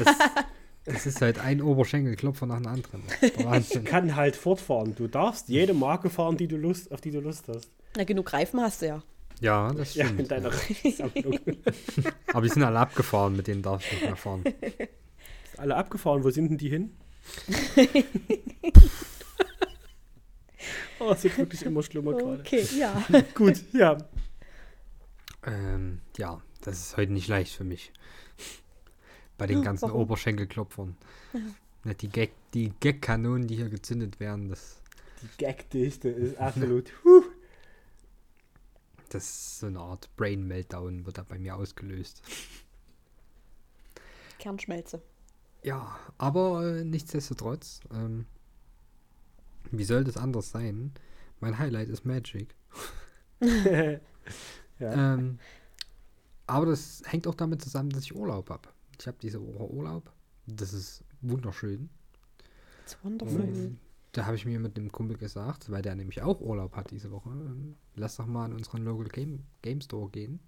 Das 0.86 1.06
ist 1.08 1.22
halt 1.22 1.40
ein 1.40 1.62
Oberschenkelklopfer 1.62 2.46
nach 2.46 2.58
dem 2.58 2.68
anderen. 2.68 3.04
Der 3.22 3.46
Wahnsinn. 3.46 3.84
kann 3.84 4.16
halt 4.16 4.36
fortfahren. 4.36 4.96
Du 4.96 5.08
darfst 5.08 5.48
jede 5.50 5.74
Marke 5.74 6.10
fahren, 6.10 6.38
die 6.38 6.48
du 6.48 6.58
Lust, 6.58 6.92
auf 6.92 7.02
die 7.02 7.10
du 7.12 7.20
Lust 7.20 7.48
hast. 7.48 7.70
Na, 7.96 8.04
genug 8.04 8.32
Reifen 8.34 8.62
hast 8.62 8.82
du 8.84 8.88
ja. 8.88 9.04
Ja, 9.42 9.74
das 9.74 9.96
Ja, 9.96 10.08
in 10.08 10.14
stimmt. 10.14 10.32
deiner 10.32 10.52
Sammlung. 10.52 11.40
Aber 12.34 12.42
die 12.42 12.50
sind 12.50 12.64
alle 12.64 12.80
abgefahren, 12.80 13.36
mit 13.36 13.48
denen 13.48 13.62
darf 13.62 13.84
ich 13.86 13.92
nicht 13.94 14.04
mehr 14.06 14.16
fahren. 14.16 14.44
Alle 15.58 15.76
abgefahren, 15.76 16.24
wo 16.24 16.30
sind 16.30 16.50
denn 16.50 16.58
die 16.58 16.70
hin? 16.70 16.92
oh, 21.00 21.12
es 21.12 21.24
wird 21.24 21.38
wirklich 21.38 21.64
immer 21.64 21.84
schlimmer 21.84 22.14
gerade. 22.14 22.40
Okay, 22.40 22.66
ja. 22.78 23.04
Gut, 23.34 23.64
ja. 23.74 23.98
Ähm, 25.46 26.00
ja, 26.18 26.42
das 26.62 26.80
ist 26.80 26.98
heute 26.98 27.12
nicht 27.14 27.28
leicht 27.28 27.54
für 27.56 27.64
mich. 27.64 27.92
Bei 29.38 29.48
den 29.48 29.62
ganzen 29.62 29.90
Warum? 29.90 30.02
Oberschenkelklopfern. 30.02 30.96
Ne, 31.84 31.96
die 31.96 32.08
Gag, 32.10 32.32
die 32.54 32.72
Gag-Kanonen, 32.80 33.48
die 33.48 33.56
hier 33.56 33.70
gezündet 33.70 34.20
werden, 34.20 34.48
das, 34.50 34.82
Die 35.22 35.44
Gagdichte 35.44 36.10
ist 36.10 36.38
absolut. 36.38 36.92
Huh. 37.04 37.24
Das 39.14 39.24
ist 39.24 39.60
so 39.60 39.68
eine 39.68 39.80
Art 39.80 40.10
Brain-Meltdown, 40.16 41.06
wird 41.06 41.18
da 41.18 41.24
bei 41.24 41.38
mir 41.38 41.56
ausgelöst. 41.56 42.22
Kernschmelze. 44.40 45.02
Ja, 45.64 45.98
aber 46.18 46.66
äh, 46.66 46.84
nichtsdestotrotz, 46.84 47.80
ähm, 47.94 48.26
wie 49.72 49.84
soll 49.84 50.04
das 50.04 50.18
anders 50.18 50.50
sein? 50.50 50.94
Mein 51.40 51.58
Highlight 51.58 51.90
ist 51.90 52.06
Magic. 52.06 52.56
ja. 53.42 54.00
Ähm, 54.80 55.40
aber 56.48 56.66
das 56.66 57.04
hängt 57.06 57.28
auch 57.28 57.36
damit 57.36 57.62
zusammen, 57.62 57.90
dass 57.90 58.04
ich 58.04 58.16
Urlaub 58.16 58.50
habe. 58.50 58.70
Ich 59.00 59.08
habe 59.08 59.18
diese 59.22 59.42
Woche 59.42 59.72
Urlaub. 59.72 60.12
Das 60.48 60.74
ist 60.74 61.04
wunderschön. 61.22 61.90
It's 62.84 62.98
wonderful. 63.04 63.42
Ähm, 63.42 63.80
da 64.14 64.26
habe 64.26 64.36
ich 64.36 64.46
mir 64.46 64.60
mit 64.60 64.78
dem 64.78 64.92
Kumpel 64.92 65.18
gesagt, 65.18 65.70
weil 65.70 65.82
der 65.82 65.96
nämlich 65.96 66.22
auch 66.22 66.40
Urlaub 66.40 66.76
hat 66.76 66.92
diese 66.92 67.12
Woche, 67.12 67.30
ähm, 67.30 67.76
lass 67.96 68.16
doch 68.16 68.28
mal 68.28 68.46
in 68.46 68.54
unseren 68.54 68.86
Local 68.86 69.08
Game, 69.08 69.44
Game 69.62 69.82
Store 69.82 70.10
gehen 70.10 70.40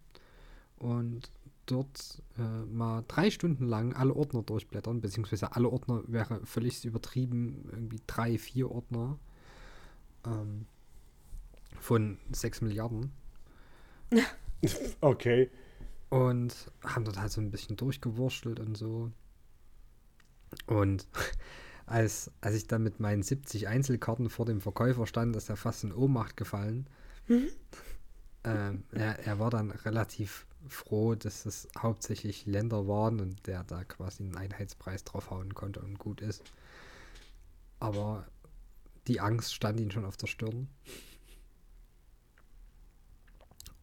und 0.77 1.31
dort 1.65 2.21
äh, 2.37 2.41
mal 2.41 3.03
drei 3.07 3.31
Stunden 3.31 3.65
lang 3.65 3.93
alle 3.93 4.13
Ordner 4.13 4.43
durchblättern, 4.43 5.01
beziehungsweise 5.01 5.55
alle 5.55 5.69
Ordner 5.69 6.03
wäre 6.07 6.45
völlig 6.45 6.85
übertrieben, 6.85 7.67
irgendwie 7.71 8.01
drei, 8.05 8.37
vier 8.37 8.69
Ordner 8.69 9.17
ähm, 10.25 10.67
von 11.79 12.19
sechs 12.31 12.61
Milliarden. 12.61 13.11
Okay. 15.01 15.51
Und 16.09 16.71
haben 16.81 17.05
dort 17.05 17.19
halt 17.19 17.31
so 17.31 17.39
ein 17.39 17.51
bisschen 17.51 17.75
durchgewurschtelt 17.75 18.59
und 18.59 18.75
so. 18.75 19.11
Und 20.65 21.07
als, 21.85 22.31
als 22.41 22.55
ich 22.55 22.67
dann 22.67 22.83
mit 22.83 22.99
meinen 22.99 23.23
70 23.23 23.67
Einzelkarten 23.67 24.29
vor 24.29 24.45
dem 24.45 24.61
Verkäufer 24.61 25.05
stand, 25.05 25.35
ist 25.35 25.49
er 25.49 25.57
fast 25.57 25.83
in 25.83 25.93
Ohnmacht 25.93 26.35
gefallen. 26.37 26.87
Ähm, 28.43 28.83
er, 28.91 29.19
er 29.19 29.39
war 29.39 29.49
dann 29.49 29.71
relativ 29.71 30.45
froh, 30.67 31.15
dass 31.15 31.45
es 31.45 31.67
hauptsächlich 31.77 32.45
Länder 32.45 32.87
waren 32.87 33.19
und 33.19 33.45
der 33.47 33.63
da 33.63 33.83
quasi 33.83 34.23
einen 34.23 34.35
Einheitspreis 34.35 35.03
draufhauen 35.03 35.53
konnte 35.53 35.79
und 35.81 35.99
gut 35.99 36.21
ist. 36.21 36.43
Aber 37.79 38.27
die 39.07 39.19
Angst 39.19 39.53
stand 39.53 39.79
ihm 39.79 39.91
schon 39.91 40.05
auf 40.05 40.17
der 40.17 40.27
Stirn. 40.27 40.67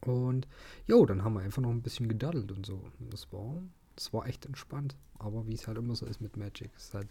Und 0.01 0.49
jo, 0.87 1.07
dann 1.07 1.23
haben 1.23 1.35
wir 1.35 1.43
einfach 1.43 1.63
noch 1.63 1.71
ein 1.71 1.83
bisschen 1.83 2.09
gedaddelt 2.09 2.51
und 2.51 2.67
so. 2.67 2.83
Das 3.11 3.33
war, 3.33 3.63
das 3.95 4.13
war 4.13 4.27
echt 4.27 4.47
entspannt. 4.47 4.97
Aber 5.19 5.47
wie 5.47 5.55
es 5.55 5.69
halt 5.69 5.79
immer 5.79 5.95
so 5.95 6.07
ist 6.07 6.21
mit 6.21 6.37
Magic, 6.37 6.73
ist 6.77 6.95
halt 6.95 7.09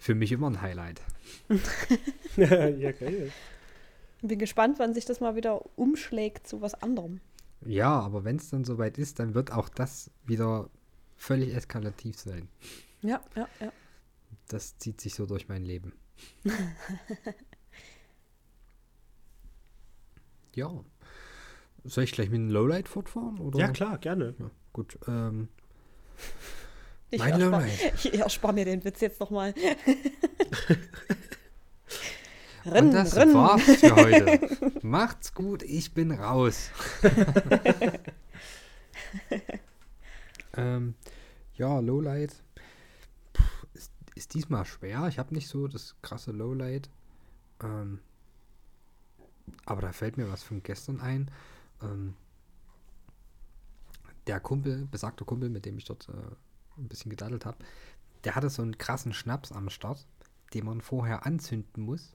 für 0.00 0.14
mich 0.14 0.32
immer 0.32 0.48
ein 0.48 0.62
Highlight. 0.62 1.02
ja, 2.36 2.92
geil. 2.92 3.30
Bin 4.22 4.38
gespannt, 4.38 4.78
wann 4.78 4.94
sich 4.94 5.04
das 5.04 5.20
mal 5.20 5.36
wieder 5.36 5.78
umschlägt 5.78 6.48
zu 6.48 6.62
was 6.62 6.74
anderem. 6.74 7.20
Ja, 7.66 8.00
aber 8.00 8.24
wenn 8.24 8.36
es 8.36 8.48
dann 8.48 8.64
soweit 8.64 8.96
ist, 8.96 9.18
dann 9.18 9.34
wird 9.34 9.52
auch 9.52 9.68
das 9.68 10.10
wieder 10.24 10.70
völlig 11.16 11.54
eskalativ 11.54 12.18
sein. 12.18 12.48
Ja, 13.02 13.20
ja, 13.36 13.46
ja. 13.60 13.70
Das 14.48 14.78
zieht 14.78 15.02
sich 15.02 15.14
so 15.14 15.26
durch 15.26 15.48
mein 15.48 15.64
Leben. 15.64 15.92
ja. 20.54 20.82
Soll 21.84 22.04
ich 22.04 22.12
gleich 22.12 22.30
mit 22.30 22.40
einem 22.40 22.50
Lowlight 22.50 22.88
fortfahren? 22.88 23.38
Oder? 23.38 23.58
Ja, 23.58 23.68
klar, 23.68 23.98
gerne. 23.98 24.34
Ja, 24.38 24.50
gut. 24.72 24.98
Ähm, 25.06 25.48
Ich 27.10 27.18
Mein 27.18 27.40
erspar, 28.12 28.52
mir 28.52 28.64
den 28.64 28.84
Witz 28.84 29.00
jetzt 29.00 29.18
nochmal. 29.18 29.52
und 32.64 32.72
renn, 32.72 32.92
das 32.92 33.16
renn. 33.16 33.34
war's 33.34 33.62
für 33.62 33.96
heute. 33.96 34.38
Macht's 34.86 35.34
gut, 35.34 35.64
ich 35.64 35.92
bin 35.92 36.12
raus. 36.12 36.70
ähm, 40.56 40.94
ja, 41.54 41.80
Lowlight. 41.80 42.44
Puh, 43.32 43.42
ist, 43.74 43.90
ist 44.14 44.34
diesmal 44.34 44.64
schwer. 44.64 45.08
Ich 45.08 45.18
habe 45.18 45.34
nicht 45.34 45.48
so 45.48 45.66
das 45.66 45.96
krasse 46.02 46.30
Lowlight. 46.30 46.88
Ähm, 47.60 47.98
aber 49.66 49.82
da 49.82 49.92
fällt 49.92 50.16
mir 50.16 50.30
was 50.30 50.44
von 50.44 50.62
gestern 50.62 51.00
ein. 51.00 51.28
Ähm, 51.82 52.14
der 54.28 54.38
Kumpel, 54.38 54.86
besagter 54.88 55.24
Kumpel, 55.24 55.48
mit 55.48 55.66
dem 55.66 55.76
ich 55.76 55.86
dort 55.86 56.08
äh, 56.08 56.36
ein 56.78 56.88
bisschen 56.88 57.10
gedaddelt 57.10 57.44
habe, 57.46 57.58
der 58.24 58.34
hatte 58.34 58.50
so 58.50 58.62
einen 58.62 58.78
krassen 58.78 59.12
Schnaps 59.12 59.52
am 59.52 59.70
Start, 59.70 60.06
den 60.54 60.64
man 60.66 60.80
vorher 60.80 61.26
anzünden 61.26 61.82
muss, 61.84 62.14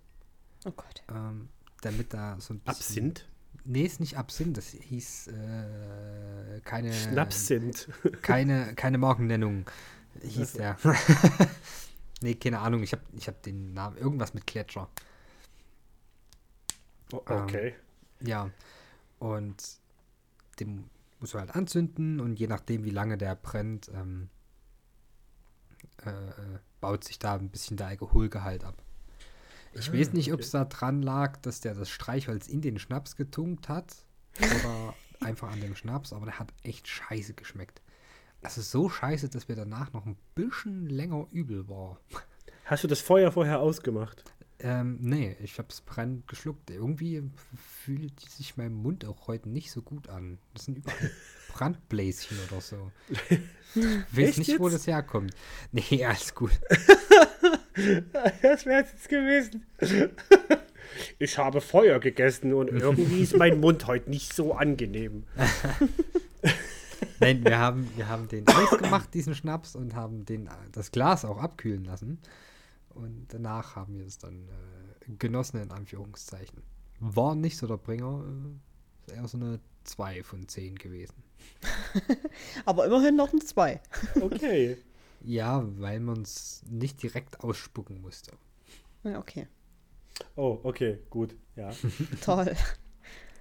Oh 0.65 0.71
Gott. 0.71 1.03
ähm, 1.09 1.49
damit 1.81 2.13
da 2.13 2.39
so 2.39 2.53
ein 2.53 2.59
bisschen... 2.59 3.09
Absinth? 3.09 3.27
Nee, 3.63 3.83
ist 3.83 3.99
nicht 3.99 4.17
Absinth, 4.17 4.57
das 4.57 4.67
hieß 4.69 5.27
äh, 5.27 6.61
keine, 6.65 6.93
Schnapsint. 6.93 7.87
keine, 8.21 8.75
keine 8.75 8.97
Markennennung, 8.99 9.65
hieß 10.21 10.51
Ach 10.53 10.57
der. 10.57 10.77
nee, 12.21 12.35
keine 12.35 12.59
Ahnung, 12.59 12.83
ich 12.83 12.91
habe 12.91 13.01
ich 13.17 13.27
hab 13.27 13.41
den 13.41 13.73
Namen, 13.73 13.97
irgendwas 13.97 14.33
mit 14.35 14.45
Gletscher. 14.45 14.87
Oh, 17.11 17.21
Ähm, 17.29 17.43
okay. 17.43 17.75
Ja, 18.21 18.49
und 19.19 19.63
den 20.59 20.89
musst 21.19 21.33
du 21.33 21.39
halt 21.39 21.55
anzünden 21.55 22.19
und 22.19 22.39
je 22.39 22.47
nachdem, 22.47 22.83
wie 22.83 22.89
lange 22.91 23.17
der 23.17 23.35
brennt, 23.35 23.89
ähm, 23.93 24.29
äh, 26.05 26.09
äh, 26.09 26.59
baut 26.81 27.03
sich 27.03 27.19
da 27.19 27.35
ein 27.35 27.49
bisschen 27.49 27.77
der 27.77 27.87
Alkoholgehalt 27.87 28.63
ab. 28.63 28.81
Ich 29.77 29.91
weiß 29.91 30.13
nicht, 30.13 30.31
ob 30.31 30.39
es 30.39 30.51
da 30.51 30.63
dran 30.63 31.01
lag, 31.01 31.35
dass 31.37 31.59
der 31.59 31.73
das 31.75 31.89
Streichholz 31.89 32.47
in 32.47 32.61
den 32.61 32.79
Schnaps 32.79 33.17
getunkt 33.17 33.67
hat 33.67 33.93
oder 34.37 34.93
einfach 35.19 35.51
an 35.51 35.59
dem 35.59 35.75
Schnaps, 35.75 36.13
aber 36.13 36.25
der 36.25 36.39
hat 36.39 36.53
echt 36.63 36.87
scheiße 36.87 37.33
geschmeckt. 37.33 37.81
Also 38.41 38.61
so 38.61 38.89
scheiße, 38.89 39.27
dass 39.27 39.47
mir 39.47 39.55
danach 39.55 39.91
noch 39.91 40.05
ein 40.05 40.17
bisschen 40.33 40.87
länger 40.87 41.27
übel 41.31 41.67
war. 41.67 41.99
Hast 42.65 42.83
du 42.83 42.87
das 42.87 42.99
Feuer 42.99 43.31
vorher 43.31 43.59
ausgemacht? 43.59 44.23
Ähm, 44.57 44.97
nee, 44.99 45.37
ich 45.39 45.59
hab's 45.59 45.81
brennend 45.81 46.27
geschluckt. 46.27 46.71
Irgendwie 46.71 47.21
fühlt 47.83 48.19
sich 48.19 48.57
mein 48.57 48.73
Mund 48.73 49.05
auch 49.05 49.27
heute 49.27 49.49
nicht 49.49 49.69
so 49.69 49.83
gut 49.83 50.09
an. 50.09 50.39
Das 50.55 50.65
sind 50.65 50.79
überall 50.79 51.11
Brandbläschen 51.53 52.37
oder 52.49 52.61
so. 52.61 52.91
Ich 53.29 53.37
weiß 54.17 54.37
nicht, 54.39 54.59
wo 54.59 54.67
jetzt? 54.67 54.75
das 54.75 54.87
herkommt. 54.87 55.35
Nee, 55.71 56.03
alles 56.05 56.33
gut. 56.33 56.51
Das 58.41 58.65
wäre 58.65 58.83
jetzt 58.83 59.09
gewesen. 59.09 59.65
Ich 61.19 61.37
habe 61.37 61.59
Feuer 61.59 61.99
gegessen 61.99 62.53
und 62.53 62.69
irgendwie 62.69 63.21
ist 63.21 63.35
mein 63.35 63.59
Mund 63.59 63.85
heute 63.85 64.09
nicht 64.09 64.33
so 64.33 64.53
angenehm. 64.53 65.25
Nein, 67.19 67.43
wir 67.43 67.59
haben, 67.59 67.91
wir 67.97 68.07
haben 68.07 68.29
den 68.29 68.47
Eis 68.47 68.77
gemacht, 68.77 69.13
diesen 69.13 69.35
Schnaps, 69.35 69.75
und 69.75 69.93
haben 69.93 70.23
den, 70.23 70.49
das 70.71 70.91
Glas 70.91 71.25
auch 71.25 71.37
abkühlen 71.37 71.83
lassen. 71.83 72.21
Und 72.95 73.27
danach 73.29 73.75
haben 73.75 73.97
wir 73.97 74.05
es 74.05 74.17
dann 74.17 74.47
äh, 74.47 75.11
genossen, 75.19 75.61
in 75.61 75.71
Anführungszeichen. 75.71 76.63
War 76.99 77.35
nicht 77.35 77.57
so 77.57 77.67
der 77.67 77.77
Bringer, 77.77 78.23
äh, 78.25 79.11
ist 79.11 79.15
eher 79.15 79.27
so 79.27 79.37
eine 79.37 79.59
2 79.83 80.23
von 80.23 80.47
10 80.47 80.75
gewesen. 80.75 81.23
Aber 82.65 82.85
immerhin 82.85 83.15
noch 83.15 83.31
ein 83.33 83.41
Zwei. 83.41 83.81
Okay. 84.21 84.77
Ja, 85.21 85.63
weil 85.79 85.99
man 85.99 86.21
es 86.21 86.61
nicht 86.69 87.01
direkt 87.01 87.41
ausspucken 87.41 88.01
musste. 88.01 88.31
Ja, 89.03 89.19
okay. 89.19 89.47
Oh, 90.35 90.59
okay, 90.63 90.99
gut. 91.09 91.35
Ja. 91.55 91.71
Toll. 92.21 92.55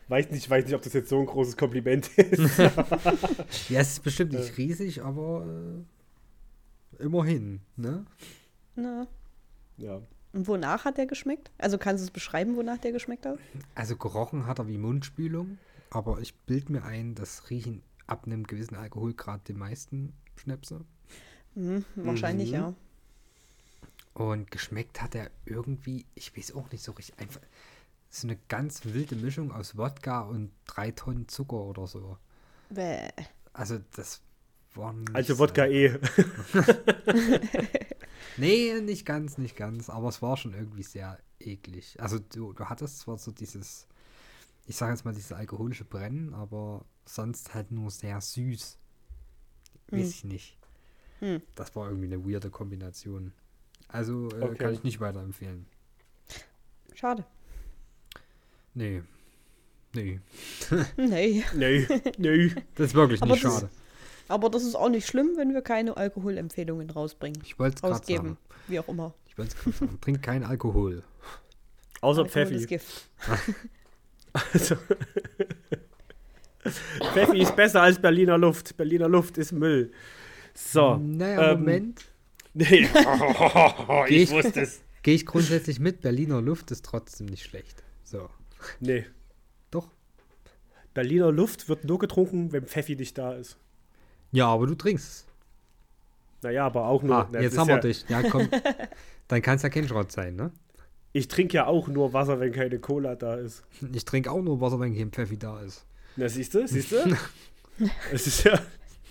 Weiß 0.09 0.31
nicht, 0.31 0.49
weiß 0.51 0.65
nicht, 0.65 0.75
ob 0.75 0.83
das 0.83 0.93
jetzt 0.93 1.09
so 1.09 1.21
ein 1.21 1.27
großes 1.27 1.57
Kompliment 1.57 2.09
ist. 2.19 2.59
Ja, 2.59 3.81
es 3.81 3.93
ist 3.93 4.03
bestimmt 4.03 4.33
nicht 4.33 4.57
riesig, 4.59 5.03
aber 5.03 5.47
äh, 6.99 7.03
immerhin, 7.03 7.61
ne? 7.77 8.05
Na. 8.75 9.07
Ja. 9.77 10.01
Und 10.33 10.49
wonach 10.49 10.85
hat 10.85 10.99
der 10.99 11.07
geschmeckt? 11.07 11.51
Also 11.59 11.79
kannst 11.79 12.03
du 12.03 12.07
es 12.07 12.11
beschreiben, 12.11 12.57
wonach 12.57 12.79
der 12.79 12.93
geschmeckt 12.93 13.25
hat? 13.25 13.39
Also 13.75 13.97
gerochen 13.97 14.47
hat 14.47 14.59
er 14.59 14.67
wie 14.67 14.79
Mundspülung, 14.79 15.59
aber 15.91 16.21
ich 16.21 16.35
bild 16.35 16.71
mir 16.71 16.83
ein, 16.83 17.15
das 17.15 17.51
riechen 17.51 17.83
ab 18.07 18.27
einem 18.27 18.45
gewissen 18.45 18.75
Alkoholgrad 18.75 19.47
die 19.49 19.55
meisten 19.55 20.13
Schnäpse. 20.37 20.85
Mhm, 21.55 21.85
wahrscheinlich 21.95 22.49
Mhm. 22.51 22.55
ja. 22.55 22.75
Und 24.13 24.51
geschmeckt 24.51 25.03
hat 25.03 25.15
er 25.15 25.31
irgendwie, 25.45 26.05
ich 26.15 26.37
weiß 26.37 26.55
auch 26.55 26.71
nicht 26.71 26.83
so 26.83 26.93
richtig, 26.93 27.19
einfach 27.19 27.41
so 28.11 28.29
eine 28.29 28.39
ganz 28.49 28.85
wilde 28.85 29.17
Mischung 29.17 29.51
aus 29.51 29.77
Wodka 29.77 30.23
und 30.23 30.53
drei 30.67 30.93
Tonnen 30.93 31.29
Zucker 31.29 31.57
oder 31.57 31.87
so. 31.87 32.17
Bäh. 32.71 33.09
Also 33.53 33.79
das 33.97 34.21
Also 35.13 35.35
so- 35.35 35.39
Wodka 35.39 35.67
eh. 35.67 35.99
Nee, 38.37 38.81
nicht 38.81 39.07
ganz, 39.07 39.39
nicht 39.39 39.57
ganz, 39.57 39.89
aber 39.89 40.09
es 40.09 40.21
war 40.21 40.37
schon 40.37 40.55
irgendwie 40.55 40.83
sehr 40.83 41.19
eklig. 41.39 41.97
Also 42.01 42.19
du, 42.19 42.53
du 42.53 42.65
hattest 42.65 42.99
zwar 43.01 43.17
so 43.17 43.31
dieses, 43.31 43.87
ich 44.67 44.75
sage 44.75 44.93
jetzt 44.93 45.05
mal 45.05 45.15
dieses 45.15 45.31
alkoholische 45.33 45.85
Brennen, 45.85 46.35
aber 46.35 46.85
sonst 47.05 47.55
halt 47.55 47.71
nur 47.71 47.91
sehr 47.93 48.21
süß. 48.21 48.79
Weiß 49.91 50.01
Hm. 50.01 50.09
ich 50.09 50.25
nicht. 50.25 50.59
Hm. 51.21 51.43
Das 51.55 51.77
war 51.77 51.87
irgendwie 51.89 52.13
eine 52.13 52.25
weirde 52.29 52.51
Kombination. 52.51 53.33
Also 53.87 54.29
äh, 54.31 54.43
Okay. 54.43 54.57
kann 54.57 54.73
ich 54.75 54.83
nicht 54.83 54.99
weiterempfehlen. 55.01 55.67
Schade. 56.95 57.25
Nee. 58.75 59.03
Nee. 59.95 60.21
Nee. 60.97 61.45
Nee, 61.55 61.87
nee. 62.19 62.53
Das 62.75 62.87
ist 62.89 62.95
wirklich 62.95 63.23
Aber 63.23 63.33
nicht 63.35 63.43
schade. 63.43 63.71
Aber 64.29 64.49
das 64.51 64.65
ist 64.65 64.75
auch 64.75 64.89
nicht 64.89 65.07
schlimm, 65.07 65.33
wenn 65.37 65.53
wir 65.53 65.63
keine 65.63 65.97
Alkoholempfehlungen 65.97 66.91
rausbringen. 66.91 67.41
Ich 67.45 67.59
wollte 67.59 67.77
es 67.77 67.83
gerade 67.83 67.95
Rausgeben. 67.95 68.27
sagen. 68.29 68.39
Wie 68.69 68.79
auch 68.79 68.89
immer. 68.89 69.15
Ich 69.27 69.37
wollte 69.37 69.55
es 69.57 69.63
gerade 69.63 69.77
sagen. 69.77 69.99
Trink 70.01 70.23
keinen 70.23 70.45
Alkohol. 70.45 71.03
Außer 72.01 72.23
Alkohol 72.23 72.43
ist 72.43 72.51
Pfeffi. 72.51 72.67
Gift. 72.67 73.09
Also, 74.33 74.77
Pfeffi 77.13 77.39
ist 77.43 77.55
besser 77.57 77.83
als 77.83 77.99
Berliner 78.01 78.39
Luft. 78.39 78.77
Berliner 78.77 79.09
Luft 79.09 79.37
ist 79.39 79.53
Müll. 79.53 79.93
So. 80.55 80.97
Naja, 80.97 81.53
ähm, 81.53 81.61
Moment. 81.61 82.05
Nee. 82.55 82.89
Ich 84.09 84.23
ich- 84.23 84.31
wusste 84.31 84.61
es. 84.61 84.81
Gehe 85.03 85.15
ich 85.15 85.27
grundsätzlich 85.27 85.81
mit. 85.81 86.01
Berliner 86.01 86.41
Luft 86.41 86.71
ist 86.71 86.85
trotzdem 86.85 87.27
nicht 87.27 87.45
schlecht. 87.45 87.83
So. 88.05 88.31
Nee. 88.81 89.05
Doch. 89.71 89.89
Berliner 90.95 91.31
Luft 91.31 91.69
wird 91.69 91.85
nur 91.85 91.99
getrunken, 91.99 92.53
wenn 92.53 92.65
Pfeffi 92.67 92.97
nicht 92.97 93.19
da 93.19 93.35
ist. 93.35 93.59
Ja, 94.35 94.49
aber 94.49 94.67
du 94.67 94.75
trinkst 94.75 95.07
es. 95.07 95.27
Naja, 96.43 96.67
aber 96.67 96.89
auch 96.89 97.05
nur. 97.05 97.15
Ah, 97.15 97.29
na, 97.31 97.41
jetzt 97.41 97.57
haben 97.57 97.69
wir 97.69 97.79
dich. 97.79 98.05
Ja, 98.09 98.21
komm. 98.29 98.49
Dann 99.29 99.41
kann 99.41 99.57
es 99.57 99.63
ja 99.63 99.69
kein 99.69 99.87
Schrott 99.87 100.11
sein, 100.11 100.35
ne? 100.35 100.51
Ich 101.13 101.29
trinke 101.29 101.55
ja 101.55 101.67
auch 101.67 101.87
nur 101.87 102.13
Wasser, 102.13 102.41
wenn 102.41 102.51
keine 102.51 102.81
Cola 102.81 103.15
da 103.15 103.37
ist. 103.37 103.63
Ich 103.93 104.05
trinke 104.05 104.33
auch 104.33 104.43
nur 104.43 104.61
Wasser, 104.61 104.81
wenn 104.81 104.97
kein 104.97 105.13
Pfeffi 105.13 105.39
da 105.39 105.61
ist. 105.61 105.87
Na, 106.17 106.29
siehst 106.29 106.53
du, 106.53 106.67
siehst 106.67 106.91
du? 106.91 107.17
es 108.13 108.27
ist 108.27 108.43
ja. 108.43 108.59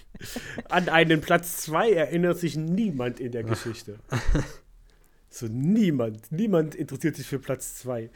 An 0.69 0.89
einen 0.89 1.21
Platz 1.21 1.61
2 1.63 1.93
erinnert 1.93 2.37
sich 2.37 2.57
niemand 2.57 3.21
in 3.21 3.31
der 3.31 3.43
Geschichte. 3.43 3.99
So 5.29 5.47
niemand. 5.47 6.33
Niemand 6.33 6.75
interessiert 6.75 7.15
sich 7.15 7.27
für 7.27 7.39
Platz 7.39 7.75
2. 7.75 8.09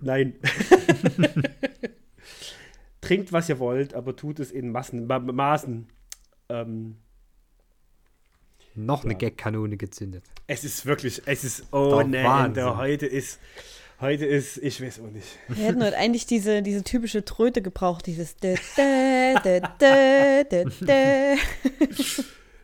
Nein. 0.00 0.36
Trinkt, 3.00 3.32
was 3.32 3.48
ihr 3.48 3.58
wollt, 3.58 3.94
aber 3.94 4.14
tut 4.14 4.38
es 4.38 4.52
in 4.52 4.70
Massen, 4.70 5.08
Ma 5.08 5.18
Maßen. 5.18 5.88
Ähm, 6.60 6.96
Noch 8.74 9.04
eine 9.04 9.12
Ja. 9.14 9.18
Gagkanone 9.18 9.76
gezündet. 9.76 10.24
es 10.46 10.64
ist 10.64 10.86
wirklich, 10.86 11.22
es 11.26 11.44
ist 11.44 11.72
ohne. 11.72 12.18
Ende. 12.18 12.76
Heute 12.76 13.06
ist, 13.06 13.38
heute 14.00 14.24
ist, 14.26 14.58
ich 14.58 14.80
weiß 14.82 15.00
auch 15.00 15.10
nicht. 15.10 15.26
Wir 15.48 15.66
hätten 15.66 15.82
heute 15.82 15.96
eigentlich 15.96 16.26
diese, 16.26 16.62
diese 16.62 16.82
typische 16.82 17.24
Tröte 17.24 17.62
gebraucht, 17.62 18.06
dieses. 18.06 18.36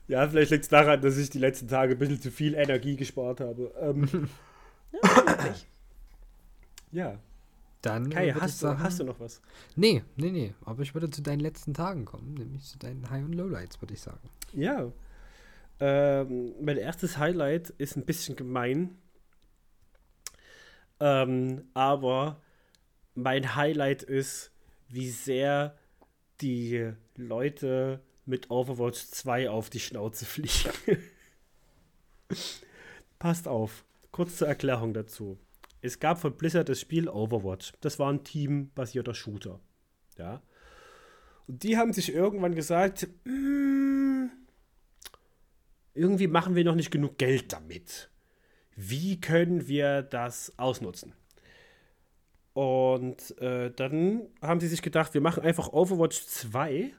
Ja, 0.09 0.27
vielleicht 0.27 0.51
liegt 0.53 0.65
es 0.65 0.71
daran, 0.71 1.03
dass 1.03 1.19
ich 1.19 1.29
die 1.29 1.39
letzten 1.39 1.69
Tage 1.69 1.93
ein 1.93 1.99
bisschen 1.99 2.19
zu 2.21 2.31
viel 2.31 2.55
Energie 2.55 2.97
gespart 2.97 3.41
habe. 3.41 3.71
Ähm, 3.79 4.29
ja, 6.93 7.19
Dann 7.83 8.11
Kai, 8.11 8.33
hast 8.33 8.61
du, 8.61 8.67
sagen, 8.67 8.83
hast 8.83 8.99
du 8.99 9.05
noch 9.05 9.21
was? 9.21 9.41
Nee, 9.77 10.03
nee, 10.17 10.31
nee. 10.31 10.55
Aber 10.65 10.83
ich 10.83 10.95
würde 10.95 11.11
zu 11.11 11.23
deinen 11.23 11.41
letzten 11.41 11.75
Tagen 11.75 12.05
kommen, 12.05 12.35
nämlich 12.35 12.65
zu 12.65 12.79
deinen 12.79 13.09
High- 13.09 13.25
und 13.25 13.35
Lowlights, 13.35 13.81
würde 13.81 13.95
ich 13.95 14.01
sagen. 14.01 14.29
Ja. 14.53 14.91
Ähm, 15.81 16.55
mein 16.61 16.77
erstes 16.77 17.19
Highlight 17.19 17.71
ist 17.71 17.97
ein 17.97 18.05
bisschen 18.05 18.35
gemein. 18.35 18.99
Ähm, 20.99 21.69
aber 21.75 22.41
mein 23.15 23.55
Highlight 23.55 24.03
ist, 24.03 24.51
wie 24.89 25.11
sehr 25.11 25.77
die 26.41 26.93
Leute 27.17 28.01
mit 28.27 28.51
Overwatch 28.51 29.07
2 29.07 29.51
auf 29.51 29.71
die 29.71 29.81
Schnauze 29.81 30.25
fliegen. 30.25 30.73
Passt 33.19 33.49
auf. 33.49 33.85
Kurz 34.11 34.37
zur 34.37 34.49
Erklärung 34.49 34.95
dazu. 34.95 35.39
Es 35.81 36.01
gab 36.01 36.19
von 36.21 36.37
Blizzard 36.37 36.69
das 36.69 36.81
Spiel 36.81 37.09
Overwatch. 37.09 37.73
Das 37.81 37.99
war 37.99 38.13
ein 38.13 38.25
teambasierter 38.25 39.15
Shooter. 39.15 39.61
Ja. 40.17 40.43
Und 41.47 41.63
die 41.63 41.77
haben 41.77 41.93
sich 41.93 42.13
irgendwann 42.13 42.55
gesagt, 42.55 43.09
"Mm, 43.25 44.27
irgendwie 45.95 46.29
machen 46.29 46.55
wir 46.55 46.65
noch 46.65 46.75
nicht 46.75 46.91
genug 46.91 47.19
Geld 47.19 47.53
damit. 47.53 48.11
Wie 48.77 49.21
können 49.21 49.67
wir 49.67 50.03
das 50.03 50.53
ausnutzen? 50.57 51.13
Und 52.55 53.39
äh, 53.41 53.71
dann 53.71 54.29
haben 54.41 54.61
sie 54.61 54.69
sich 54.69 54.83
gedacht, 54.83 55.15
wir 55.15 55.21
machen 55.21 55.43
einfach 55.43 55.73
Overwatch 55.73 56.25
2. 56.27 56.93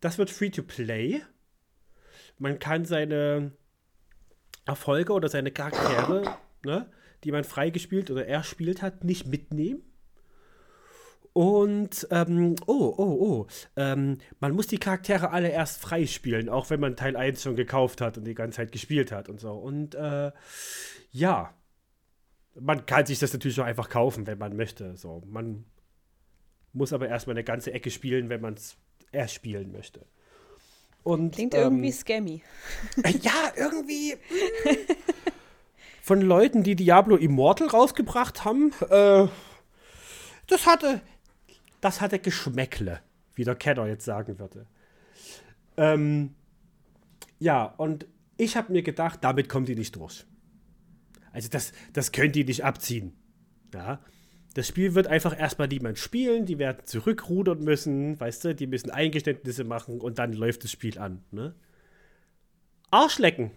Das 0.00 0.18
wird 0.18 0.30
free 0.30 0.50
to 0.50 0.62
play. 0.62 1.22
Man 2.38 2.58
kann 2.58 2.84
seine 2.84 3.52
Erfolge 4.64 5.12
oder 5.12 5.28
seine 5.28 5.50
Charaktere, 5.50 6.36
ne, 6.64 6.90
die 7.24 7.32
man 7.32 7.44
freigespielt 7.44 8.10
oder 8.10 8.26
erspielt 8.26 8.82
hat, 8.82 9.04
nicht 9.04 9.26
mitnehmen. 9.26 9.82
Und, 11.32 12.08
ähm, 12.10 12.54
oh, 12.66 12.94
oh, 12.96 13.02
oh, 13.20 13.46
ähm, 13.76 14.18
man 14.40 14.52
muss 14.52 14.68
die 14.68 14.78
Charaktere 14.78 15.32
alle 15.32 15.50
erst 15.50 15.82
freispielen, 15.82 16.48
auch 16.48 16.70
wenn 16.70 16.80
man 16.80 16.96
Teil 16.96 17.14
1 17.14 17.42
schon 17.42 17.56
gekauft 17.56 18.00
hat 18.00 18.16
und 18.16 18.24
die 18.24 18.34
ganze 18.34 18.56
Zeit 18.56 18.72
gespielt 18.72 19.12
hat 19.12 19.28
und 19.28 19.38
so. 19.38 19.52
Und, 19.52 19.94
äh, 19.94 20.32
ja, 21.12 21.52
man 22.58 22.86
kann 22.86 23.04
sich 23.04 23.18
das 23.18 23.34
natürlich 23.34 23.60
auch 23.60 23.66
einfach 23.66 23.90
kaufen, 23.90 24.26
wenn 24.26 24.38
man 24.38 24.56
möchte. 24.56 24.96
So, 24.96 25.22
man 25.26 25.66
muss 26.72 26.94
aber 26.94 27.08
erstmal 27.08 27.34
eine 27.34 27.44
ganze 27.44 27.72
Ecke 27.72 27.90
spielen, 27.90 28.30
wenn 28.30 28.40
man 28.40 28.54
es 28.54 28.76
erst 29.12 29.34
spielen 29.34 29.72
möchte. 29.72 30.06
Und, 31.02 31.34
Klingt 31.34 31.54
ähm, 31.54 31.60
irgendwie 31.60 31.92
scammy. 31.92 32.42
äh, 33.02 33.10
Ja, 33.22 33.52
irgendwie. 33.56 34.16
Von 36.06 36.20
Leuten, 36.20 36.62
die 36.62 36.76
Diablo 36.76 37.16
Immortal 37.16 37.66
rausgebracht 37.66 38.44
haben, 38.44 38.70
äh, 38.90 39.26
das 40.46 40.64
hatte, 40.64 41.00
das 41.80 42.00
hatte 42.00 42.20
Geschmäckle, 42.20 43.00
wie 43.34 43.42
der 43.42 43.56
Kenner 43.56 43.88
jetzt 43.88 44.04
sagen 44.04 44.38
würde. 44.38 44.68
Ähm, 45.76 46.36
ja, 47.40 47.64
und 47.64 48.06
ich 48.36 48.56
habe 48.56 48.72
mir 48.72 48.84
gedacht, 48.84 49.18
damit 49.22 49.48
kommt 49.48 49.66
die 49.66 49.74
nicht 49.74 49.96
durch. 49.96 50.24
Also 51.32 51.48
das, 51.48 51.72
das 51.92 52.12
können 52.12 52.30
die 52.30 52.44
nicht 52.44 52.64
abziehen. 52.64 53.12
Ja. 53.74 53.98
Das 54.54 54.68
Spiel 54.68 54.94
wird 54.94 55.08
einfach 55.08 55.36
erstmal 55.36 55.66
niemand 55.66 55.98
spielen, 55.98 56.46
die 56.46 56.60
werden 56.60 56.86
zurückrudern 56.86 57.64
müssen, 57.64 58.20
weißt 58.20 58.44
du, 58.44 58.54
die 58.54 58.68
müssen 58.68 58.92
Eingeständnisse 58.92 59.64
machen 59.64 60.00
und 60.00 60.20
dann 60.20 60.34
läuft 60.34 60.62
das 60.62 60.70
Spiel 60.70 61.00
an. 61.00 61.24
Ne? 61.32 61.56
Arschlecken. 62.92 63.50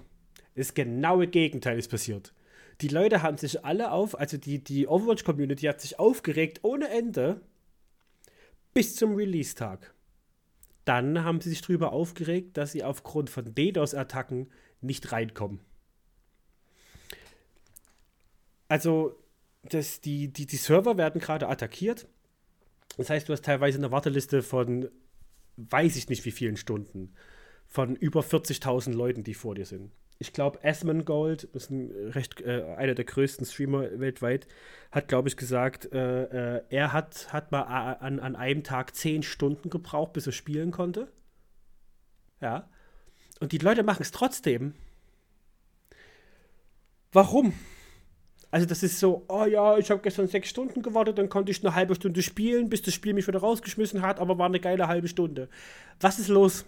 Das 0.55 0.73
genaue 0.73 1.27
Gegenteil 1.27 1.77
ist 1.77 1.91
passiert. 1.91 2.33
Die 2.81 2.87
Leute 2.87 3.21
haben 3.21 3.37
sich 3.37 3.65
alle 3.65 3.91
auf, 3.91 4.17
also 4.17 4.37
die, 4.37 4.63
die 4.63 4.87
Overwatch-Community 4.87 5.65
hat 5.65 5.81
sich 5.81 5.99
aufgeregt 5.99 6.59
ohne 6.63 6.89
Ende 6.89 7.41
bis 8.73 8.95
zum 8.95 9.15
Release-Tag. 9.15 9.93
Dann 10.85 11.23
haben 11.23 11.41
sie 11.41 11.49
sich 11.49 11.61
darüber 11.61 11.91
aufgeregt, 11.91 12.57
dass 12.57 12.71
sie 12.71 12.83
aufgrund 12.83 13.29
von 13.29 13.53
DDoS-Attacken 13.53 14.49
nicht 14.81 15.11
reinkommen. 15.11 15.59
Also, 18.69 19.15
das, 19.63 19.99
die, 19.99 20.31
die, 20.31 20.45
die 20.45 20.55
Server 20.55 20.97
werden 20.97 21.19
gerade 21.19 21.49
attackiert. 21.49 22.07
Das 22.97 23.09
heißt, 23.09 23.27
du 23.27 23.33
hast 23.33 23.43
teilweise 23.45 23.77
eine 23.77 23.91
Warteliste 23.91 24.41
von 24.41 24.89
weiß 25.59 25.95
ich 25.95 26.09
nicht 26.09 26.23
wie 26.25 26.31
vielen 26.31 26.57
Stunden. 26.57 27.13
Von 27.67 27.95
über 27.95 28.21
40.000 28.21 28.93
Leuten, 28.93 29.23
die 29.23 29.33
vor 29.33 29.55
dir 29.55 29.65
sind. 29.65 29.91
Ich 30.21 30.33
glaube, 30.33 30.59
Asmongold 30.63 31.45
ist 31.45 31.71
ein 31.71 31.91
recht, 32.09 32.41
äh, 32.41 32.63
einer 32.77 32.93
der 32.93 33.05
größten 33.05 33.45
Streamer 33.45 33.99
weltweit, 34.01 34.47
hat, 34.91 35.07
glaube 35.07 35.29
ich, 35.29 35.37
gesagt, 35.37 35.93
äh, 35.93 36.57
äh, 36.57 36.63
er 36.69 36.91
hat, 36.91 37.31
hat 37.31 37.53
mal 37.53 37.61
an, 37.61 38.19
an 38.19 38.35
einem 38.35 38.63
Tag 38.63 38.93
10 38.93 39.23
Stunden 39.23 39.69
gebraucht, 39.69 40.11
bis 40.11 40.27
er 40.27 40.33
spielen 40.33 40.71
konnte. 40.71 41.09
Ja. 42.41 42.69
Und 43.39 43.53
die 43.53 43.59
Leute 43.59 43.83
machen 43.83 44.01
es 44.01 44.11
trotzdem. 44.11 44.73
Warum? 47.13 47.53
Also 48.51 48.65
das 48.65 48.83
ist 48.83 48.99
so, 48.99 49.25
oh 49.29 49.45
ja, 49.45 49.77
ich 49.77 49.89
habe 49.89 50.01
gestern 50.01 50.27
sechs 50.27 50.49
Stunden 50.49 50.81
gewartet, 50.81 51.17
dann 51.17 51.29
konnte 51.29 51.51
ich 51.51 51.63
eine 51.63 51.75
halbe 51.75 51.95
Stunde 51.95 52.21
spielen, 52.23 52.69
bis 52.69 52.81
das 52.81 52.93
Spiel 52.93 53.13
mich 53.13 53.27
wieder 53.27 53.39
rausgeschmissen 53.39 54.01
hat, 54.01 54.19
aber 54.19 54.37
war 54.37 54.47
eine 54.47 54.59
geile 54.59 54.87
halbe 54.87 55.07
Stunde. 55.07 55.49
Was 56.01 56.19
ist 56.19 56.27
los? 56.27 56.65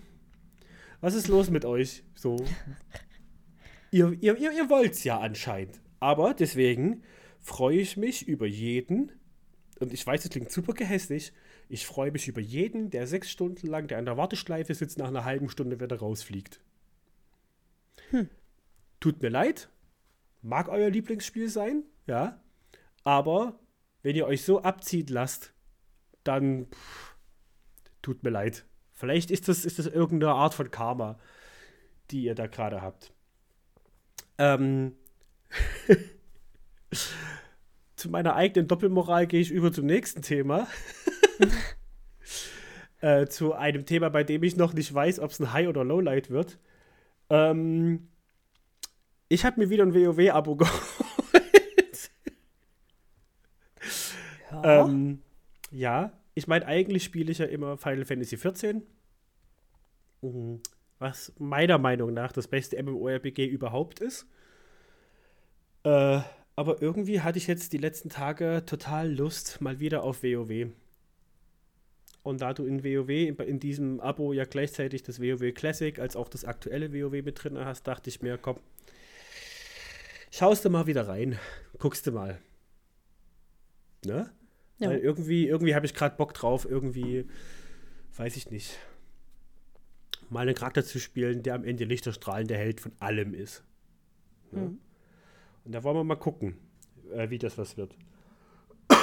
Was 1.01 1.15
ist 1.15 1.27
los 1.27 1.49
mit 1.49 1.65
euch? 1.65 2.03
So. 2.15 2.37
ihr, 3.91 4.17
ihr, 4.21 4.37
ihr, 4.37 4.51
ihr 4.51 4.69
wollt's 4.69 5.03
ja 5.03 5.19
anscheinend. 5.19 5.79
Aber 5.99 6.33
deswegen 6.33 7.03
freue 7.39 7.77
ich 7.77 7.97
mich 7.97 8.27
über 8.27 8.47
jeden, 8.47 9.11
und 9.79 9.93
ich 9.93 10.05
weiß, 10.05 10.23
es 10.23 10.31
klingt 10.31 10.51
super 10.51 10.73
gehässig, 10.73 11.33
ich 11.69 11.85
freue 11.85 12.11
mich 12.11 12.27
über 12.27 12.41
jeden, 12.41 12.89
der 12.89 13.07
sechs 13.07 13.29
Stunden 13.29 13.67
lang, 13.67 13.87
der 13.87 13.97
an 13.97 14.05
der 14.05 14.17
Warteschleife 14.17 14.73
sitzt, 14.73 14.97
nach 14.97 15.07
einer 15.07 15.25
halben 15.25 15.49
Stunde 15.49 15.79
wieder 15.79 15.99
rausfliegt. 15.99 16.59
Tut 18.99 19.21
mir 19.21 19.29
leid, 19.29 19.69
mag 20.41 20.69
euer 20.69 20.89
Lieblingsspiel 20.89 21.49
sein, 21.49 21.83
ja, 22.07 22.41
aber 23.03 23.59
wenn 24.03 24.15
ihr 24.15 24.27
euch 24.27 24.43
so 24.43 24.61
abziehen 24.61 25.07
lasst, 25.07 25.53
dann 26.23 26.67
pff, 26.67 27.15
tut 28.01 28.23
mir 28.23 28.29
leid. 28.29 28.65
Vielleicht 28.91 29.31
ist 29.31 29.47
das, 29.47 29.65
ist 29.65 29.79
das 29.79 29.87
irgendeine 29.87 30.33
Art 30.33 30.53
von 30.53 30.69
Karma, 30.69 31.19
die 32.11 32.23
ihr 32.23 32.35
da 32.35 32.47
gerade 32.47 32.81
habt. 32.81 33.11
Ähm, 34.41 34.95
zu 37.95 38.09
meiner 38.09 38.35
eigenen 38.35 38.67
Doppelmoral 38.67 39.27
gehe 39.27 39.39
ich 39.39 39.51
über 39.51 39.71
zum 39.71 39.85
nächsten 39.85 40.23
Thema. 40.23 40.67
äh, 43.01 43.27
zu 43.27 43.53
einem 43.53 43.85
Thema, 43.85 44.09
bei 44.09 44.23
dem 44.23 44.41
ich 44.41 44.55
noch 44.55 44.73
nicht 44.73 44.91
weiß, 44.91 45.19
ob 45.19 45.29
es 45.29 45.39
ein 45.39 45.53
High- 45.53 45.67
oder 45.67 45.83
Lowlight 45.83 46.31
wird. 46.31 46.57
Ähm, 47.29 48.07
ich 49.29 49.45
habe 49.45 49.59
mir 49.59 49.69
wieder 49.69 49.83
ein 49.83 49.93
WoW-Abo 49.93 50.55
geholt. 50.57 52.11
Ja. 54.51 54.85
Ähm, 54.85 55.21
ja, 55.69 56.13
ich 56.33 56.47
meine, 56.47 56.65
eigentlich 56.65 57.03
spiele 57.03 57.31
ich 57.31 57.37
ja 57.37 57.45
immer 57.45 57.77
Final 57.77 58.05
Fantasy 58.05 58.37
XIV. 58.37 58.81
Mhm. 60.21 60.61
Was 61.01 61.33
meiner 61.39 61.79
Meinung 61.79 62.13
nach 62.13 62.31
das 62.31 62.47
beste 62.47 62.81
MMORPG 62.81 63.47
überhaupt 63.47 64.01
ist. 64.01 64.27
Äh, 65.83 66.21
aber 66.55 66.79
irgendwie 66.79 67.21
hatte 67.21 67.39
ich 67.39 67.47
jetzt 67.47 67.73
die 67.73 67.79
letzten 67.79 68.09
Tage 68.09 68.61
total 68.67 69.11
Lust 69.11 69.61
mal 69.61 69.79
wieder 69.79 70.03
auf 70.03 70.21
WoW. 70.21 70.69
Und 72.21 72.41
da 72.41 72.53
du 72.53 72.65
in 72.65 72.83
WoW, 72.83 73.09
in 73.09 73.59
diesem 73.59 73.99
Abo 73.99 74.31
ja 74.31 74.45
gleichzeitig 74.45 75.01
das 75.01 75.19
WoW 75.19 75.51
Classic 75.55 75.97
als 75.97 76.15
auch 76.15 76.29
das 76.29 76.45
aktuelle 76.45 76.93
WoW 76.93 77.23
mit 77.23 77.43
drin 77.43 77.57
hast, 77.57 77.87
dachte 77.87 78.11
ich 78.11 78.21
mir, 78.21 78.37
komm, 78.37 78.57
schaust 80.29 80.65
du 80.65 80.69
mal 80.69 80.85
wieder 80.85 81.07
rein, 81.07 81.39
guckst 81.79 82.05
du 82.05 82.11
mal. 82.11 82.37
Ne? 84.05 84.29
Ja. 84.77 84.89
Weil 84.89 84.99
irgendwie, 84.99 85.47
irgendwie 85.47 85.73
habe 85.73 85.87
ich 85.87 85.95
gerade 85.95 86.15
Bock 86.15 86.35
drauf, 86.35 86.67
irgendwie, 86.69 87.25
weiß 88.17 88.37
ich 88.37 88.51
nicht, 88.51 88.77
mal 90.31 90.47
einen 90.47 90.55
Charakter 90.55 90.83
zu 90.83 90.99
spielen, 90.99 91.43
der 91.43 91.55
am 91.55 91.63
Ende 91.63 91.83
lichterstrahlende 91.83 92.55
Held 92.55 92.79
von 92.79 92.93
allem 92.99 93.33
ist. 93.33 93.63
Ne? 94.51 94.61
Mhm. 94.61 94.79
Und 95.65 95.71
da 95.73 95.83
wollen 95.83 95.97
wir 95.97 96.03
mal 96.03 96.15
gucken, 96.15 96.57
äh, 97.13 97.29
wie 97.29 97.37
das 97.37 97.57
was 97.57 97.77
wird. 97.77 97.95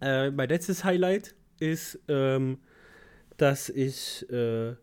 äh, 0.00 0.30
mein 0.30 0.48
letztes 0.48 0.84
Highlight 0.84 1.34
ist, 1.60 2.00
ähm, 2.08 2.58
dass 3.36 3.68
ich 3.68 4.28
äh, 4.30 4.74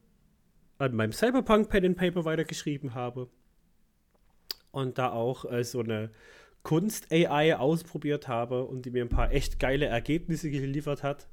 an 0.78 0.96
meinem 0.96 1.12
Cyberpunk 1.12 1.70
Pen 1.70 1.86
and 1.86 1.98
Paper 1.98 2.24
weitergeschrieben 2.24 2.94
habe 2.94 3.30
und 4.72 4.98
da 4.98 5.12
auch 5.12 5.52
äh, 5.52 5.64
so 5.64 5.80
eine 5.80 6.12
Kunst-AI 6.64 7.58
ausprobiert 7.58 8.28
habe 8.28 8.66
und 8.66 8.86
die 8.86 8.92
mir 8.92 9.04
ein 9.04 9.10
paar 9.10 9.32
echt 9.32 9.60
geile 9.60 9.86
Ergebnisse 9.86 10.50
geliefert 10.50 11.04
hat, 11.04 11.28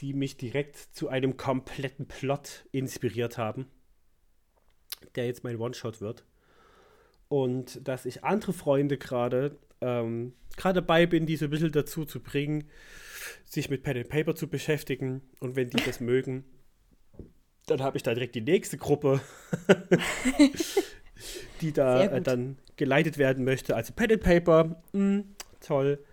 die 0.00 0.12
mich 0.14 0.36
direkt 0.36 0.76
zu 0.76 1.08
einem 1.08 1.36
kompletten 1.36 2.06
Plot 2.06 2.64
inspiriert 2.72 3.38
haben, 3.38 3.66
der 5.14 5.26
jetzt 5.26 5.44
mein 5.44 5.58
One-Shot 5.58 6.00
wird. 6.00 6.24
Und 7.28 7.86
dass 7.86 8.06
ich 8.06 8.24
andere 8.24 8.52
Freunde 8.52 8.98
gerade 8.98 9.58
ähm, 9.80 10.34
gerade 10.56 10.80
dabei 10.80 11.06
bin, 11.06 11.26
die 11.26 11.36
so 11.36 11.46
ein 11.46 11.50
bisschen 11.50 11.72
dazu 11.72 12.04
zu 12.04 12.20
bringen, 12.20 12.64
sich 13.44 13.70
mit 13.70 13.82
Pen 13.82 13.98
and 13.98 14.08
Paper 14.08 14.34
zu 14.34 14.48
beschäftigen. 14.48 15.22
Und 15.40 15.56
wenn 15.56 15.70
die 15.70 15.82
das 15.82 16.00
mögen, 16.00 16.44
dann 17.66 17.82
habe 17.82 17.96
ich 17.96 18.02
da 18.02 18.14
direkt 18.14 18.34
die 18.34 18.40
nächste 18.40 18.78
Gruppe, 18.78 19.20
die 21.60 21.72
da 21.72 22.04
äh, 22.04 22.20
dann 22.20 22.58
geleitet 22.76 23.18
werden 23.18 23.44
möchte. 23.44 23.76
Also 23.76 23.92
Pen 23.92 24.12
and 24.12 24.22
Paper, 24.22 24.82
mh, 24.92 25.18
mm, 25.18 25.36
toll. 25.60 26.04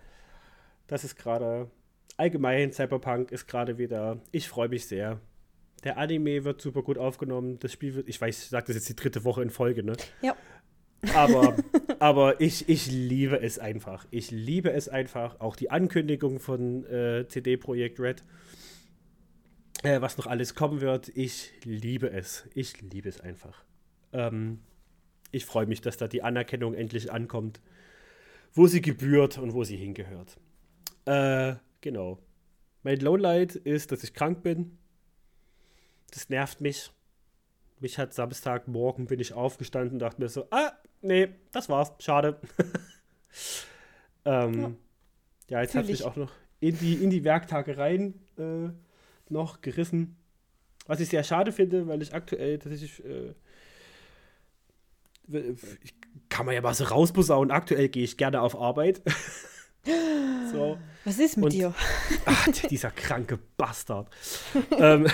Das 0.86 1.04
ist 1.04 1.16
gerade 1.16 1.70
allgemein, 2.18 2.72
Cyberpunk 2.72 3.32
ist 3.32 3.46
gerade 3.46 3.78
wieder, 3.78 4.20
ich 4.32 4.48
freue 4.48 4.68
mich 4.68 4.86
sehr. 4.86 5.20
Der 5.84 5.96
Anime 5.96 6.44
wird 6.44 6.60
super 6.60 6.82
gut 6.82 6.98
aufgenommen. 6.98 7.58
Das 7.60 7.72
Spiel 7.72 7.94
wird, 7.94 8.08
ich 8.08 8.20
weiß, 8.20 8.42
ich 8.42 8.48
sage 8.48 8.66
das 8.66 8.76
jetzt 8.76 8.88
die 8.88 8.96
dritte 8.96 9.24
Woche 9.24 9.42
in 9.42 9.50
Folge, 9.50 9.82
ne? 9.84 9.94
Ja. 10.20 10.36
Aber, 11.14 11.56
aber 12.00 12.40
ich, 12.40 12.68
ich 12.68 12.90
liebe 12.90 13.40
es 13.40 13.58
einfach. 13.60 14.06
Ich 14.10 14.32
liebe 14.32 14.72
es 14.72 14.88
einfach. 14.88 15.38
Auch 15.40 15.54
die 15.54 15.70
Ankündigung 15.70 16.40
von 16.40 16.84
äh, 16.86 17.26
CD 17.28 17.56
Projekt 17.56 18.00
Red, 18.00 18.24
äh, 19.84 20.00
was 20.00 20.18
noch 20.18 20.26
alles 20.26 20.56
kommen 20.56 20.80
wird. 20.80 21.08
Ich 21.16 21.52
liebe 21.62 22.10
es. 22.10 22.48
Ich 22.54 22.80
liebe 22.80 23.08
es 23.08 23.20
einfach. 23.20 23.62
Ähm, 24.12 24.58
ich 25.30 25.44
freue 25.44 25.66
mich, 25.66 25.80
dass 25.80 25.96
da 25.96 26.08
die 26.08 26.22
Anerkennung 26.22 26.74
endlich 26.74 27.12
ankommt, 27.12 27.60
wo 28.52 28.66
sie 28.66 28.82
gebührt 28.82 29.38
und 29.38 29.52
wo 29.54 29.62
sie 29.62 29.76
hingehört. 29.76 30.38
Äh, 31.04 31.54
genau. 31.80 32.18
Mein 32.82 33.00
Lowlight 33.00 33.56
ist, 33.56 33.92
dass 33.92 34.02
ich 34.02 34.14
krank 34.14 34.42
bin. 34.42 34.78
Das 36.10 36.28
nervt 36.28 36.60
mich. 36.60 36.90
Mich 37.80 37.98
hat 37.98 38.14
Samstagmorgen 38.14 39.06
bin 39.06 39.20
ich 39.20 39.34
aufgestanden 39.34 39.94
und 39.94 39.98
dachte 40.00 40.20
mir 40.20 40.28
so, 40.28 40.46
ah, 40.50 40.72
nee, 41.00 41.28
das 41.52 41.68
war's. 41.68 41.92
Schade. 41.98 42.40
ähm, 44.24 44.60
ja. 44.60 44.70
ja. 45.48 45.62
jetzt 45.62 45.74
hat 45.74 45.86
mich 45.86 46.04
auch 46.04 46.16
noch 46.16 46.32
in 46.60 46.78
die, 46.78 46.94
in 46.94 47.10
die 47.10 47.24
Werktage 47.24 47.78
rein 47.78 48.14
äh, 48.36 48.70
noch 49.28 49.60
gerissen. 49.60 50.16
Was 50.86 51.00
ich 51.00 51.10
sehr 51.10 51.22
schade 51.22 51.52
finde, 51.52 51.86
weil 51.86 52.02
ich 52.02 52.14
aktuell 52.14 52.58
tatsächlich 52.58 53.04
äh, 53.04 53.34
ich 55.30 55.94
kann 56.28 56.46
man 56.46 56.54
ja 56.54 56.60
mal 56.60 56.74
so 56.74 56.84
rausposaunen. 56.84 57.50
Aktuell 57.50 57.88
gehe 57.88 58.04
ich 58.04 58.16
gerne 58.16 58.40
auf 58.40 58.58
Arbeit. 58.58 59.02
so. 60.52 60.78
Was 61.04 61.18
ist 61.18 61.36
mit 61.36 61.44
und, 61.46 61.52
dir? 61.52 61.74
ach, 62.24 62.48
dieser 62.68 62.90
kranke 62.90 63.38
Bastard. 63.56 64.08
ähm, 64.78 65.06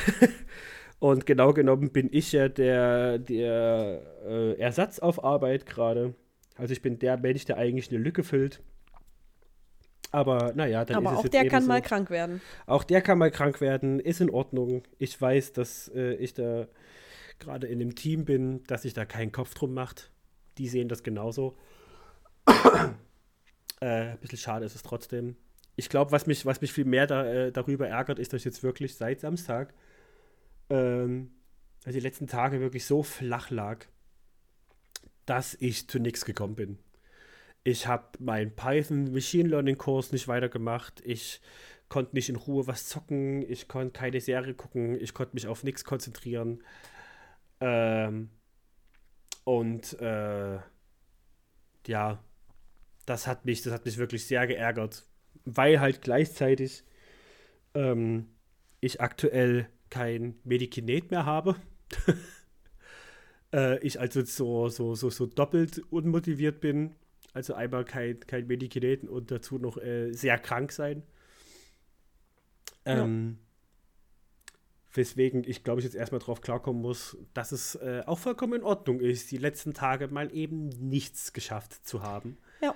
und 0.99 1.27
genau 1.27 1.53
genommen 1.53 1.91
bin 1.93 2.09
ich 2.13 2.33
ja 2.33 2.49
der, 2.49 3.19
der 3.19 4.03
äh, 4.27 4.59
Ersatz 4.59 4.99
auf 4.99 5.23
Arbeit 5.23 5.67
gerade. 5.67 6.15
Also 6.57 6.73
ich 6.73 6.83
bin 6.83 6.99
der 6.99 7.17
Mensch, 7.17 7.45
der 7.45 7.59
eigentlich 7.59 7.91
eine 7.91 7.99
Lücke 7.99 8.23
füllt. 8.23 8.63
Aber 10.13 10.53
naja, 10.55 10.85
dann 10.85 10.99
Aber 10.99 11.13
ist 11.13 11.19
es 11.19 11.25
auch 11.25 11.29
der 11.29 11.49
kann 11.49 11.63
so. 11.63 11.69
mal 11.69 11.83
krank 11.83 12.09
werden. 12.09 12.41
Auch 12.67 12.85
der 12.85 13.03
kann 13.03 13.19
mal 13.19 13.33
krank 13.33 13.61
werden, 13.61 13.99
ist 13.99 14.21
in 14.21 14.31
Ordnung. 14.31 14.85
Ich 14.99 15.21
weiß, 15.21 15.53
dass 15.53 15.89
äh, 15.89 16.15
ich 16.15 16.35
da 16.35 16.69
gerade 17.41 17.67
in 17.67 17.81
dem 17.81 17.97
Team 17.97 18.25
bin, 18.25 18.63
dass 18.69 18.83
sich 18.83 18.95
da 18.95 19.05
keinen 19.05 19.33
Kopf 19.33 19.55
drum 19.55 19.75
macht. 19.75 20.13
Die 20.59 20.69
sehen 20.69 20.89
das 20.89 21.03
genauso. 21.03 21.57
Äh, 23.85 24.13
ein 24.13 24.19
bisschen 24.19 24.39
schade 24.39 24.65
ist 24.65 24.75
es 24.75 24.83
trotzdem. 24.83 25.37
Ich 25.77 25.91
glaube, 25.91 26.11
was 26.11 26.27
mich, 26.27 26.47
was 26.47 26.61
mich 26.63 26.73
viel 26.73 26.87
mehr 26.87 27.07
da, 27.07 27.27
äh, 27.27 27.53
darüber 27.53 27.87
ärgert, 27.87 28.19
ist, 28.19 28.33
dass 28.33 28.45
jetzt 28.45 28.63
wirklich 28.63 28.95
seit 28.95 29.21
Samstag, 29.21 29.75
ähm, 30.71 31.33
also 31.85 31.99
die 31.99 32.03
letzten 32.03 32.27
Tage 32.27 32.61
wirklich 32.61 32.87
so 32.87 33.03
flach 33.03 33.51
lag, 33.51 33.85
dass 35.27 35.55
ich 35.61 35.87
zu 35.89 35.99
nichts 35.99 36.25
gekommen 36.25 36.55
bin. 36.55 36.79
Ich 37.63 37.87
habe 37.87 38.07
meinen 38.19 38.55
Python 38.57 39.13
Machine 39.13 39.49
Learning 39.51 39.77
Kurs 39.77 40.13
nicht 40.13 40.29
weitergemacht. 40.29 41.03
Ich 41.05 41.43
konnte 41.91 42.15
nicht 42.15 42.31
in 42.31 42.37
Ruhe 42.37 42.67
was 42.67 42.89
zocken. 42.89 43.43
Ich 43.51 43.69
konnte 43.69 43.99
keine 43.99 44.21
Serie 44.21 44.55
gucken. 44.55 44.99
Ich 45.01 45.13
konnte 45.13 45.35
mich 45.35 45.47
auf 45.47 45.63
nichts 45.63 45.85
konzentrieren. 45.85 46.63
Ähm, 47.61 48.31
und 49.45 49.99
äh, 50.01 50.59
ja, 51.87 52.23
das 53.07 53.27
hat 53.27 53.45
mich, 53.45 53.63
das 53.63 53.73
hat 53.73 53.85
mich 53.85 53.99
wirklich 53.99 54.27
sehr 54.27 54.47
geärgert, 54.47 55.07
weil 55.45 55.81
halt 55.81 56.03
gleichzeitig 56.03 56.85
ähm, 57.75 58.29
ich 58.81 59.01
aktuell 59.01 59.69
kein 59.91 60.35
Medikinet 60.45 61.11
mehr 61.11 61.27
habe. 61.27 61.57
äh, 63.53 63.79
ich 63.81 64.01
also 64.01 64.25
so, 64.25 64.69
so, 64.69 64.95
so, 64.95 65.11
so 65.11 65.27
doppelt 65.27 65.83
unmotiviert 65.91 66.61
bin. 66.61 66.95
Also 67.33 67.55
einmal 67.55 67.85
kein, 67.85 68.21
kein 68.21 68.47
Medikinet 68.47 69.05
und 69.05 69.31
dazu 69.31 69.59
noch 69.59 69.77
äh, 69.77 70.13
sehr 70.13 70.39
krank 70.39 70.73
sein. 70.73 71.03
Ähm, 72.85 73.39
Weswegen 74.93 75.43
ich, 75.45 75.65
glaube 75.65 75.81
ich, 75.81 75.85
jetzt 75.85 75.97
erstmal 75.97 76.21
drauf 76.21 76.41
klarkommen 76.41 76.81
muss, 76.81 77.17
dass 77.35 77.51
es 77.51 77.75
äh, 77.77 78.03
auch 78.07 78.19
vollkommen 78.19 78.55
in 78.55 78.63
Ordnung 78.63 79.01
ist, 79.01 79.33
die 79.33 79.39
letzten 79.39 79.75
Tage 79.75 80.07
mal 80.07 80.33
eben 80.33 80.69
nichts 80.69 81.33
geschafft 81.33 81.85
zu 81.85 82.03
haben. 82.03 82.39
Ja. 82.61 82.75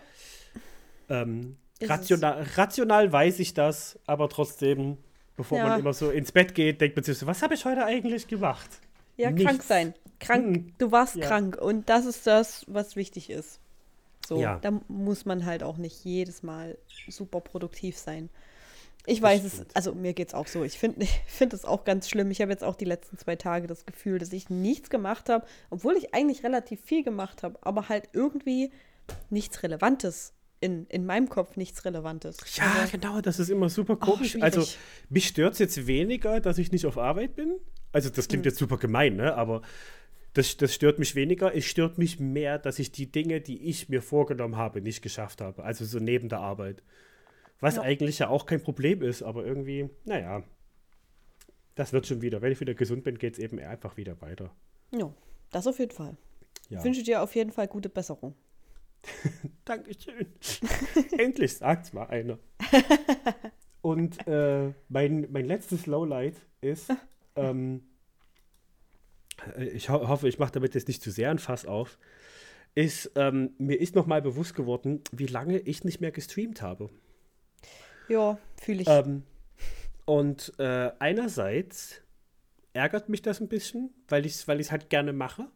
Ähm, 1.08 1.56
rational, 1.82 2.42
rational, 2.56 3.12
weiß 3.12 3.38
ich 3.38 3.54
das, 3.54 3.98
aber 4.06 4.28
trotzdem, 4.28 4.98
bevor 5.36 5.58
ja. 5.58 5.68
man 5.68 5.80
immer 5.80 5.92
so 5.92 6.10
ins 6.10 6.32
Bett 6.32 6.54
geht, 6.54 6.80
denkt 6.80 6.96
man 6.96 7.04
sich 7.04 7.18
so, 7.18 7.26
was 7.26 7.42
habe 7.42 7.54
ich 7.54 7.64
heute 7.64 7.84
eigentlich 7.84 8.26
gemacht? 8.28 8.68
Ja, 9.16 9.30
nichts. 9.30 9.46
krank 9.46 9.62
sein. 9.62 9.94
Krank, 10.20 10.56
hm. 10.56 10.74
du 10.78 10.92
warst 10.92 11.16
ja. 11.16 11.26
krank 11.26 11.56
und 11.60 11.88
das 11.88 12.06
ist 12.06 12.26
das, 12.26 12.64
was 12.68 12.96
wichtig 12.96 13.30
ist. 13.30 13.60
So, 14.26 14.40
ja. 14.40 14.58
da 14.60 14.78
muss 14.88 15.24
man 15.24 15.46
halt 15.46 15.62
auch 15.62 15.78
nicht 15.78 16.04
jedes 16.04 16.42
Mal 16.42 16.76
super 17.08 17.40
produktiv 17.40 17.96
sein. 17.96 18.28
Ich 19.06 19.22
weiß 19.22 19.42
es, 19.44 19.64
also 19.72 19.94
mir 19.94 20.12
geht 20.12 20.28
es 20.28 20.34
auch 20.34 20.46
so. 20.46 20.64
Ich 20.64 20.78
finde 20.78 21.00
ich 21.02 21.20
find 21.26 21.54
es 21.54 21.64
auch 21.64 21.84
ganz 21.84 22.08
schlimm. 22.08 22.30
Ich 22.30 22.42
habe 22.42 22.52
jetzt 22.52 22.62
auch 22.62 22.76
die 22.76 22.84
letzten 22.84 23.16
zwei 23.16 23.36
Tage 23.36 23.66
das 23.66 23.86
Gefühl, 23.86 24.18
dass 24.18 24.32
ich 24.32 24.50
nichts 24.50 24.90
gemacht 24.90 25.30
habe, 25.30 25.46
obwohl 25.70 25.96
ich 25.96 26.14
eigentlich 26.14 26.44
relativ 26.44 26.80
viel 26.82 27.02
gemacht 27.02 27.42
habe, 27.42 27.58
aber 27.62 27.88
halt 27.88 28.10
irgendwie 28.12 28.70
nichts 29.30 29.62
Relevantes. 29.62 30.34
In, 30.60 30.86
in 30.86 31.06
meinem 31.06 31.28
Kopf 31.28 31.56
nichts 31.56 31.84
Relevantes. 31.84 32.38
Ja, 32.56 32.72
also, 32.80 32.98
genau, 32.98 33.20
das 33.20 33.38
ist 33.38 33.48
immer 33.48 33.68
super 33.68 33.92
oh, 33.92 34.04
komisch. 34.04 34.36
Oh, 34.36 34.42
also, 34.42 34.64
mich 35.08 35.28
stört 35.28 35.52
es 35.52 35.60
jetzt 35.60 35.86
weniger, 35.86 36.40
dass 36.40 36.58
ich 36.58 36.72
nicht 36.72 36.84
auf 36.84 36.98
Arbeit 36.98 37.36
bin. 37.36 37.58
Also, 37.92 38.10
das 38.10 38.26
klingt 38.26 38.44
hm. 38.44 38.50
jetzt 38.50 38.58
super 38.58 38.76
gemein, 38.76 39.14
ne? 39.14 39.34
Aber 39.34 39.62
das, 40.38 40.56
das 40.56 40.74
stört 40.74 40.98
mich 40.98 41.14
weniger. 41.14 41.54
Es 41.54 41.64
stört 41.64 41.98
mich 41.98 42.20
mehr, 42.20 42.58
dass 42.58 42.78
ich 42.78 42.92
die 42.92 43.10
Dinge, 43.10 43.40
die 43.40 43.68
ich 43.68 43.88
mir 43.88 44.02
vorgenommen 44.02 44.56
habe, 44.56 44.80
nicht 44.80 45.02
geschafft 45.02 45.40
habe. 45.40 45.64
Also 45.64 45.84
so 45.84 45.98
neben 45.98 46.28
der 46.28 46.40
Arbeit. 46.40 46.82
Was 47.60 47.76
ja. 47.76 47.82
eigentlich 47.82 48.20
ja 48.20 48.28
auch 48.28 48.46
kein 48.46 48.62
Problem 48.62 49.02
ist, 49.02 49.22
aber 49.22 49.44
irgendwie, 49.44 49.90
naja, 50.04 50.44
das 51.74 51.92
wird 51.92 52.06
schon 52.06 52.22
wieder. 52.22 52.40
Wenn 52.40 52.52
ich 52.52 52.60
wieder 52.60 52.74
gesund 52.74 53.04
bin, 53.04 53.18
geht 53.18 53.34
es 53.34 53.38
eben 53.38 53.58
einfach 53.58 53.96
wieder 53.96 54.20
weiter. 54.20 54.54
Ja, 54.92 55.12
das 55.50 55.66
auf 55.66 55.78
jeden 55.78 55.92
Fall. 55.92 56.16
Ja. 56.68 56.78
Ich 56.78 56.84
wünsche 56.84 57.02
dir 57.02 57.22
auf 57.22 57.34
jeden 57.34 57.50
Fall 57.50 57.66
gute 57.66 57.88
Besserung. 57.88 58.34
Dankeschön. 59.64 60.26
Endlich 61.18 61.56
sagt's 61.56 61.92
mal 61.92 62.06
einer. 62.06 62.38
Und 63.80 64.26
äh, 64.26 64.72
mein, 64.88 65.28
mein 65.30 65.44
letztes 65.44 65.86
Lowlight 65.86 66.36
ist, 66.60 66.92
ähm, 67.36 67.82
äh, 69.56 69.64
ich 69.68 69.88
ho 69.88 70.08
hoffe, 70.08 70.28
ich 70.28 70.38
mache 70.38 70.52
damit 70.52 70.74
jetzt 70.74 70.88
nicht 70.88 71.02
zu 71.02 71.10
sehr 71.10 71.30
ein 71.30 71.38
Fass 71.38 71.66
auf. 71.66 71.98
ist, 72.74 73.12
ähm, 73.14 73.54
mir 73.58 73.80
ist 73.80 73.94
nochmal 73.94 74.22
bewusst 74.22 74.54
geworden, 74.54 75.02
wie 75.12 75.26
lange 75.26 75.58
ich 75.58 75.84
nicht 75.84 76.00
mehr 76.00 76.10
gestreamt 76.10 76.62
habe. 76.62 76.90
Ja, 78.08 78.38
fühle 78.56 78.82
ich. 78.82 78.88
Ähm, 78.88 79.22
und 80.04 80.52
äh, 80.58 80.90
einerseits 80.98 82.02
ärgert 82.72 83.08
mich 83.08 83.22
das 83.22 83.40
ein 83.40 83.48
bisschen, 83.48 83.90
weil 84.08 84.24
ich 84.26 84.34
es 84.34 84.48
weil 84.48 84.60
ich's 84.60 84.72
halt 84.72 84.90
gerne 84.90 85.12
mache. 85.12 85.50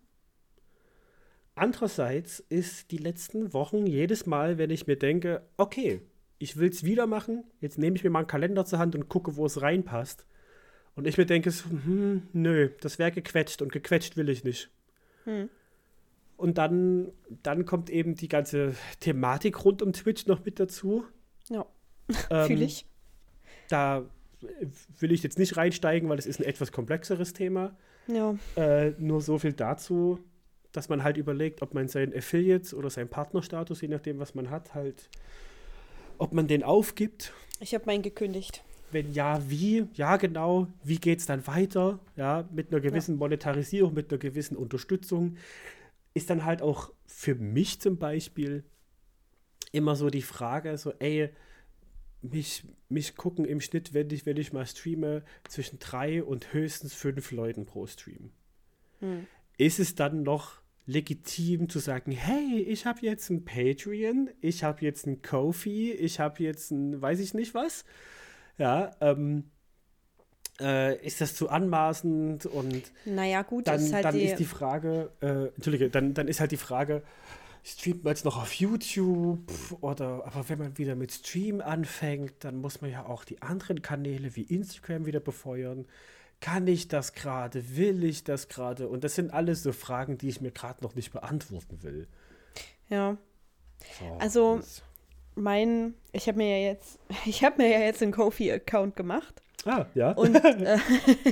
Andererseits 1.54 2.40
ist 2.40 2.90
die 2.90 2.96
letzten 2.96 3.52
Wochen 3.52 3.86
jedes 3.86 4.26
Mal, 4.26 4.58
wenn 4.58 4.70
ich 4.70 4.86
mir 4.86 4.96
denke, 4.96 5.42
okay, 5.56 6.00
ich 6.38 6.56
will 6.56 6.70
es 6.70 6.82
wieder 6.84 7.06
machen, 7.06 7.44
jetzt 7.60 7.78
nehme 7.78 7.96
ich 7.96 8.04
mir 8.04 8.10
mal 8.10 8.20
einen 8.20 8.28
Kalender 8.28 8.64
zur 8.64 8.78
Hand 8.78 8.94
und 8.94 9.08
gucke, 9.08 9.36
wo 9.36 9.46
es 9.46 9.60
reinpasst. 9.60 10.26
Und 10.94 11.06
ich 11.06 11.16
mir 11.16 11.26
denke, 11.26 11.50
so, 11.50 11.70
hm, 11.70 12.22
nö, 12.32 12.70
das 12.80 12.98
wäre 12.98 13.12
gequetscht 13.12 13.62
und 13.62 13.72
gequetscht 13.72 14.16
will 14.16 14.28
ich 14.28 14.44
nicht. 14.44 14.70
Hm. 15.24 15.48
Und 16.36 16.58
dann, 16.58 17.12
dann 17.42 17.64
kommt 17.66 17.90
eben 17.90 18.14
die 18.14 18.28
ganze 18.28 18.74
Thematik 19.00 19.64
rund 19.64 19.82
um 19.82 19.92
Twitch 19.92 20.26
noch 20.26 20.44
mit 20.44 20.58
dazu. 20.58 21.04
Ja, 21.48 21.66
Ähm, 22.30 22.46
fühle 22.46 22.64
ich. 22.64 22.86
Da 23.68 24.04
will 24.98 25.12
ich 25.12 25.22
jetzt 25.22 25.38
nicht 25.38 25.56
reinsteigen, 25.56 26.08
weil 26.08 26.18
es 26.18 26.26
ist 26.26 26.40
ein 26.40 26.46
etwas 26.46 26.72
komplexeres 26.72 27.32
Thema. 27.32 27.76
Ja, 28.08 28.36
Äh, 28.56 28.90
nur 28.98 29.20
so 29.20 29.38
viel 29.38 29.52
dazu, 29.52 30.18
dass 30.72 30.88
man 30.88 31.04
halt 31.04 31.16
überlegt, 31.16 31.62
ob 31.62 31.74
man 31.74 31.88
seinen 31.88 32.16
Affiliates 32.16 32.74
oder 32.74 32.90
seinen 32.90 33.08
Partnerstatus, 33.08 33.80
je 33.82 33.88
nachdem, 33.88 34.18
was 34.18 34.34
man 34.34 34.50
hat, 34.50 34.74
halt, 34.74 35.08
ob 36.18 36.32
man 36.32 36.46
den 36.46 36.62
aufgibt. 36.62 37.32
ich 37.60 37.74
habe 37.74 37.86
meinen 37.86 38.02
gekündigt. 38.02 38.64
Wenn 38.90 39.12
ja, 39.12 39.48
wie? 39.48 39.86
Ja, 39.94 40.16
genau. 40.18 40.66
Wie 40.84 40.98
geht 40.98 41.20
es 41.20 41.26
dann 41.26 41.46
weiter? 41.46 41.98
Ja, 42.16 42.48
mit 42.52 42.70
einer 42.70 42.80
gewissen 42.80 43.16
Monetarisierung, 43.16 43.94
mit 43.94 44.10
einer 44.10 44.18
gewissen 44.18 44.56
Unterstützung. 44.56 45.36
Ist 46.12 46.28
dann 46.28 46.44
halt 46.44 46.60
auch 46.60 46.92
für 47.06 47.34
mich 47.34 47.80
zum 47.80 47.96
Beispiel 47.96 48.64
immer 49.72 49.96
so 49.96 50.10
die 50.10 50.22
Frage, 50.22 50.76
so, 50.76 50.92
ey, 50.98 51.30
mich, 52.20 52.64
mich 52.88 53.16
gucken 53.16 53.44
im 53.46 53.60
Schnitt, 53.60 53.94
wenn 53.94 54.10
ich, 54.10 54.26
wenn 54.26 54.36
ich 54.36 54.52
mal 54.52 54.66
streame, 54.66 55.22
zwischen 55.48 55.78
drei 55.78 56.22
und 56.22 56.52
höchstens 56.52 56.94
fünf 56.94 57.32
Leuten 57.32 57.64
pro 57.64 57.86
Stream. 57.86 58.30
Hm. 59.00 59.26
Ist 59.56 59.80
es 59.80 59.94
dann 59.94 60.22
noch 60.22 60.61
legitim 60.86 61.68
zu 61.68 61.78
sagen, 61.78 62.12
hey, 62.12 62.60
ich 62.60 62.86
habe 62.86 63.00
jetzt 63.02 63.30
ein 63.30 63.44
Patreon, 63.44 64.30
ich 64.40 64.64
habe 64.64 64.84
jetzt 64.84 65.06
ein 65.06 65.22
Kofi, 65.22 65.92
ich 65.92 66.20
habe 66.20 66.42
jetzt 66.42 66.70
ein, 66.70 67.00
weiß 67.00 67.20
ich 67.20 67.34
nicht 67.34 67.54
was. 67.54 67.84
Ja, 68.58 68.90
ähm, 69.00 69.44
äh, 70.60 71.04
ist 71.04 71.20
das 71.20 71.34
zu 71.34 71.48
anmaßend 71.48 72.46
und 72.46 72.92
Naja, 73.04 73.42
gut, 73.42 73.66
dann, 73.66 73.80
ist 73.80 73.92
halt 73.92 74.04
dann 74.04 74.14
die, 74.14 74.24
ist 74.24 74.38
die 74.38 74.44
Frage, 74.44 75.12
äh, 75.20 75.48
Entschuldige, 75.54 75.88
dann, 75.88 76.14
dann 76.14 76.28
ist 76.28 76.40
halt 76.40 76.52
die 76.52 76.56
Frage, 76.56 77.02
streamt 77.64 78.04
man 78.04 78.12
jetzt 78.12 78.24
noch 78.24 78.42
auf 78.42 78.52
YouTube 78.54 79.50
oder 79.80 80.26
aber 80.26 80.48
wenn 80.48 80.58
man 80.58 80.78
wieder 80.78 80.96
mit 80.96 81.12
Stream 81.12 81.60
anfängt, 81.60 82.34
dann 82.40 82.56
muss 82.56 82.80
man 82.80 82.90
ja 82.90 83.06
auch 83.06 83.24
die 83.24 83.40
anderen 83.40 83.82
Kanäle 83.82 84.34
wie 84.36 84.42
Instagram 84.42 85.06
wieder 85.06 85.20
befeuern. 85.20 85.86
Kann 86.42 86.66
ich 86.66 86.88
das 86.88 87.14
gerade? 87.14 87.76
Will 87.76 88.04
ich 88.04 88.24
das 88.24 88.48
gerade? 88.48 88.88
Und 88.88 89.04
das 89.04 89.14
sind 89.14 89.32
alles 89.32 89.62
so 89.62 89.72
Fragen, 89.72 90.18
die 90.18 90.28
ich 90.28 90.40
mir 90.42 90.50
gerade 90.50 90.82
noch 90.84 90.94
nicht 90.94 91.10
beantworten 91.12 91.82
will. 91.82 92.06
ja. 92.90 93.16
So, 93.98 94.16
Also- 94.20 94.60
Mein, 95.34 95.94
ich 96.12 96.28
habe 96.28 96.36
mir 96.38 96.58
ja 96.58 96.66
jetzt, 96.72 96.98
ich 97.24 97.42
habe 97.42 97.62
mir 97.62 97.70
ja 97.70 97.78
jetzt 97.80 98.02
einen 98.02 98.12
Kofi-Account 98.12 98.94
gemacht. 98.96 99.40
Ah, 99.64 99.86
ja. 99.94 100.10
Und 100.12 100.34
äh, 100.44 100.78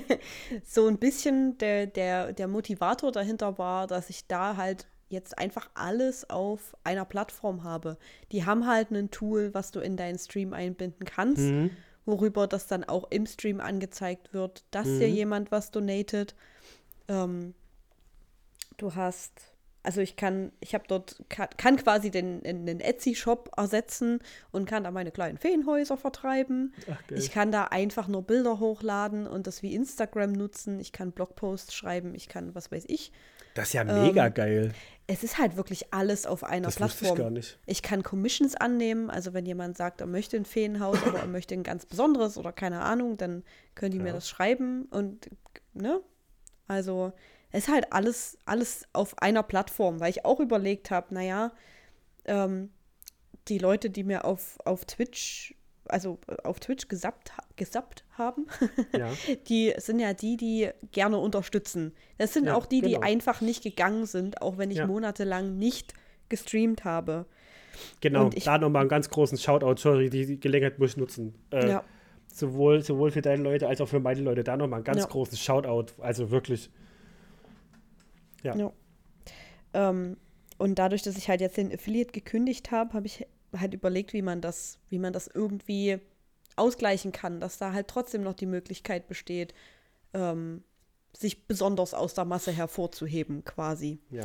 so 0.65 0.87
ein 0.87 0.99
bisschen 0.99 1.59
der, 1.59 1.87
der, 1.87 2.33
der 2.33 2.49
Motivator 2.49 3.13
dahinter 3.13 3.59
war, 3.59 3.87
dass 3.87 4.09
ich 4.11 4.27
da 4.27 4.57
halt 4.57 4.87
jetzt 5.09 5.37
einfach 5.39 5.69
alles 5.75 6.31
auf 6.31 6.77
einer 6.85 7.05
Plattform 7.05 7.65
habe. 7.65 7.99
Die 8.33 8.47
haben 8.47 8.67
halt 8.67 8.91
ein 8.93 9.11
Tool, 9.11 9.53
was 9.55 9.73
du 9.73 9.81
in 9.81 9.97
deinen 9.97 10.19
Stream 10.19 10.53
einbinden 10.55 11.05
kannst, 11.05 11.43
Mhm. 11.43 11.71
Worüber 12.07 12.47
das 12.47 12.67
dann 12.67 12.85
auch 12.85 13.11
im 13.11 13.27
Stream 13.27 13.61
angezeigt 13.61 14.33
wird, 14.33 14.65
dass 14.71 14.87
Mhm. 14.87 15.03
jemand 15.03 15.51
was 15.53 15.71
donatet. 15.71 16.35
Ähm, 17.09 17.55
du 18.77 18.95
hast, 18.95 19.33
also 19.83 20.01
ich 20.01 20.17
kann, 20.17 20.53
ich 20.61 20.75
habe 20.75 20.85
dort, 20.89 21.23
kann, 21.29 21.49
kann 21.57 21.77
quasi 21.77 22.11
den, 22.11 22.43
den 22.43 22.81
Etsy-Shop 22.81 23.51
ersetzen 23.57 24.21
und 24.53 24.67
kann 24.67 24.85
da 24.85 24.91
meine 24.91 25.11
kleinen 25.11 25.39
Feenhäuser 25.39 25.97
vertreiben. 25.97 26.75
Ach. 26.91 26.99
Ich 27.11 27.31
kann 27.31 27.53
da 27.53 27.65
einfach 27.65 28.09
nur 28.09 28.23
Bilder 28.23 28.59
hochladen 28.61 29.27
und 29.27 29.47
das 29.47 29.63
wie 29.63 29.75
Instagram 29.75 30.33
nutzen. 30.33 30.81
Ich 30.81 30.93
kann 30.93 31.13
Blogposts 31.13 31.75
schreiben, 31.75 32.15
ich 32.15 32.29
kann, 32.29 32.55
was 32.55 32.71
weiß 32.71 32.85
ich. 32.89 33.13
Das 33.61 33.69
ist 33.69 33.75
ja 33.75 33.85
mega 33.85 34.27
ähm, 34.27 34.35
geil. 34.35 34.73
Es 35.07 35.25
ist 35.25 35.39
halt 35.39 35.57
wirklich 35.57 35.93
alles 35.93 36.25
auf 36.25 36.45
einer 36.45 36.69
Das 36.69 36.81
wusste 36.81 37.05
ich 37.05 37.11
Plattform. 37.11 37.19
gar 37.19 37.31
nicht. 37.31 37.59
Ich 37.67 37.83
kann 37.83 38.03
Commissions 38.05 38.55
annehmen, 38.55 39.11
also 39.11 39.33
wenn 39.35 39.45
jemand 39.45 39.77
sagt, 39.77 40.01
er 40.01 40.07
möchte 40.07 40.37
ein 40.37 40.45
Feenhaus 40.45 41.03
oder 41.03 41.19
er 41.21 41.27
möchte 41.27 41.55
ein 41.55 41.65
ganz 41.65 41.85
besonderes 41.85 42.39
oder 42.39 42.53
keine 42.53 42.81
Ahnung, 42.83 43.17
dann 43.17 43.43
können 43.75 43.91
die 43.93 43.99
mir 43.99 44.09
Ja. 44.09 44.15
das 44.15 44.29
schreiben 44.29 44.85
und 44.91 45.29
ne? 45.75 46.01
Also 46.69 47.13
es 47.51 47.65
ist 47.67 47.75
halt 47.75 47.93
alles, 47.93 48.39
alles 48.45 48.85
auf 48.93 49.19
einer 49.19 49.43
Plattform, 49.43 49.99
weil 49.99 50.11
ich 50.11 50.25
auch 50.25 50.39
überlegt 50.39 50.93
habe, 50.93 51.13
naja, 51.13 51.51
ähm, 52.27 52.71
die 53.49 53.59
Leute, 53.59 53.91
die 53.91 54.05
mir 54.05 54.25
auf, 54.25 54.59
auf 54.65 54.85
Twitch, 54.85 55.57
also 55.93 56.19
auf 56.45 56.61
Twitch 56.61 56.89
gesappt, 56.89 57.33
gesappt 57.57 58.05
haben, 58.17 58.47
Ja. 58.97 59.11
die 59.49 59.75
sind 59.79 60.01
ja 60.01 60.13
die, 60.15 60.37
die 60.37 60.71
gerne 60.93 61.19
unterstützen. 61.19 61.93
Das 62.19 62.33
sind 62.33 62.47
Ja, 62.47 62.55
auch 62.57 62.67
die, 62.67 62.81
die 62.81 62.93
genau. 62.95 63.01
einfach 63.07 63.41
nicht 63.41 63.63
gegangen 63.63 64.07
sind, 64.07 64.41
auch 64.43 64.59
wenn 64.59 64.71
ich 64.71 64.79
Ja. 64.79 64.87
monatelang 64.87 65.59
nicht 65.59 65.95
gestreamt 66.29 66.85
habe. 66.85 67.27
Genau, 68.01 68.25
Und 68.27 68.37
ich- 68.37 68.45
da 68.45 68.59
nochmal 68.59 68.81
einen 68.83 68.89
ganz 68.89 69.09
großen 69.11 69.39
Shoutout, 69.39 69.77
sorry, 69.81 70.11
die, 70.11 70.27
die 70.27 70.41
Gelegenheit 70.41 70.79
muss 70.79 70.91
ich 70.91 70.97
nutzen. 70.97 71.35
Äh, 71.51 71.69
ja. 71.69 71.85
sowohl, 72.33 72.83
sowohl 72.83 73.11
für 73.11 73.23
deine 73.23 73.43
Leute 73.43 73.67
als 73.69 73.81
auch 73.81 73.89
für 73.89 73.99
meine 74.01 74.21
Leute. 74.21 74.45
Da 74.45 74.57
nochmal 74.57 74.79
einen 74.79 74.85
ganz 74.85 75.09
großen 75.09 75.37
Shoutout. 75.37 75.93
Also 76.01 76.31
wirklich. 76.31 76.71
Ja. 78.43 78.55
Ja. 78.57 78.73
Ähm, 79.75 80.17
und 80.59 80.79
dadurch, 80.79 81.03
dass 81.03 81.17
ich 81.17 81.29
halt 81.29 81.41
jetzt 81.41 81.57
den 81.57 81.73
Affiliate 81.73 82.13
gekündigt 82.13 82.71
habe, 82.71 82.93
habe 82.93 83.07
ich 83.07 83.27
halt 83.57 83.75
überlegt, 83.75 84.13
wie 84.13 84.23
man 84.23 84.41
das, 84.41 84.79
wie 84.89 84.99
man 84.99 85.13
das 85.13 85.27
irgendwie 85.29 85.99
ausgleichen 86.57 87.13
kann, 87.13 87.41
dass 87.41 87.59
da 87.59 87.73
halt 87.73 87.89
trotzdem 87.89 88.23
noch 88.23 88.35
die 88.35 88.47
Möglichkeit 88.47 89.09
besteht, 89.09 89.55
ähm, 90.15 90.63
sich 91.17 91.47
besonders 91.47 91.95
aus 91.95 92.15
der 92.15 92.25
Masse 92.25 92.53
hervorzuheben, 92.53 93.45
quasi. 93.45 93.99
ja. 94.11 94.25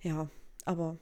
Ja, 0.00 0.28
aber 0.66 0.98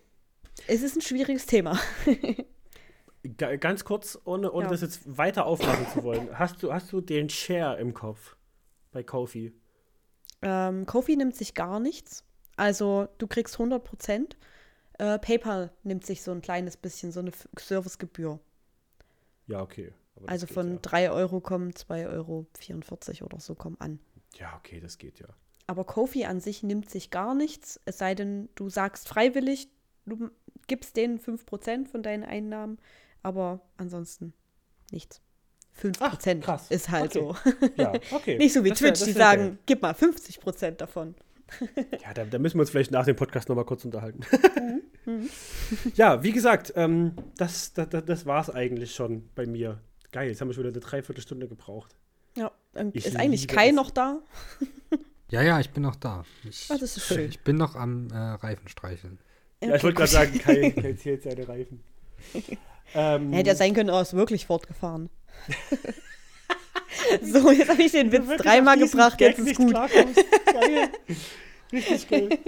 es 0.69 0.83
ist 0.83 0.95
ein 0.97 1.01
schwieriges 1.03 1.47
Thema. 1.47 1.77
Ga- 3.37 3.57
Ganz 3.57 3.85
kurz, 3.85 4.19
ohne, 4.25 4.51
ohne 4.53 4.65
Ja. 4.67 4.71
das 4.71 4.81
jetzt 4.81 5.01
weiter 5.19 5.47
aufmachen 5.47 5.87
zu 5.93 6.03
wollen. 6.03 6.39
Hast 6.39 6.63
du, 6.63 6.73
hast 6.73 6.93
du 6.93 7.01
den 7.01 7.29
Share 7.29 7.79
im 7.81 7.95
Kopf 7.95 8.37
bei 8.93 9.03
Kofi? 9.03 9.53
Ähm, 10.43 10.87
Kofi 10.87 11.17
nimmt 11.17 11.37
sich 11.37 11.55
gar 11.55 11.81
nichts. 11.81 12.25
Also 12.57 13.09
du 13.19 13.27
kriegst 13.27 13.55
100 13.55 13.83
Prozent. 13.83 14.37
Äh, 15.03 15.19
PayPal 15.19 15.73
nimmt 15.83 16.07
sich 16.07 16.23
so 16.23 16.31
ein 16.31 16.43
kleines 16.43 16.77
bisschen, 16.77 17.11
so 17.11 17.19
eine 17.19 17.33
Servicegebühr. 17.59 18.39
Ja, 19.49 19.61
okay. 19.61 19.93
Also 20.27 20.47
geht 20.47 20.55
von 20.55 20.73
ja. 20.75 20.79
3 20.81 21.11
Euro 21.11 21.41
kommen 21.41 21.73
2,44 21.73 22.09
Euro 22.13 22.47
oder 23.27 23.41
so 23.41 23.57
kommen 23.57 23.77
an. 23.81 23.99
Ja, 24.39 24.55
okay, 24.57 24.79
das 24.79 24.99
geht 24.99 25.19
ja. 25.19 25.27
Aber 25.67 25.85
Kofi 25.85 26.25
an 26.25 26.39
sich 26.41 26.63
nimmt 26.63 26.89
sich 26.89 27.11
gar 27.11 27.35
nichts, 27.35 27.81
es 27.85 27.99
sei 27.99 28.15
denn, 28.15 28.49
du 28.55 28.69
sagst 28.69 29.09
freiwillig, 29.09 29.69
du 30.07 30.31
gibst 30.69 30.97
denen 30.97 31.19
5% 31.19 31.89
von 31.89 32.03
deinen 32.05 32.23
Einnahmen, 32.23 32.79
aber 33.25 33.61
ansonsten 33.79 34.33
nichts. 34.93 35.21
5% 35.81 36.41
krass. 36.41 36.71
ist 36.71 36.91
halt 36.91 37.17
Okay. 37.17 37.35
so. 37.43 37.73
Ja, 37.83 37.93
okay. 38.13 38.37
Nicht 38.39 38.53
so 38.53 38.63
wie 38.63 38.69
Das 38.71 38.81
wär- 38.83 38.89
Twitch, 38.91 39.01
das 39.01 39.09
die 39.09 39.15
wär 39.17 39.23
sagen, 39.25 39.59
gib 39.67 39.83
mal 39.83 39.95
50% 39.95 40.71
davon. 40.73 41.15
geil. 41.15 41.27
Ja, 42.03 42.15
da, 42.15 42.25
da 42.25 42.39
müssen 42.39 42.57
wir 42.57 42.61
uns 42.63 42.71
vielleicht 42.71 42.91
nach 42.93 43.05
dem 43.05 43.17
Podcast 43.17 43.49
nochmal 43.49 43.65
kurz 43.67 43.85
unterhalten. 43.85 44.21
Mhm. 44.59 44.83
ja, 45.95 46.23
wie 46.23 46.33
gesagt, 46.33 46.73
ähm, 46.77 47.13
das, 47.37 47.73
das, 47.73 47.89
das 48.05 48.27
war 48.27 48.41
es 48.41 48.51
eigentlich 48.51 48.95
schon 48.95 49.29
bei 49.35 49.47
mir. 49.47 49.81
Geil, 50.13 50.29
jetzt 50.29 50.41
haben 50.41 50.49
wir 50.49 50.55
schon 50.55 50.65
wieder 50.65 50.73
eine 50.73 50.81
Dreiviertelstunde 50.81 51.49
gebraucht. 51.49 51.97
Ja, 52.37 52.51
Ich 52.93 53.07
ist 53.07 53.17
eigentlich 53.17 53.49
Kai 53.49 53.69
es. 53.69 53.75
noch 53.75 53.91
da? 53.91 54.21
Ja, 55.31 55.43
ja, 55.43 55.61
ich 55.61 55.71
bin 55.71 55.83
noch 55.83 55.97
da. 55.97 56.25
Ich, 56.49 56.67
Ah, 56.71 56.77
das 56.79 56.97
ist 56.97 57.07
schön. 57.07 57.29
Ich 57.31 57.41
bin 57.41 57.57
noch 57.57 57.75
am 57.75 58.09
äh, 58.11 58.17
Reifen 58.17 58.69
streicheln. 58.69 59.19
Ja, 59.63 59.77
ich 59.77 59.83
wollte 59.83 59.97
gerade 59.97 60.11
sagen, 60.11 60.39
Kai, 60.39 60.71
Kai 60.77 60.93
zählt 60.95 61.23
seine 61.23 61.49
Reifen. 61.49 61.83
ähm, 62.95 63.33
Hätte 63.33 63.49
ja 63.51 63.55
sein 63.57 63.73
können, 63.75 63.89
er 63.89 64.03
ist 64.03 64.13
wirklich 64.13 64.47
fortgefahren. 64.47 65.09
so, 67.23 67.51
jetzt 67.51 67.71
habe 67.71 67.83
ich 67.83 67.93
den 67.93 68.13
Witz 68.13 68.27
dreimal 68.43 68.79
gebracht, 68.79 69.19
Gag 69.19 69.39
jetzt 69.39 69.49
ist 69.49 69.57
gut. 69.57 69.75
Richtig 71.73 72.09
geil. 72.09 72.39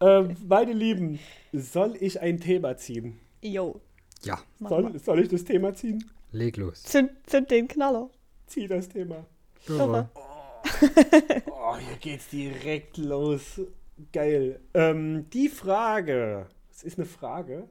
Ähm, 0.00 0.36
meine 0.46 0.72
Lieben, 0.72 1.18
soll 1.52 1.96
ich 2.00 2.20
ein 2.20 2.40
Thema 2.40 2.76
ziehen? 2.76 3.18
Jo, 3.42 3.80
Ja. 4.22 4.38
Soll, 4.60 4.98
soll 4.98 5.20
ich 5.20 5.28
das 5.28 5.44
Thema 5.44 5.74
ziehen? 5.74 6.04
leg 6.32 6.56
los. 6.56 6.82
Zünd, 6.82 7.10
zünd 7.26 7.50
den 7.50 7.68
Knaller. 7.68 8.10
Zieh 8.46 8.68
das 8.68 8.88
Thema. 8.88 9.26
Irre. 9.68 10.10
Oh, 11.50 11.76
hier 11.76 11.96
geht's 12.00 12.28
direkt 12.28 12.96
los. 12.96 13.60
Geil. 14.12 14.60
Ähm, 14.74 15.28
die 15.30 15.48
Frage 15.48 16.48
das 16.76 16.84
ist 16.84 16.98
eine 16.98 17.06
Frage, 17.06 17.70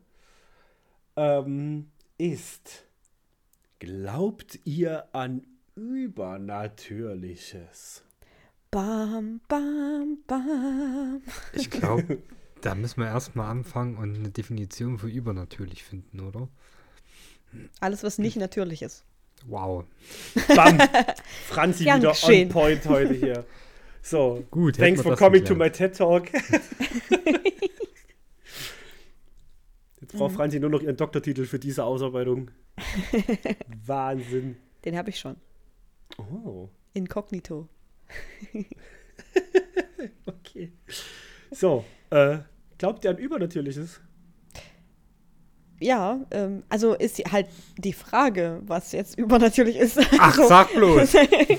ähm, 1.16 1.92
ist, 2.18 2.86
glaubt 3.78 4.58
ihr 4.64 5.06
an 5.14 5.46
Übernatürliches? 5.76 8.04
Bam, 8.76 9.40
bam, 9.48 10.18
bam. 10.28 11.22
Ich 11.54 11.70
glaube, 11.70 12.18
da 12.62 12.76
müssen 12.76 13.00
wir 13.00 13.08
erstmal 13.08 13.50
anfangen 13.50 13.96
und 13.96 14.16
eine 14.16 14.32
Definition 14.32 15.00
für 15.00 15.08
übernatürlich 15.08 15.86
finden, 15.86 16.20
oder? 16.20 16.50
Alles, 17.80 18.04
was 18.04 18.18
nicht 18.18 18.36
natürlich 18.36 18.82
ist. 18.82 19.06
Wow. 19.48 19.86
Bam! 20.54 20.78
Franzi 21.48 21.86
wieder 21.86 22.00
geschehen. 22.00 22.50
on 22.50 22.54
point 22.54 22.86
heute 22.88 23.14
hier. 23.14 23.46
So, 24.02 24.44
Gut, 24.52 24.76
thanks 24.76 25.02
for 25.02 25.16
coming 25.16 25.46
to 25.46 25.56
my 25.56 25.72
TED 25.72 25.96
Talk. 25.96 26.34
Jetzt 26.34 26.74
Mhm. 30.14 30.18
braucht 30.18 30.36
Franzi 30.36 30.60
nur 30.60 30.70
noch 30.70 30.82
ihren 30.82 30.98
Doktortitel 30.98 31.46
für 31.46 31.60
diese 31.60 31.86
Ausarbeitung. 31.86 32.52
Wahnsinn. 33.86 34.58
Den 34.84 34.98
habe 34.98 35.12
ich 35.12 35.18
schon. 35.18 35.38
Oh, 36.18 36.68
Inkognito. 36.94 37.70
okay. 40.26 40.72
So, 41.52 41.86
äh, 42.10 42.40
glaubt 42.78 43.04
ihr 43.06 43.12
an 43.12 43.18
Übernatürliches? 43.18 44.02
Ja, 45.80 46.20
ähm, 46.32 46.64
also 46.70 46.94
ist 46.94 47.18
die- 47.18 47.26
halt 47.26 47.48
die 47.78 47.92
Frage, 47.94 48.62
was 48.66 48.92
jetzt 48.94 49.18
übernatürlich 49.18 49.76
ist. 49.76 50.00
Ach, 50.18 50.38
Also, 50.38 50.48
sag 50.48 50.74
bloß. 50.74 51.14
I 51.16 51.58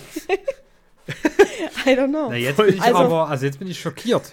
don't 1.91 2.09
know. 2.09 2.31
Na, 2.31 2.37
jetzt 2.37 2.57
bin 2.57 2.69
ich 2.75 2.81
Also- 2.83 2.97
aber, 2.99 3.29
also 3.29 3.45
jetzt 3.47 3.59
bin 3.59 3.69
ich 3.69 3.79
schockiert. 3.79 4.33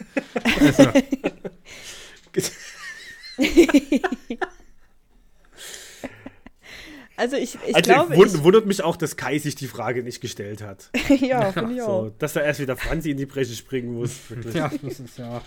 Also, 0.60 0.84
Also 7.16 7.36
ich, 7.36 7.58
ich 7.68 7.76
also 7.76 7.92
glaube, 7.92 8.16
wund, 8.16 8.34
ich, 8.34 8.44
wundert 8.44 8.66
mich 8.66 8.84
auch, 8.84 8.96
dass 8.96 9.16
Kai 9.18 9.38
sich 9.38 9.56
die 9.56 9.68
Frage 9.68 10.04
nicht 10.04 10.20
gestellt 10.22 10.62
hat. 10.64 10.90
ja, 11.20 11.52
finde 11.52 11.76
ich 11.76 11.82
auch. 11.82 12.06
So, 12.06 12.10
dass 12.18 12.34
da 12.34 12.42
erst 12.42 12.60
wieder 12.60 12.76
Franzi 12.76 13.12
in 13.12 13.18
die 13.18 13.26
Bresche 13.28 13.54
springen 13.54 13.94
muss. 13.94 14.30
Wirklich. 14.30 14.56
ja, 14.56 14.72
das 14.82 15.00
ist 15.00 15.18
ja. 15.18 15.42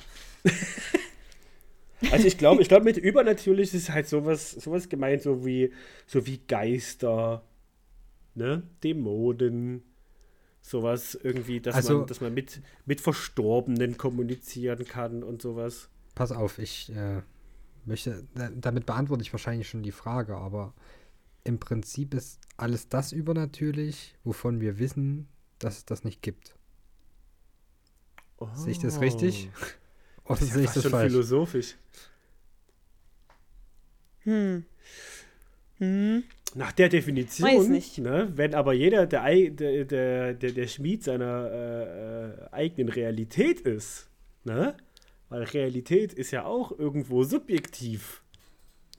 Also 2.11 2.27
ich 2.27 2.39
glaube, 2.39 2.63
ich 2.63 2.69
glaube, 2.69 2.85
mit 2.85 2.99
übernatürlich 2.99 3.73
ist 3.75 3.91
halt 3.91 4.07
sowas, 4.09 4.53
sowas 4.53 4.89
gemeint, 4.89 5.23
so 5.23 5.45
wie, 5.45 5.73
so 6.07 6.27
wie 6.27 6.39
Geister, 6.47 7.43
ne? 8.35 8.63
Dämonen, 8.85 9.83
sowas 10.61 11.19
irgendwie, 11.21 11.61
dass 11.61 11.75
Also- 11.75 11.99
man, 11.99 12.07
dass 12.07 12.21
man 12.21 12.35
mit, 12.35 12.61
mit 12.85 13.01
Verstorbenen 13.01 13.97
kommunizieren 13.97 14.85
kann 14.85 15.23
und 15.23 15.41
sowas. 15.43 15.89
Pass 16.15 16.33
auf, 16.33 16.59
ich 16.59 16.91
äh, 16.95 17.23
möchte, 17.87 18.25
da- 18.35 18.51
damit 18.55 18.87
beantworte 18.87 19.23
ich 19.23 19.33
wahrscheinlich 19.33 19.69
schon 19.69 19.83
die 19.83 19.93
Frage, 19.93 20.37
aber 20.37 20.75
im 21.47 21.59
Prinzip 21.59 22.15
ist 22.15 22.41
alles 22.57 22.89
das 22.89 23.13
übernatürlich, 23.13 24.15
wovon 24.25 24.61
wir 24.61 24.79
wissen, 24.79 25.29
dass 25.59 25.79
es 25.79 25.85
das 25.85 26.05
nicht 26.05 26.23
gibt. 26.23 26.55
Sehe 28.55 28.73
ich 28.73 28.79
das 28.79 29.01
richtig? 29.01 29.51
Oder 29.59 29.87
Oh. 30.29 30.35
Das 30.35 30.43
ist 30.43 30.55
sehe 30.55 30.65
ich 30.65 30.71
das 30.71 30.83
schon 30.83 30.91
falsch? 30.91 31.13
philosophisch. 31.13 31.77
Hm. 34.25 34.65
Hm. 35.79 36.25
Nach 36.55 36.73
der 36.73 36.89
Definition, 36.89 37.49
Weiß 37.49 37.69
nicht. 37.69 37.99
Ne, 37.99 38.33
wenn 38.35 38.55
aber 38.55 38.73
jeder 38.73 39.07
der, 39.07 39.23
der, 39.51 39.85
der, 39.85 40.35
der, 40.35 40.67
Schmied 40.67 41.05
seiner 41.05 41.51
äh, 41.51 42.47
äh, 42.47 42.53
eigenen 42.53 42.89
Realität 42.89 43.61
ist, 43.61 44.09
ne? 44.45 44.77
Weil 45.29 45.43
Realität 45.43 46.13
ist 46.13 46.31
ja 46.31 46.45
auch 46.45 46.77
irgendwo 46.77 47.25
subjektiv. 47.25 48.23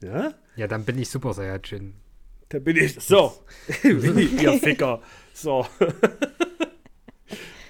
Ja? 0.00 0.34
Ja, 0.56 0.66
dann 0.66 0.84
bin 0.84 0.98
ich 0.98 1.08
Super 1.08 1.32
Saiyajin. 1.32 1.94
Da 2.50 2.58
bin 2.58 2.76
ich. 2.76 2.94
So, 3.00 3.32
Willi, 3.82 4.26
ihr 4.42 4.52
Ficker. 4.54 5.00
So. 5.34 5.66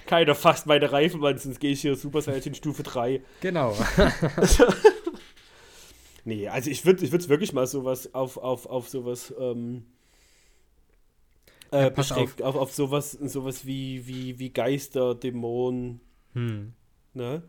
Keiner 0.05 0.33
fasst 0.33 0.65
meine 0.65 0.91
Reifen 0.91 1.23
an, 1.23 1.37
sonst 1.37 1.59
gehe 1.59 1.71
ich 1.71 1.81
hier 1.81 1.95
Super 1.95 2.21
Saiyajin 2.21 2.55
Stufe 2.55 2.83
3. 2.83 3.21
Genau. 3.41 3.75
Nee, 6.25 6.47
also 6.49 6.69
ich 6.69 6.85
würde 6.85 7.03
ich 7.03 7.11
würd 7.11 7.27
wirklich 7.29 7.53
mal 7.53 7.65
sowas 7.65 8.13
auf, 8.13 8.37
auf, 8.37 8.65
auf 8.67 8.89
sowas 8.89 9.33
ähm, 9.39 9.85
äh, 11.71 11.83
Ja, 11.83 11.89
pass 11.89 12.09
beschränkt, 12.09 12.41
auf. 12.43 12.55
Auf, 12.55 12.73
sowas, 12.73 13.13
sowas 13.13 13.65
wie, 13.65 14.05
wie, 14.05 14.37
wie 14.37 14.49
Geister, 14.49 15.15
Dämonen, 15.15 16.01
Hm. 16.33 16.73
ne? 17.13 17.41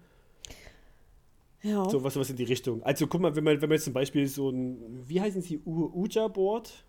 Ja. 1.62 1.87
Sowas, 1.91 2.14
sowas 2.14 2.31
in 2.31 2.37
die 2.37 2.45
Richtung. 2.45 2.83
Also 2.85 3.07
guck 3.07 3.20
mal, 3.20 3.35
wenn 3.37 3.45
man, 3.45 3.61
wenn 3.61 3.68
man 3.68 3.76
jetzt 3.76 3.85
zum 3.85 3.93
Beispiel 3.93 4.26
so 4.28 4.49
ein, 4.49 5.03
wie 5.07 5.20
heißen 5.20 5.43
sie, 5.43 5.59
U- 5.59 5.91
Ouija-Board 5.93 6.85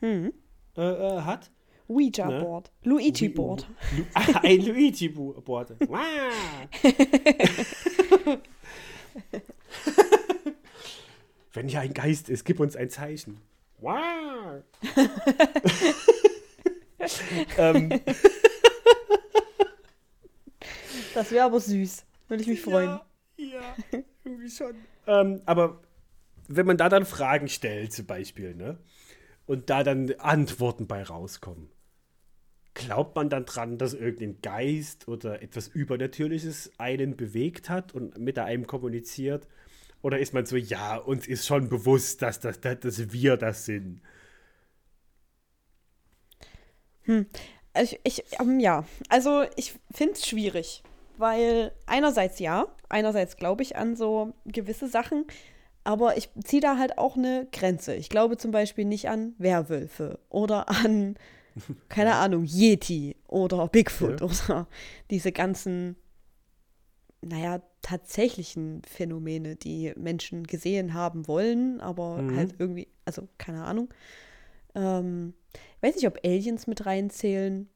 Hm. 0.00 0.32
äh, 0.76 0.80
äh, 0.82 1.20
hat. 1.22 1.50
Ouija-Board. 1.88 2.72
Luigi-Board. 2.82 3.68
Lu 3.96 4.04
Ah, 4.14 4.40
ein 4.42 4.60
Luigi-Board. 4.60 5.76
Wenn 11.52 11.68
hier 11.68 11.80
ein 11.80 11.94
Geist 11.94 12.28
ist, 12.28 12.44
gib 12.44 12.58
uns 12.60 12.76
ein 12.76 12.90
Zeichen. 12.90 13.40
Wow. 13.78 14.62
ähm, 17.56 17.98
Das 21.14 21.30
wäre 21.30 21.44
aber 21.46 21.60
süß. 21.60 22.04
Würde 22.28 22.42
ich 22.42 22.48
mich 22.48 22.60
freuen. 22.60 23.00
Ja, 23.38 23.46
ja 23.46 23.74
irgendwie 24.24 24.50
schon. 24.50 24.74
Ähm, 25.06 25.40
aber 25.46 25.80
wenn 26.48 26.66
man 26.66 26.76
da 26.76 26.90
dann 26.90 27.06
Fragen 27.06 27.48
stellt, 27.48 27.92
zum 27.94 28.04
Beispiel, 28.06 28.54
ne? 28.54 28.78
Und 29.46 29.70
da 29.70 29.84
dann 29.84 30.12
Antworten 30.18 30.86
bei 30.86 31.02
rauskommen, 31.02 31.70
glaubt 32.74 33.16
man 33.16 33.30
dann 33.30 33.46
dran, 33.46 33.78
dass 33.78 33.94
irgendein 33.94 34.40
Geist 34.42 35.08
oder 35.08 35.42
etwas 35.42 35.68
Übernatürliches 35.68 36.72
einen 36.78 37.16
bewegt 37.16 37.70
hat 37.70 37.94
und 37.94 38.18
mit 38.18 38.38
einem 38.38 38.66
kommuniziert? 38.66 39.48
Oder 40.02 40.18
ist 40.18 40.34
man 40.34 40.46
so, 40.46 40.56
ja, 40.56 40.96
uns 40.96 41.26
ist 41.26 41.46
schon 41.46 41.68
bewusst, 41.68 42.22
dass, 42.22 42.38
das, 42.38 42.60
dass, 42.60 42.80
dass 42.80 43.12
wir 43.12 43.36
das 43.36 43.64
sind? 43.64 44.02
Ich, 47.80 48.00
ich 48.04 48.24
ähm, 48.40 48.60
ja, 48.60 48.84
also 49.08 49.44
ich 49.56 49.74
finde 49.92 50.14
es 50.14 50.26
schwierig, 50.26 50.82
weil 51.18 51.72
einerseits 51.86 52.38
ja, 52.38 52.66
einerseits 52.88 53.36
glaube 53.36 53.62
ich 53.62 53.76
an 53.76 53.96
so 53.96 54.34
gewisse 54.44 54.88
Sachen, 54.88 55.24
aber 55.86 56.16
ich 56.16 56.28
ziehe 56.44 56.60
da 56.60 56.78
halt 56.78 56.98
auch 56.98 57.16
eine 57.16 57.46
Grenze. 57.52 57.94
Ich 57.94 58.08
glaube 58.08 58.36
zum 58.36 58.50
Beispiel 58.50 58.84
nicht 58.84 59.08
an 59.08 59.34
Werwölfe 59.38 60.18
oder 60.28 60.68
an, 60.68 61.16
keine 61.88 62.14
Ahnung, 62.16 62.44
Yeti 62.44 63.16
oder 63.28 63.68
Bigfoot 63.68 64.20
Ja. 64.20 64.26
oder 64.26 64.66
diese 65.10 65.32
ganzen, 65.32 65.96
naja, 67.22 67.62
tatsächlichen 67.82 68.82
Phänomene, 68.86 69.56
die 69.56 69.92
Menschen 69.96 70.44
gesehen 70.44 70.92
haben 70.94 71.28
wollen, 71.28 71.80
aber 71.80 72.22
Mhm. 72.22 72.36
halt 72.36 72.54
irgendwie, 72.58 72.88
also 73.04 73.28
keine 73.38 73.64
Ahnung. 73.64 73.88
Ähm, 74.74 75.34
ich 75.76 75.82
weiß 75.82 75.94
nicht, 75.96 76.06
ob 76.06 76.18
Aliens 76.24 76.66
mit 76.66 76.84
reinzählen. 76.84 77.68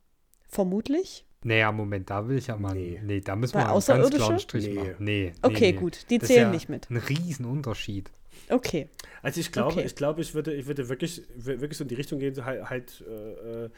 Vermutlich. 0.48 1.24
Naja, 1.42 1.72
Moment, 1.72 2.10
da 2.10 2.28
will 2.28 2.36
ich 2.38 2.48
ja 2.48 2.56
mal. 2.56 2.74
Nee. 2.74 3.00
Nee, 3.02 3.20
da 3.20 3.34
müssen 3.34 3.54
Bei 3.54 3.60
wir 3.60 3.70
einen 3.70 3.80
ganz 3.86 4.10
klaren? 4.14 4.38
Strich 4.38 4.66
Nee. 4.66 4.74
machen. 4.74 4.94
Nee. 4.98 5.22
nee, 5.24 5.32
Okay, 5.42 5.72
nee. 5.72 5.78
gut, 5.78 6.10
die 6.10 6.18
Das 6.18 6.28
ist 6.28 6.34
zählen 6.34 6.48
ja 6.48 6.52
nicht 6.52 6.68
mit. 6.68 6.90
Ein 6.90 6.98
Riesenunterschied. 6.98 8.10
Okay. 8.50 8.88
Also 9.22 9.40
ich 9.40 9.50
glaube, 9.52 9.72
Okay. 9.76 9.86
ich 9.86 9.94
glaube, 9.94 10.20
ich 10.20 10.34
würde, 10.34 10.52
ich 10.54 10.66
würde 10.66 10.88
wirklich, 10.88 11.22
wirklich 11.36 11.78
so 11.78 11.84
in 11.84 11.88
die 11.88 11.94
Richtung 11.94 12.18
gehen, 12.18 12.34
so 12.34 12.44
halt, 12.44 12.68
halt 12.68 13.04
äh, 13.08 13.64
äh, 13.64 13.70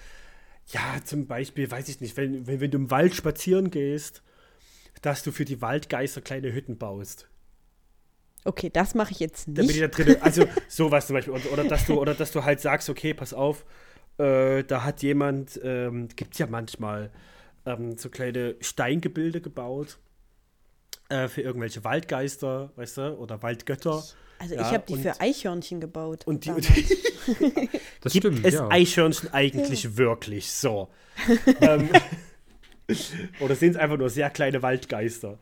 ja, 0.69 0.81
zum 1.05 1.27
Beispiel, 1.27 1.71
weiß 1.71 1.89
ich 1.89 2.01
nicht, 2.01 2.17
wenn, 2.17 2.47
wenn, 2.47 2.61
wenn 2.61 2.71
du 2.71 2.79
im 2.79 2.91
Wald 2.91 3.15
spazieren 3.15 3.71
gehst, 3.71 4.23
dass 5.03 5.23
du 5.23 5.31
für 5.33 5.45
die 5.45 5.61
Waldgeister 5.61 6.21
kleine 6.21 6.53
Hütten 6.53 6.79
baust. 6.79 7.29
Okay, 8.45 8.71
das 8.73 8.95
mache 8.95 9.13
ich 9.13 9.21
jetzt 9.21 9.47
Damit 9.47 9.71
die 9.75 9.81
nicht. 9.81 9.83
da 9.83 9.89
drin, 9.89 10.17
also 10.21 10.47
sowas 10.69 11.07
zum 11.07 11.15
Beispiel, 11.15 11.33
oder, 11.35 11.53
oder 11.53 11.65
dass 11.65 11.87
du, 11.87 12.01
oder 12.01 12.15
dass 12.15 12.33
du 12.33 12.43
halt 12.45 12.61
sagst, 12.61 12.91
okay, 12.91 13.15
pass 13.15 13.33
auf, 13.33 13.65
äh, 14.19 14.65
da 14.65 14.83
hat 14.85 15.03
jemand, 15.03 15.61
ähm, 15.63 16.09
gibt 16.17 16.33
es 16.35 16.39
ja 16.39 16.47
manchmal, 16.49 17.11
ähm, 17.67 17.97
so 17.97 18.09
kleine 18.11 18.57
Steingebilde 18.61 19.41
gebaut 19.41 19.99
äh, 21.09 21.29
für 21.29 21.43
irgendwelche 21.43 21.85
Waldgeister, 21.85 22.73
weißt 22.77 22.99
du, 22.99 23.19
oder 23.19 23.43
Waldgötter. 23.43 24.03
Also 24.39 24.55
Ja, 24.57 24.61
ich 24.63 24.67
habe 24.75 24.85
die 24.89 24.95
und- 24.95 25.03
für 25.03 25.21
Eichhörnchen 25.21 25.81
gebaut. 25.81 26.27
Und 26.27 26.45
die, 26.45 26.49
damals. 26.49 26.67
Das 28.01 28.13
Gibt 28.13 28.27
stimmt, 28.27 28.45
es 28.45 28.55
ja. 28.55 28.69
Eichhörnchen 28.69 29.33
eigentlich 29.33 29.97
wirklich 29.97 30.51
so? 30.51 30.89
ähm, 31.61 31.89
oder 33.41 33.55
sind 33.55 33.71
es 33.71 33.77
einfach 33.77 33.97
nur 33.97 34.11
sehr 34.11 34.29
kleine 34.31 34.61
Waldgeister? 34.63 35.39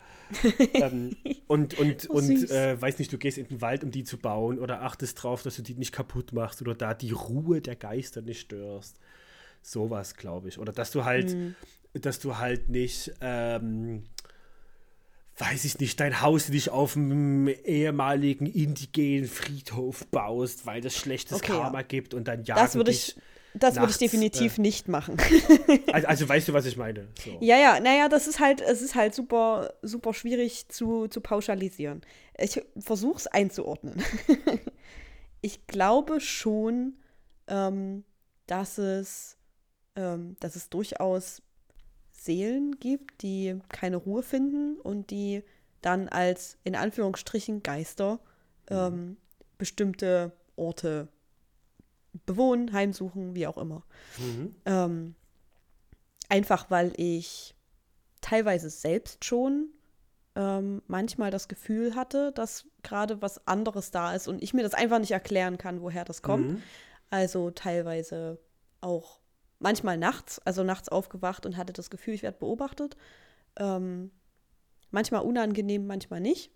ähm, 0.75 1.17
und 1.47 1.79
und, 1.79 2.09
Oh, 2.11 2.15
und 2.19 2.51
äh, 2.51 2.81
weiß 2.81 2.99
nicht, 2.99 3.11
du 3.13 3.19
gehst 3.19 3.39
in 3.39 3.49
den 3.49 3.61
Wald, 3.63 3.83
um 3.83 3.91
die 3.91 4.05
zu 4.05 4.19
bauen 4.19 4.59
oder 4.59 4.83
achtest 4.83 5.23
drauf, 5.23 5.43
dass 5.43 5.57
du 5.57 5.63
die 5.63 5.75
nicht 5.75 5.93
kaputt 5.93 6.33
machst 6.35 6.61
oder 6.61 6.75
da 6.75 6.93
die 6.93 7.13
Ruhe 7.13 7.61
der 7.63 7.77
Geister 7.77 8.21
nicht 8.21 8.41
störst. 8.43 8.99
Sowas, 9.63 10.15
glaube 10.17 10.49
ich. 10.49 10.59
Oder 10.59 10.73
dass 10.73 10.91
du 10.91 11.05
halt, 11.07 11.31
Hm. 11.31 11.55
Dass 11.95 12.19
du 12.19 12.39
halt 12.39 12.69
nicht 12.69 13.13
ähm, 13.21 14.05
weiß 15.41 15.65
ich 15.65 15.79
nicht, 15.79 15.99
dein 16.01 16.21
Haus 16.21 16.49
nicht 16.49 16.71
auf 16.71 16.93
dem 16.93 17.49
ehemaligen 17.49 18.47
indigenen 18.47 19.29
Friedhof 19.29 20.07
baust, 20.09 20.67
weil 20.67 20.85
es 20.85 20.97
schlechtes 20.97 21.39
Okay, 21.39 21.53
ja. 21.53 21.61
Karma 21.61 21.83
gibt 21.83 22.15
und 22.15 22.29
dann 22.29 22.45
jagen 22.45 22.61
Das 22.61 22.75
würde 22.75 22.91
ich, 22.91 23.17
das 23.55 23.75
würde 23.77 23.91
ich 23.91 23.99
nachts, 23.99 23.99
definitiv 23.99 24.59
äh, 24.59 24.61
nicht 24.61 24.89
machen. 24.89 25.17
Also, 25.93 26.07
also 26.07 26.29
weißt 26.29 26.49
du, 26.49 26.53
was 26.53 26.67
ich 26.67 26.77
meine? 26.77 27.09
So. 27.25 27.39
Ja, 27.41 27.57
ja, 27.57 27.81
naja, 27.81 28.09
das 28.09 28.27
ist 28.27 28.39
halt, 28.39 28.61
es 28.61 28.83
ist 28.83 28.95
halt 28.95 29.15
super, 29.15 29.73
super 29.83 30.15
schwierig 30.15 30.69
zu, 30.69 31.09
zu 31.09 31.21
pauschalisieren. 31.21 32.03
Ich 32.39 32.61
versuche 32.79 33.19
es 33.19 33.27
einzuordnen. 33.27 34.03
ich 35.41 35.67
glaube 35.67 36.21
schon, 36.21 36.99
ähm, 37.49 38.05
dass 38.47 38.79
es, 38.79 39.37
ähm, 39.97 40.37
dass 40.41 40.55
es 40.55 40.69
durchaus 40.69 41.43
Seelen 42.21 42.79
gibt, 42.79 43.23
die 43.23 43.59
keine 43.71 43.97
Ruhe 43.97 44.23
finden 44.23 44.77
und 44.79 45.11
die 45.11 45.43
dann 45.81 46.09
als 46.09 46.59
in 46.65 46.77
Anführungsstrichen 46.77 47.63
Geister 47.63 48.21
ähm, 48.69 49.17
bestimmte 49.57 50.33
Orte 50.57 51.09
bewohnen, 52.27 52.73
heimsuchen, 52.73 53.35
wie 53.35 53.47
auch 53.47 53.57
immer. 53.57 53.85
Mhm. 54.19 54.55
Ähm, 54.67 55.15
einfach 56.29 56.71
weil 56.71 56.93
ich 56.97 57.55
teilweise 58.21 58.69
selbst 58.69 59.25
schon 59.25 59.71
ähm, 60.37 60.83
manchmal 60.87 61.31
das 61.31 61.49
Gefühl 61.49 61.95
hatte, 61.95 62.33
dass 62.33 62.67
gerade 62.83 63.23
was 63.23 63.47
anderes 63.47 63.93
da 63.93 64.15
ist 64.15 64.29
und 64.29 64.43
ich 64.43 64.53
mir 64.53 64.63
das 64.63 64.75
einfach 64.75 64.99
nicht 64.99 65.13
erklären 65.13 65.57
kann, 65.57 65.81
woher 65.81 66.05
das 66.05 66.21
kommt. 66.21 66.53
Mhm. 66.53 66.63
Also 67.09 67.51
teilweise 67.51 68.39
auch 68.83 69.20
manchmal 69.61 69.97
nachts, 69.97 70.41
also 70.41 70.65
nachts 70.65 70.89
aufgewacht 70.89 71.47
und 71.47 71.57
hatte 71.57 71.73
das 71.73 71.91
Gefühl, 71.91 72.15
ich 72.15 72.23
werde 72.23 72.39
beobachtet. 72.39 72.97
Ähm, 73.57 74.11
manchmal 74.91 75.23
unangenehm, 75.23 75.87
manchmal 75.87 76.21
nicht. 76.21 76.51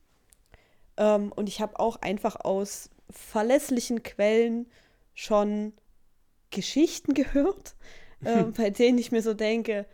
Ähm, 0.96 1.30
und 1.32 1.48
ich 1.48 1.60
habe 1.60 1.78
auch 1.78 1.96
einfach 1.96 2.36
aus 2.36 2.90
verlässlichen 3.10 4.02
Quellen 4.02 4.66
schon 5.14 5.72
Geschichten 6.50 7.14
gehört, 7.14 7.76
ähm, 8.24 8.52
bei 8.56 8.70
denen 8.70 8.98
ich 8.98 9.12
mir 9.12 9.22
so 9.22 9.34
denke, 9.34 9.86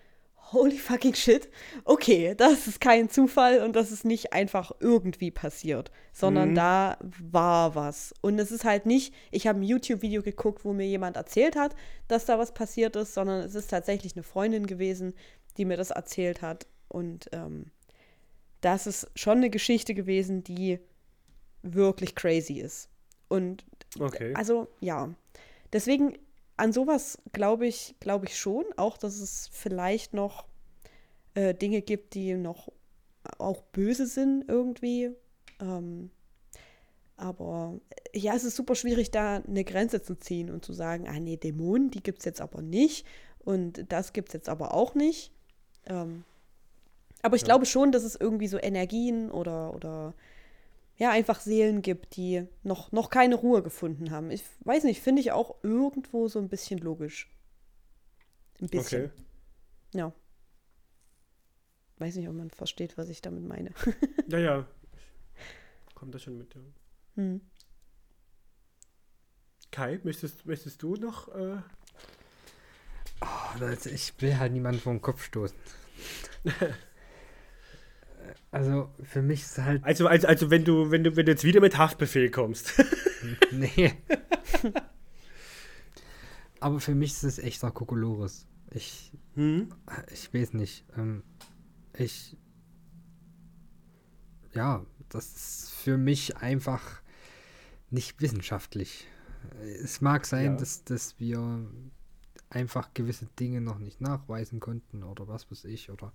holy 0.53 0.79
fucking 0.79 1.15
shit, 1.15 1.49
okay, 1.85 2.35
das 2.35 2.67
ist 2.67 2.81
kein 2.81 3.09
Zufall 3.09 3.63
und 3.63 3.77
das 3.77 3.93
ist 3.93 4.05
nicht 4.05 4.33
einfach 4.33 4.73
irgendwie 4.81 5.31
passiert, 5.31 5.91
sondern 6.13 6.51
Mhm. 6.51 6.55
da 6.57 6.99
war 7.21 7.75
was. 7.75 8.13
Und 8.21 8.39
es 8.39 8.51
ist 8.51 8.65
halt 8.65 8.87
nicht, 8.87 9.15
ich 9.31 9.47
habe 9.47 9.61
ein 9.61 9.63
YouTube-Video 9.63 10.23
geguckt, 10.23 10.65
wo 10.65 10.73
mir 10.73 10.87
jemand 10.87 11.17
erzählt 11.17 11.57
hat, 11.57 11.75
dass 12.09 12.25
da 12.25 12.39
was 12.39 12.53
passiert 12.55 12.97
ist, 12.97 13.15
sondern 13.15 13.41
es 13.41 13.55
ist 13.55 13.71
tatsächlich 13.71 14.15
eine 14.17 14.23
Freundin 14.25 14.67
gewesen, 14.67 15.15
die 15.57 15.65
mir 15.65 15.77
das 15.77 15.91
erzählt 15.91 16.43
hat. 16.43 16.67
Und 16.89 17.29
ähm, 17.33 17.67
das 18.61 18.87
ist 18.87 19.09
schon 19.15 19.39
eine 19.39 19.51
Geschichte 19.51 19.95
gewesen, 19.95 20.43
die 20.43 20.81
wirklich 21.63 22.15
crazy 22.15 22.55
ist. 22.55 22.89
Und 23.29 23.65
Okay. 23.99 24.35
also 24.35 24.69
ja, 24.81 25.13
deswegen 25.73 26.17
an 26.61 26.73
sowas 26.73 27.19
glaube 27.33 27.67
ich, 27.67 27.97
glaube 28.01 28.27
ich 28.27 28.39
schon, 28.39 28.65
auch 28.77 28.97
dass 28.99 29.19
es 29.21 29.49
vielleicht 29.53 30.15
noch 30.15 30.47
äh, 31.35 31.55
Dinge 31.55 31.83
gibt, 31.83 32.15
die 32.15 32.35
noch 32.35 32.71
auch 33.39 33.63
böse 33.63 34.07
sind 34.07 34.45
irgendwie. 34.49 35.11
Ähm, 35.61 36.11
aber 37.17 37.79
äh, 38.13 38.19
ja, 38.19 38.35
es 38.35 38.45
ist 38.45 38.57
super 38.57 38.75
schwierig, 38.75 39.11
da 39.11 39.37
eine 39.37 39.65
Grenze 39.65 40.03
zu 40.03 40.15
ziehen 40.19 40.51
und 40.51 40.65
zu 40.65 40.73
sagen, 40.73 41.07
ah 41.09 41.21
nee, 41.21 41.37
Dämonen, 41.37 41.91
die 41.91 42.03
gibt 42.03 42.21
es 42.21 42.25
jetzt 42.25 42.41
aber 42.41 42.63
nicht 42.63 43.07
und 43.39 43.85
das 43.93 44.13
gibt 44.13 44.29
es 44.31 44.35
jetzt 44.35 44.49
aber 44.49 44.75
auch 44.75 44.95
nicht. 44.95 45.33
Ähm, 45.87 46.25
aber 47.23 47.37
ich 47.37 47.43
Ja. 47.43 47.47
glaube 47.47 47.67
schon, 47.67 47.93
dass 47.93 48.05
es 48.05 48.17
irgendwie 48.17 48.49
so 48.49 48.59
Energien 48.59 49.31
oder, 49.31 49.75
oder 49.75 50.15
ja, 51.01 51.11
einfach 51.11 51.41
Seelen 51.41 51.81
gibt, 51.81 52.17
die 52.17 52.47
noch, 52.63 52.93
noch 52.93 53.09
keine 53.09 53.35
Ruhe 53.35 53.63
gefunden 53.63 54.11
haben. 54.11 54.31
Ich 54.31 54.45
weiß 54.61 54.85
nicht, 54.85 55.01
finde 55.01 55.23
ich 55.23 55.33
auch 55.33 55.57
irgendwo 55.63 56.29
so 56.29 56.39
ein 56.39 56.51
bisschen 56.51 56.79
logisch. 56.79 57.35
Ein 58.61 58.69
bisschen. 58.69 59.07
okay. 59.07 59.23
Ja. 59.95 60.13
Weiß 61.97 62.17
nicht, 62.17 62.29
ob 62.29 62.35
man 62.35 62.51
versteht, 62.51 62.99
was 62.99 63.09
ich 63.09 63.23
damit 63.23 63.45
meine. 63.45 63.71
Ja, 64.29 64.39
ja. 64.39 64.69
Kommt 65.95 66.15
das 66.15 66.23
schon 66.23 66.37
mit. 66.37 66.55
Ja. 66.55 66.61
Hm. 67.17 67.41
Kai, 69.73 70.01
möchtest, 70.05 70.45
möchtest 70.45 70.83
du 70.83 70.97
noch? 70.97 71.29
Äh, 71.35 71.57
Oh, 73.23 73.67
ich 73.85 74.15
will 74.23 74.39
halt 74.39 74.53
niemanden 74.53 74.81
vor 74.81 74.95
den 74.95 75.03
Kopf 75.03 75.25
stoßen. 75.25 75.57
also 78.51 78.91
für 79.03 79.23
mich 79.23 79.43
ist 79.43 79.59
halt. 79.59 79.85
also, 79.85 80.07
also, 80.09 80.27
also 80.27 80.51
wenn 80.51 80.65
du, 80.65 80.91
wenn 80.91 81.05
du, 81.05 81.17
wenn 81.17 81.27
du 81.27 81.33
jetzt 81.33 81.45
wieder 81.45 81.61
mit 81.61 81.79
Haftbefehl 81.79 82.31
kommst. 82.31 82.75
Nee. 83.53 83.93
Aber 86.61 86.81
für 86.81 86.95
mich 86.95 87.13
ist 87.13 87.23
es 87.25 87.39
echter 87.39 87.71
Kokolores. 87.71 88.47
Ich, 88.71 89.13
hm? 89.35 89.69
ich 90.11 90.33
weiß 90.33 90.55
nicht. 90.55 90.85
Ähm, 90.97 91.23
ich. 91.95 92.37
Ja, 94.55 94.87
das 95.11 95.35
ist 95.37 95.71
für 95.73 95.99
mich 95.99 96.39
einfach 96.39 97.03
nicht 97.91 98.23
wissenschaftlich. 98.23 99.07
Es 99.83 100.01
mag 100.01 100.25
sein, 100.27 100.53
Ja. 100.53 100.57
dass, 100.57 100.85
dass 100.85 101.19
wir 101.19 101.67
einfach 102.49 102.95
gewisse 102.95 103.27
Dinge 103.39 103.61
noch 103.61 103.79
nicht 103.79 104.01
nachweisen 104.01 104.61
konnten 104.61 105.03
oder 105.03 105.29
was 105.29 105.51
weiß 105.51 105.65
ich 105.67 105.91
oder 105.91 106.13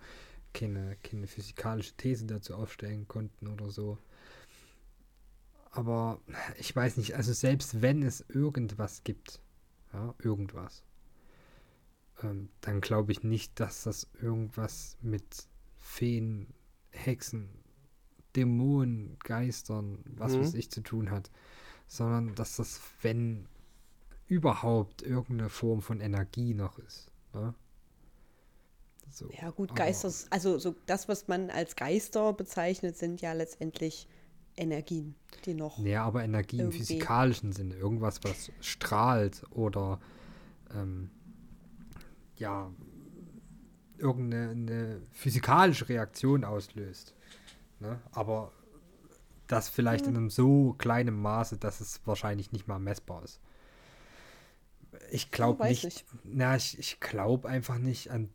keine, 0.55 0.97
keine 1.03 1.27
physikalische 1.27 1.93
These 1.97 2.25
dazu 2.25 2.55
aufstellen 2.55 3.07
konnten 3.07 3.47
oder 3.49 3.69
so. 3.69 3.99
Aber 5.71 6.21
ich 6.57 6.75
weiß 6.75 6.97
nicht, 6.97 7.15
also 7.15 7.33
selbst 7.33 7.81
wenn 7.81 8.01
es 8.03 8.25
irgendwas 8.29 9.03
gibt, 9.03 9.41
ja, 9.93 10.15
irgendwas, 10.19 10.83
ähm, 12.23 12.49
dann 12.61 12.81
glaube 12.81 13.11
ich 13.11 13.23
nicht, 13.23 13.59
dass 13.59 13.83
das 13.83 14.07
irgendwas 14.21 14.97
mit 15.01 15.47
Feen, 15.79 16.53
Hexen, 16.91 17.49
Dämonen, 18.35 19.17
Geistern, 19.23 19.99
was 20.05 20.33
Mhm. 20.33 20.39
weiß 20.39 20.55
ich 20.55 20.71
zu 20.71 20.81
tun 20.81 21.11
hat, 21.11 21.31
sondern 21.87 22.35
dass 22.35 22.57
das, 22.57 22.81
wenn 23.01 23.47
überhaupt 24.27 25.03
irgendeine 25.03 25.49
Form 25.49 25.81
von 25.81 26.01
Energie 26.01 26.53
noch 26.55 26.79
ist. 26.79 27.11
Ne? 27.33 27.55
So, 29.15 29.29
Ja, 29.41 29.49
gut, 29.49 29.73
Geister, 29.75 30.11
also 30.29 30.57
so 30.59 30.75
das, 30.87 31.07
was 31.07 31.29
man 31.29 31.49
als 31.49 31.77
Geister 31.77 32.33
bezeichnet, 32.33 32.97
sind 32.97 33.21
ja 33.21 33.31
letztendlich 33.31 34.09
Energien, 34.57 35.15
die 35.45 35.53
noch. 35.53 35.79
Ja, 35.79 36.03
aber 36.03 36.25
Energie 36.25 36.59
im 36.59 36.73
physikalischen 36.73 37.53
Sinne. 37.53 37.75
Irgendwas, 37.75 38.21
was 38.23 38.51
strahlt 38.59 39.43
oder 39.51 40.01
ähm, 40.73 41.09
ja, 42.35 42.69
irgendeine 43.97 44.49
eine 44.51 45.01
physikalische 45.13 45.87
Reaktion 45.87 46.43
auslöst. 46.43 47.15
Ne? 47.79 48.01
Aber 48.11 48.51
das 49.47 49.69
vielleicht 49.69 50.07
in 50.07 50.17
einem 50.17 50.29
so 50.29 50.73
kleinen 50.73 51.15
Maße, 51.21 51.57
dass 51.57 51.79
es 51.79 52.01
wahrscheinlich 52.05 52.51
nicht 52.51 52.67
mal 52.67 52.79
messbar 52.79 53.23
ist. 53.23 53.39
Ich 55.09 55.31
glaube 55.31 55.65
nicht, 55.67 55.85
nicht. 55.85 56.05
na, 56.25 56.57
ich, 56.57 56.77
ich 56.79 56.99
glaube 56.99 57.47
einfach 57.47 57.77
nicht 57.77 58.11
an 58.11 58.29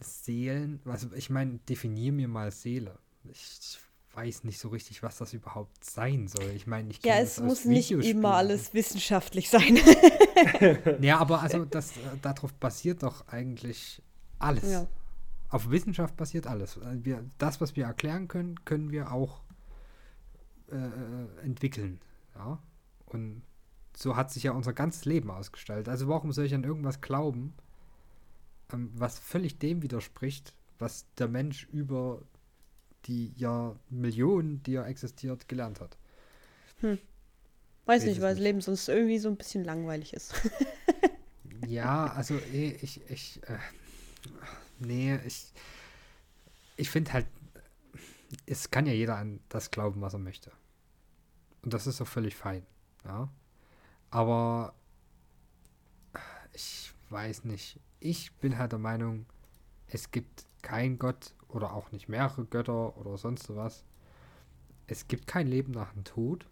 Seelen. 0.00 0.80
Also 0.84 1.08
ich 1.14 1.30
meine, 1.30 1.58
definier 1.68 2.12
mir 2.12 2.28
mal 2.28 2.50
Seele. 2.50 2.98
Ich 3.24 3.78
weiß 4.14 4.44
nicht 4.44 4.58
so 4.58 4.68
richtig, 4.68 5.02
was 5.02 5.18
das 5.18 5.32
überhaupt 5.32 5.84
sein 5.84 6.26
soll. 6.26 6.50
Ich 6.50 6.66
meine, 6.66 6.90
ich 6.90 7.04
Ja, 7.04 7.18
es 7.18 7.40
muss 7.40 7.64
nicht 7.64 7.90
immer 7.90 8.34
alles 8.34 8.74
wissenschaftlich 8.74 9.50
sein. 9.50 9.78
Ja, 11.00 11.18
aber 11.18 11.42
also 11.42 11.66
das, 11.66 11.92
darauf 12.22 12.54
basiert 12.54 13.02
doch 13.02 13.28
eigentlich 13.28 14.02
alles. 14.38 14.70
ja. 14.70 14.86
Auf 15.50 15.70
Wissenschaft 15.70 16.16
basiert 16.16 16.46
alles. 16.46 16.78
Wir, 17.02 17.24
das, 17.36 17.60
was 17.60 17.76
wir 17.76 17.84
erklären 17.84 18.26
können, 18.26 18.64
können 18.64 18.90
wir 18.90 19.12
auch 19.12 19.42
äh, 20.70 20.76
äh, 20.76 21.44
entwickeln. 21.44 22.00
Ja? 22.36 22.58
Und 23.06 23.42
so 23.96 24.16
hat 24.16 24.30
sich 24.30 24.44
ja 24.44 24.52
unser 24.52 24.72
ganzes 24.72 25.04
Leben 25.04 25.30
ausgestaltet. 25.30 25.88
Also 25.88 26.08
warum 26.08 26.32
soll 26.32 26.46
ich 26.46 26.54
an 26.54 26.64
irgendwas 26.64 27.00
glauben, 27.00 27.54
was 28.72 29.18
völlig 29.18 29.58
dem 29.58 29.82
widerspricht, 29.82 30.54
was 30.78 31.06
der 31.18 31.28
Mensch 31.28 31.66
über 31.72 32.22
die 33.06 33.32
ja 33.36 33.74
Millionen, 33.88 34.62
die 34.62 34.74
er 34.74 34.86
existiert, 34.86 35.48
gelernt 35.48 35.80
hat? 35.80 35.96
Weiß 36.82 36.98
Weiß 37.86 38.04
nicht, 38.04 38.20
weil 38.20 38.34
das. 38.34 38.42
Leben 38.42 38.60
sonst 38.60 38.88
irgendwie 38.88 39.18
so 39.18 39.28
ein 39.28 39.36
bisschen 39.36 39.64
langweilig 39.64 40.12
ist. 40.12 40.34
Ja, 41.66 42.06
also 42.06 42.36
eh, 42.36 42.70
ich, 42.80 43.00
ich, 43.10 43.40
äh, 43.48 43.58
nee, 44.78 45.16
ich, 45.26 45.52
ich 46.76 46.90
finde 46.90 47.12
halt, 47.12 47.26
es 48.46 48.70
kann 48.70 48.86
ja 48.86 48.92
jeder 48.92 49.16
an 49.16 49.40
das 49.48 49.70
glauben, 49.70 50.00
was 50.00 50.14
er 50.14 50.18
möchte. 50.18 50.52
Und 51.62 51.74
das 51.74 51.86
ist 51.86 52.00
auch 52.00 52.08
völlig 52.08 52.34
fein, 52.34 52.66
ja. 53.04 53.30
Aber 54.10 54.74
ich 56.52 56.92
weiß 57.10 57.44
nicht. 57.44 57.78
Ich 58.02 58.32
bin 58.36 58.56
halt 58.56 58.72
der 58.72 58.78
Meinung, 58.78 59.26
es 59.86 60.10
gibt 60.10 60.46
keinen 60.62 60.98
Gott 60.98 61.34
oder 61.48 61.74
auch 61.74 61.92
nicht 61.92 62.08
mehrere 62.08 62.46
Götter 62.46 62.96
oder 62.96 63.18
sonst 63.18 63.54
was. 63.54 63.84
Es 64.86 65.06
gibt 65.06 65.26
kein 65.26 65.46
Leben 65.46 65.72
nach 65.72 65.92
dem 65.92 66.04
Tod. 66.04 66.48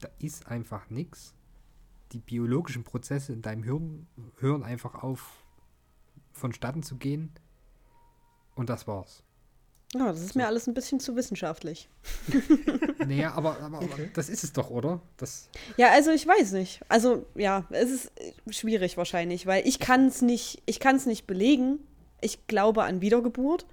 Da 0.00 0.08
ist 0.18 0.46
einfach 0.46 0.90
nichts. 0.90 1.34
Die 2.12 2.18
biologischen 2.18 2.84
Prozesse 2.84 3.32
in 3.32 3.40
deinem 3.40 3.62
Hirn 3.62 4.06
hören 4.36 4.62
einfach 4.62 4.94
auf, 4.94 5.42
vonstatten 6.32 6.82
zu 6.82 6.96
gehen. 6.96 7.32
Und 8.54 8.68
das 8.68 8.86
war's. 8.86 9.24
Ja, 9.94 10.06
das 10.12 10.20
ist 10.20 10.36
mir 10.36 10.46
alles 10.46 10.66
ein 10.66 10.74
bisschen 10.74 11.00
zu 11.00 11.16
wissenschaftlich. 11.16 11.88
Naja, 13.06 13.32
aber, 13.34 13.58
aber, 13.60 13.78
aber 13.78 13.96
das 14.12 14.28
ist 14.28 14.44
es 14.44 14.52
doch, 14.52 14.68
oder? 14.68 15.00
Das, 15.16 15.48
Ja, 15.78 15.90
also 15.92 16.10
ich 16.10 16.26
weiß 16.26 16.52
nicht. 16.52 16.80
Also 16.88 17.24
ja, 17.36 17.64
es 17.70 17.90
ist 17.90 18.12
äh, 18.16 18.52
schwierig 18.52 18.98
wahrscheinlich, 18.98 19.46
weil 19.46 19.66
ich 19.66 19.78
kann 19.78 20.08
es 20.08 20.20
nicht, 20.20 20.62
ich 20.66 20.78
kann 20.78 20.96
es 20.96 21.06
nicht 21.06 21.26
belegen. 21.26 21.78
Ich 22.20 22.46
glaube 22.48 22.82
an 22.82 23.00
Wiedergeburt. 23.00 23.64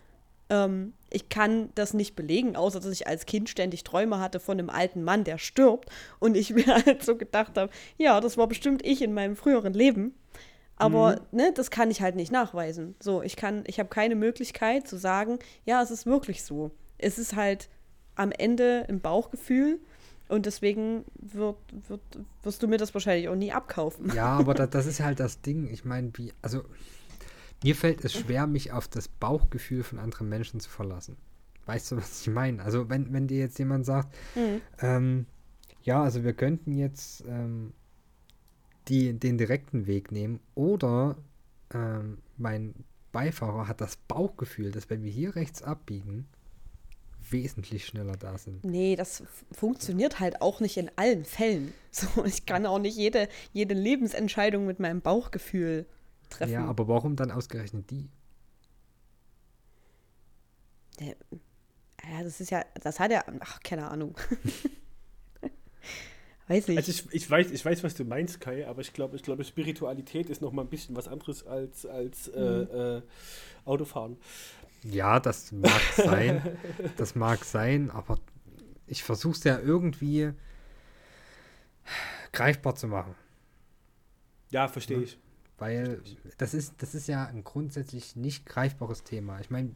Ähm, 0.49 0.93
ich 1.09 1.27
kann 1.27 1.69
das 1.75 1.93
nicht 1.93 2.15
belegen, 2.15 2.55
außer 2.55 2.79
dass 2.79 2.91
ich 2.91 3.07
als 3.07 3.25
Kind 3.25 3.49
ständig 3.49 3.83
Träume 3.83 4.19
hatte 4.19 4.39
von 4.39 4.57
einem 4.57 4.69
alten 4.69 5.03
Mann, 5.03 5.25
der 5.25 5.37
stirbt. 5.37 5.89
Und 6.19 6.37
ich 6.37 6.49
mir 6.55 6.67
halt 6.67 7.03
so 7.03 7.17
gedacht 7.17 7.57
habe, 7.57 7.71
ja, 7.97 8.21
das 8.21 8.37
war 8.37 8.47
bestimmt 8.47 8.85
ich 8.85 9.01
in 9.01 9.13
meinem 9.13 9.35
früheren 9.35 9.73
Leben. 9.73 10.13
Aber 10.77 11.21
ne, 11.31 11.51
das 11.55 11.71
kann 11.71 11.89
ich 11.89 12.01
halt 12.01 12.15
nicht 12.15 12.31
nachweisen. 12.31 12.95
So, 13.01 13.21
ich 13.21 13.35
kann, 13.35 13.63
ich 13.65 13.79
habe 13.79 13.89
keine 13.89 14.15
Möglichkeit 14.15 14.87
zu 14.87 14.97
sagen, 14.97 15.39
ja, 15.63 15.81
es 15.81 15.89
ist 15.91 16.05
wirklich 16.05 16.43
so. 16.43 16.71
Es 16.97 17.17
ist 17.17 17.35
halt 17.35 17.69
am 18.15 18.31
Ende 18.31 18.85
ein 18.89 18.99
Bauchgefühl 18.99 19.79
und 20.27 20.45
deswegen 20.45 21.05
wird, 21.15 21.57
wird, 21.87 22.01
wirst 22.43 22.61
du 22.63 22.67
mir 22.67 22.77
das 22.77 22.93
wahrscheinlich 22.93 23.29
auch 23.29 23.35
nie 23.35 23.51
abkaufen. 23.51 24.11
ja, 24.13 24.27
aber 24.27 24.53
da, 24.53 24.67
das 24.67 24.85
ist 24.85 24.99
halt 24.99 25.19
das 25.19 25.41
Ding. 25.41 25.67
Ich 25.69 25.85
meine, 25.85 26.11
wie, 26.15 26.33
also 26.41 26.63
mir 27.63 27.75
fällt 27.75 28.03
es 28.03 28.13
schwer, 28.13 28.45
mich 28.47 28.71
auf 28.71 28.87
das 28.87 29.07
Bauchgefühl 29.07 29.83
von 29.83 29.99
anderen 29.99 30.27
Menschen 30.29 30.59
zu 30.59 30.69
verlassen. 30.69 31.17
Weißt 31.65 31.91
du, 31.91 31.97
was 31.97 32.21
ich 32.21 32.27
meine? 32.27 32.61
Also 32.63 32.89
wenn, 32.89 33.11
wenn 33.13 33.27
dir 33.27 33.39
jetzt 33.39 33.57
jemand 33.59 33.85
sagt, 33.85 34.13
Mhm. 34.35 34.61
ähm, 34.81 35.25
ja, 35.83 36.03
also 36.03 36.23
wir 36.23 36.33
könnten 36.33 36.73
jetzt 36.73 37.23
ähm, 37.27 37.71
die, 38.87 39.13
den 39.13 39.37
direkten 39.37 39.87
Weg 39.87 40.11
nehmen 40.11 40.39
oder 40.53 41.17
ähm, 41.73 42.19
mein 42.37 42.73
Beifahrer 43.11 43.67
hat 43.67 43.81
das 43.81 43.95
Bauchgefühl, 43.95 44.71
dass 44.71 44.89
wenn 44.89 45.03
wir 45.03 45.11
hier 45.11 45.35
rechts 45.35 45.63
abbiegen, 45.63 46.27
wesentlich 47.31 47.85
schneller 47.85 48.17
da 48.17 48.37
sind. 48.37 48.63
Nee, 48.63 48.95
das 48.95 49.23
funktioniert 49.51 50.19
halt 50.19 50.41
auch 50.41 50.59
nicht 50.59 50.77
in 50.77 50.91
allen 50.95 51.25
Fällen. 51.25 51.73
So, 51.95 52.25
ich 52.25 52.45
kann 52.45 52.65
auch 52.65 52.77
nicht 52.77 52.97
jede, 52.97 53.29
jede 53.53 53.73
Lebensentscheidung 53.73 54.65
mit 54.65 54.81
meinem 54.81 54.99
Bauchgefühl 54.99 55.85
treffen. 56.29 56.51
Ja, 56.51 56.65
aber 56.65 56.89
warum 56.89 57.15
dann 57.15 57.31
ausgerechnet 57.31 57.89
die? 57.89 58.09
Ja, 60.99 61.13
das 62.21 62.41
ist 62.41 62.51
ja, 62.51 62.65
das 62.81 62.99
hat 62.99 63.11
ja, 63.11 63.23
ach, 63.39 63.61
keine 63.61 63.89
Ahnung. 63.89 64.17
Weiß 66.47 66.67
nicht. 66.67 66.77
Also 66.77 66.91
ich, 66.91 67.13
ich, 67.13 67.29
weiß, 67.29 67.51
ich 67.51 67.65
weiß, 67.65 67.83
was 67.83 67.95
du 67.95 68.05
meinst, 68.05 68.39
Kai, 68.39 68.67
aber 68.67 68.81
ich 68.81 68.93
glaube, 68.93 69.15
ich 69.15 69.23
glaube, 69.23 69.43
Spiritualität 69.43 70.29
ist 70.29 70.41
noch 70.41 70.51
mal 70.51 70.61
ein 70.61 70.69
bisschen 70.69 70.95
was 70.95 71.07
anderes 71.07 71.45
als, 71.45 71.85
als 71.85 72.27
äh, 72.27 72.39
äh, 72.39 73.01
Autofahren. 73.65 74.17
Ja, 74.83 75.19
das 75.19 75.51
mag 75.51 75.81
sein. 75.95 76.57
Das 76.97 77.15
mag 77.15 77.43
sein, 77.43 77.89
aber 77.89 78.19
ich 78.85 79.03
versuche 79.03 79.33
es 79.33 79.43
ja 79.43 79.59
irgendwie 79.59 80.31
greifbar 82.31 82.75
zu 82.75 82.87
machen. 82.87 83.15
Ja, 84.51 84.67
verstehe 84.67 85.01
ich. 85.01 85.17
Weil 85.57 86.01
das 86.37 86.53
ist, 86.53 86.75
das 86.77 86.93
ist 86.93 87.07
ja 87.07 87.25
ein 87.25 87.43
grundsätzlich 87.43 88.15
nicht 88.15 88.45
greifbares 88.45 89.03
Thema. 89.03 89.39
Ich 89.39 89.49
meine, 89.49 89.75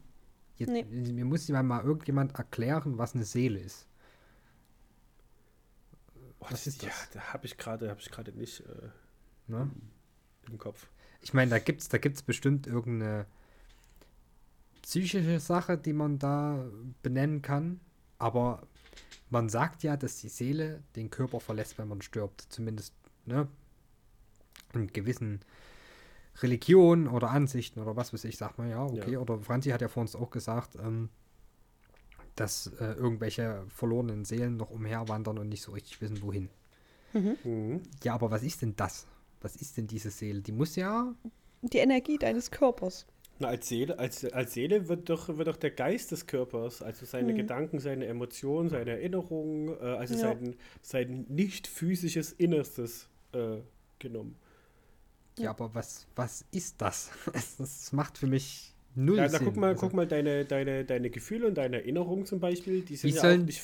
Nee. 0.58 0.84
mir 0.84 1.24
muss 1.24 1.48
ja 1.48 1.62
mal 1.62 1.82
irgendjemand 1.82 2.34
erklären, 2.36 2.98
was 2.98 3.14
eine 3.14 3.24
Seele 3.24 3.58
ist. 3.60 3.86
Oh, 6.40 6.46
Was 6.50 6.66
ist 6.66 6.82
Ja, 6.82 6.88
das? 6.88 7.10
da 7.10 7.20
habe 7.32 7.46
ich 7.46 7.56
gerade 7.56 7.88
habe 7.90 8.00
ich 8.00 8.10
gerade 8.10 8.32
nicht 8.32 8.60
äh, 8.60 8.88
Ne? 9.46 9.70
im 10.48 10.58
Kopf. 10.58 10.88
Ich 11.22 11.34
meine, 11.34 11.50
da 11.50 11.58
gibt 11.58 11.80
es 11.82 11.88
da 11.88 11.98
gibt's 11.98 12.22
bestimmt 12.22 12.66
irgendeine 12.66 13.26
psychische 14.82 15.38
Sache, 15.40 15.76
die 15.78 15.92
man 15.92 16.18
da 16.18 16.64
benennen 17.02 17.42
kann. 17.42 17.80
Aber 18.18 18.62
man 19.28 19.48
sagt 19.48 19.82
ja, 19.82 19.96
dass 19.96 20.20
die 20.20 20.28
Seele 20.28 20.82
den 20.96 21.10
Körper 21.10 21.40
verlässt, 21.40 21.78
wenn 21.78 21.88
man 21.88 22.02
stirbt. 22.02 22.46
Zumindest 22.48 22.94
ne, 23.26 23.48
in 24.74 24.86
gewissen 24.92 25.40
Religionen 26.42 27.06
oder 27.08 27.30
Ansichten 27.30 27.80
oder 27.80 27.96
was 27.96 28.12
weiß 28.12 28.24
ich, 28.24 28.36
sagt 28.38 28.58
man 28.58 28.68
ja, 28.70 28.82
okay. 28.84 29.12
Ja. 29.12 29.18
Oder 29.18 29.38
Franzi 29.40 29.70
hat 29.70 29.80
ja 29.82 29.88
vor 29.88 30.00
uns 30.02 30.14
auch 30.16 30.30
gesagt, 30.30 30.76
ähm, 30.76 31.10
dass 32.40 32.66
äh, 32.80 32.92
irgendwelche 32.94 33.64
verlorenen 33.68 34.24
Seelen 34.24 34.56
noch 34.56 34.70
umherwandern 34.70 35.38
und 35.38 35.48
nicht 35.48 35.62
so 35.62 35.72
richtig 35.72 36.00
wissen, 36.00 36.22
wohin. 36.22 36.48
Mhm. 37.12 37.82
Ja, 38.02 38.14
aber 38.14 38.30
was 38.30 38.42
ist 38.42 38.62
denn 38.62 38.74
das? 38.76 39.06
Was 39.42 39.56
ist 39.56 39.76
denn 39.76 39.86
diese 39.86 40.10
Seele? 40.10 40.40
Die 40.40 40.52
muss 40.52 40.76
ja 40.76 41.14
Die 41.62 41.78
Energie 41.78 42.18
deines 42.18 42.50
Körpers. 42.50 43.06
Na, 43.38 43.48
als 43.48 43.68
Seele, 43.68 43.98
als, 43.98 44.24
als 44.32 44.52
Seele 44.52 44.88
wird 44.88 45.08
doch, 45.08 45.28
wird 45.36 45.48
doch 45.48 45.56
der 45.56 45.70
Geist 45.70 46.10
des 46.12 46.26
Körpers, 46.26 46.82
also 46.82 47.06
seine 47.06 47.32
Mhm. 47.32 47.36
Gedanken, 47.36 47.78
seine 47.80 48.06
Emotionen, 48.06 48.68
seine 48.68 48.90
Erinnerungen, 48.92 49.68
äh, 49.80 49.96
also 49.96 50.14
Ja. 50.14 50.20
sein, 50.20 50.56
sein 50.82 51.24
nicht 51.28 51.66
physisches 51.66 52.32
Innerstes 52.32 53.08
äh, 53.32 53.58
genommen. 53.98 54.36
Ja, 55.38 55.50
aber 55.50 55.74
was, 55.74 56.06
was 56.16 56.44
ist 56.50 56.80
das? 56.82 57.10
Das, 57.32 57.56
das 57.56 57.92
macht 57.92 58.18
für 58.18 58.26
mich 58.26 58.74
null 58.94 59.16
Ja, 59.18 59.24
na, 59.24 59.28
Sinn. 59.30 59.44
guck 59.44 59.56
mal, 59.56 59.68
Also, 59.70 59.80
guck 59.80 59.94
mal 59.94 60.06
deine, 60.06 60.44
deine, 60.44 60.84
deine 60.84 61.10
Gefühle 61.10 61.46
und 61.46 61.54
deine 61.56 61.76
Erinnerungen 61.78 62.26
zum 62.26 62.40
Beispiel, 62.40 62.82
die 62.82 62.96
sind 62.96 63.12
Wie 63.12 63.16
ja 63.16 63.36
nicht, 63.36 63.62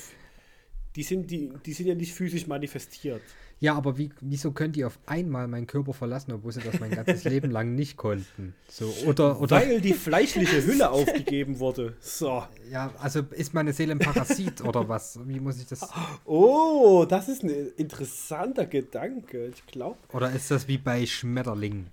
die 0.95 1.03
sind, 1.03 1.29
die, 1.29 1.51
die 1.65 1.73
sind 1.73 1.87
ja 1.87 1.95
nicht 1.95 2.13
physisch 2.13 2.47
manifestiert. 2.47 3.21
Ja, 3.59 3.73
aber 3.75 3.97
wie, 3.97 4.11
wieso 4.21 4.51
können 4.51 4.73
die 4.73 4.85
auf 4.85 4.99
einmal 5.07 5.47
meinen 5.47 5.65
Körper 5.65 5.91
verlassen, 5.93 6.31
obwohl 6.31 6.51
sie 6.51 6.59
das 6.61 6.79
mein 6.79 6.91
ganzes 6.91 7.23
Leben 7.23 7.49
lang 7.49 7.73
nicht 7.73 7.97
konnten? 7.97 8.53
So, 8.67 8.85
oder, 9.07 9.41
oder 9.41 9.55
Weil 9.57 9.81
die 9.81 9.93
fleischliche 9.93 10.63
Hülle 10.63 10.91
aufgegeben 10.91 11.57
wurde. 11.57 11.95
So. 11.99 12.43
ja, 12.71 12.93
also 12.99 13.21
ist 13.31 13.55
meine 13.55 13.73
Seele 13.73 13.93
ein 13.93 13.99
Parasit 13.99 14.61
oder 14.61 14.87
was? 14.87 15.19
Wie 15.27 15.39
muss 15.39 15.59
ich 15.59 15.65
das? 15.65 15.89
Oh, 16.25 17.05
das 17.09 17.29
ist 17.29 17.43
ein 17.43 17.71
interessanter 17.77 18.65
Gedanke. 18.67 19.47
Ich 19.47 19.65
glaube, 19.65 19.97
Oder 20.13 20.31
ist 20.31 20.51
das 20.51 20.67
wie 20.67 20.77
bei 20.77 21.03
Schmetterlingen? 21.05 21.87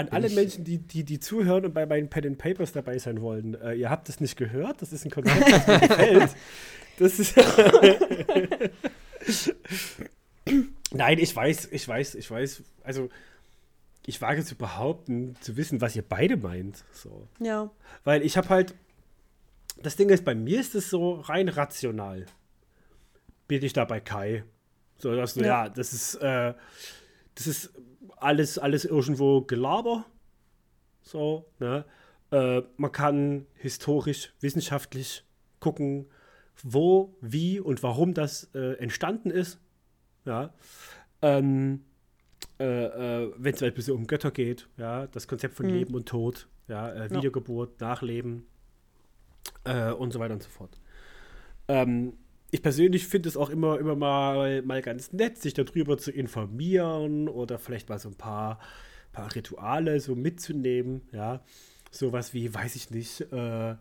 An 0.00 0.08
alle 0.10 0.26
ich- 0.28 0.34
Menschen, 0.34 0.64
die, 0.64 0.78
die, 0.78 1.04
die 1.04 1.20
zuhören 1.20 1.64
und 1.64 1.72
bei 1.74 1.86
meinen 1.86 2.08
Pen 2.08 2.26
and 2.26 2.38
Papers 2.38 2.72
dabei 2.72 2.98
sein 2.98 3.20
wollen, 3.20 3.54
äh, 3.60 3.74
ihr 3.74 3.90
habt 3.90 4.08
das 4.08 4.20
nicht 4.20 4.36
gehört. 4.36 4.82
Das 4.82 4.92
ist 4.92 5.04
ein 5.04 5.10
Konzept, 5.10 5.40
das 5.50 5.66
mir 5.66 5.78
gefällt. 5.88 6.30
Das 6.98 7.18
ist. 7.18 7.34
Nein, 10.92 11.18
ich 11.18 11.34
weiß, 11.34 11.68
ich 11.70 11.86
weiß, 11.86 12.14
ich 12.16 12.30
weiß. 12.30 12.62
Also, 12.82 13.08
ich 14.06 14.20
wage 14.20 14.44
zu 14.44 14.56
behaupten, 14.56 15.36
zu 15.40 15.56
wissen, 15.56 15.80
was 15.80 15.94
ihr 15.94 16.02
beide 16.02 16.36
meint. 16.36 16.84
So. 16.92 17.28
Ja. 17.38 17.70
Weil 18.04 18.22
ich 18.22 18.36
habe 18.36 18.48
halt. 18.48 18.74
Das 19.82 19.96
Ding 19.96 20.10
ist, 20.10 20.24
bei 20.24 20.34
mir 20.34 20.60
ist 20.60 20.74
es 20.74 20.90
so 20.90 21.14
rein 21.20 21.48
rational. 21.48 22.26
Bin 23.48 23.62
ich 23.64 23.72
da 23.72 23.84
bei 23.86 24.00
Kai. 24.00 24.44
So, 24.98 25.14
dass 25.16 25.34
du, 25.34 25.40
ja. 25.40 25.64
Ja. 25.64 25.68
das 25.70 25.92
ist, 25.94 26.16
äh, 26.16 26.52
das 27.34 27.46
ist 27.46 27.70
alles, 28.20 28.58
alles 28.58 28.84
irgendwo 28.84 29.42
Gelaber. 29.42 30.04
So, 31.02 31.46
ne? 31.58 31.84
Äh, 32.30 32.62
man 32.76 32.92
kann 32.92 33.46
historisch, 33.54 34.32
wissenschaftlich 34.40 35.24
gucken, 35.58 36.06
wo, 36.62 37.16
wie 37.20 37.58
und 37.60 37.82
warum 37.82 38.14
das 38.14 38.50
äh, 38.54 38.74
entstanden 38.74 39.30
ist. 39.30 39.58
Ja. 40.24 40.52
Ähm, 41.22 41.84
äh, 42.58 42.64
äh, 43.24 43.32
wenn 43.36 43.54
es 43.54 43.60
Beispiel 43.60 43.82
so 43.82 43.94
um 43.94 44.06
Götter 44.06 44.30
geht, 44.30 44.68
ja, 44.76 45.06
das 45.06 45.26
Konzept 45.26 45.54
von 45.54 45.66
Mhm. 45.66 45.72
Leben 45.72 45.94
und 45.94 46.08
Tod, 46.08 46.48
ja, 46.68 46.90
äh, 46.90 47.08
Ja. 47.08 47.10
Wiedergeburt, 47.10 47.80
Nachleben 47.80 48.46
äh, 49.64 49.90
und 49.92 50.12
so 50.12 50.20
weiter 50.20 50.34
und 50.34 50.42
so 50.42 50.50
fort. 50.50 50.78
Ähm, 51.68 52.14
ich 52.50 52.62
persönlich 52.62 53.06
finde 53.06 53.28
es 53.28 53.36
auch 53.36 53.50
immer, 53.50 53.78
immer 53.78 53.94
mal, 53.96 54.62
mal 54.62 54.82
ganz 54.82 55.12
nett, 55.12 55.38
sich 55.38 55.54
darüber 55.54 55.98
zu 55.98 56.10
informieren 56.10 57.28
oder 57.28 57.58
vielleicht 57.58 57.88
mal 57.88 57.98
so 57.98 58.08
ein 58.08 58.16
paar, 58.16 58.58
paar 59.12 59.34
Rituale 59.34 60.00
so 60.00 60.14
mitzunehmen, 60.14 61.02
ja. 61.12 61.42
Sowas 61.92 62.34
wie, 62.34 62.52
weiß 62.54 62.76
ich 62.76 62.90
nicht, 62.90 63.20
äh, 63.32 63.74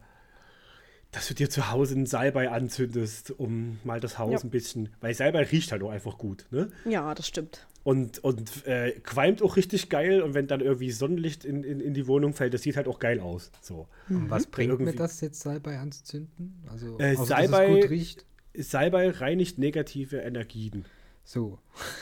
dass 1.11 1.28
du 1.28 1.34
dir 1.34 1.49
zu 1.49 1.72
Hause 1.72 1.95
einen 1.95 2.05
Salbei 2.05 2.49
anzündest, 2.51 3.32
um 3.39 3.80
mal 3.84 3.99
das 3.99 4.17
Haus 4.20 4.32
Ja. 4.43 4.47
ein 4.47 4.51
bisschen, 4.51 4.89
weil 5.01 5.13
Salbei 5.13 5.43
riecht 5.43 5.72
halt 5.72 5.82
auch 5.84 5.89
einfach 5.91 6.17
gut, 6.17 6.45
ne? 6.51 6.70
Ja, 6.86 7.13
das 7.15 7.28
stimmt. 7.28 7.67
Und, 7.84 8.20
und 8.24 8.65
äh, 8.67 8.91
qualmt 9.03 9.41
auch 9.41 9.55
richtig 9.55 9.89
geil 9.89 10.22
und 10.22 10.34
wenn 10.36 10.45
dann 10.47 10.59
irgendwie 10.61 10.91
Sonnenlicht 10.91 11.45
in, 11.45 11.63
in, 11.63 11.80
in 11.80 11.93
die 11.95 12.07
Wohnung 12.07 12.34
fällt, 12.34 12.53
das 12.53 12.61
sieht 12.61 12.76
halt 12.78 12.88
auch 12.88 12.99
geil 12.99 13.20
aus. 13.20 13.51
So. 13.61 13.88
Und 14.09 14.30
was 14.30 14.45
bringt 14.47 14.80
mir 14.80 14.93
das 14.93 15.22
jetzt 15.22 15.39
Salbei 15.39 15.80
anzuzünden? 15.80 16.61
Also, 16.70 16.97
Äh, 16.99 17.13
Salbei- 17.15 17.47
dass 17.47 17.59
es 17.78 17.82
gut 17.82 17.89
riecht? 17.89 18.26
Salbei 18.60 19.10
reinigt 19.10 19.57
negative 19.57 20.18
Energien. 20.18 20.86
So. 21.24 21.60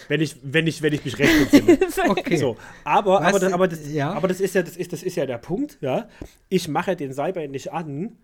Wenn 0.07 0.21
ich, 0.21 0.37
wenn 0.41 0.67
ich, 0.67 0.81
wenn 0.81 0.93
ich 0.93 1.03
mich 1.03 1.19
recht 1.19 1.53
entsinne. 1.53 1.79
Okay. 2.09 2.37
So, 2.37 2.55
aber, 2.85 3.15
Was 3.15 3.27
aber, 3.27 3.39
das, 3.39 3.53
aber, 3.53 3.67
das, 3.67 3.91
ja? 3.91 4.11
aber 4.13 4.27
das 4.29 4.39
ist 4.39 4.55
ja, 4.55 4.63
das 4.63 4.77
ist, 4.77 4.93
das 4.93 5.03
ist 5.03 5.15
ja 5.17 5.25
der 5.25 5.37
Punkt, 5.37 5.77
ja. 5.81 6.07
Ich 6.47 6.69
mache 6.69 6.95
den 6.95 7.11
Salbei 7.11 7.47
nicht 7.47 7.73
an, 7.73 8.15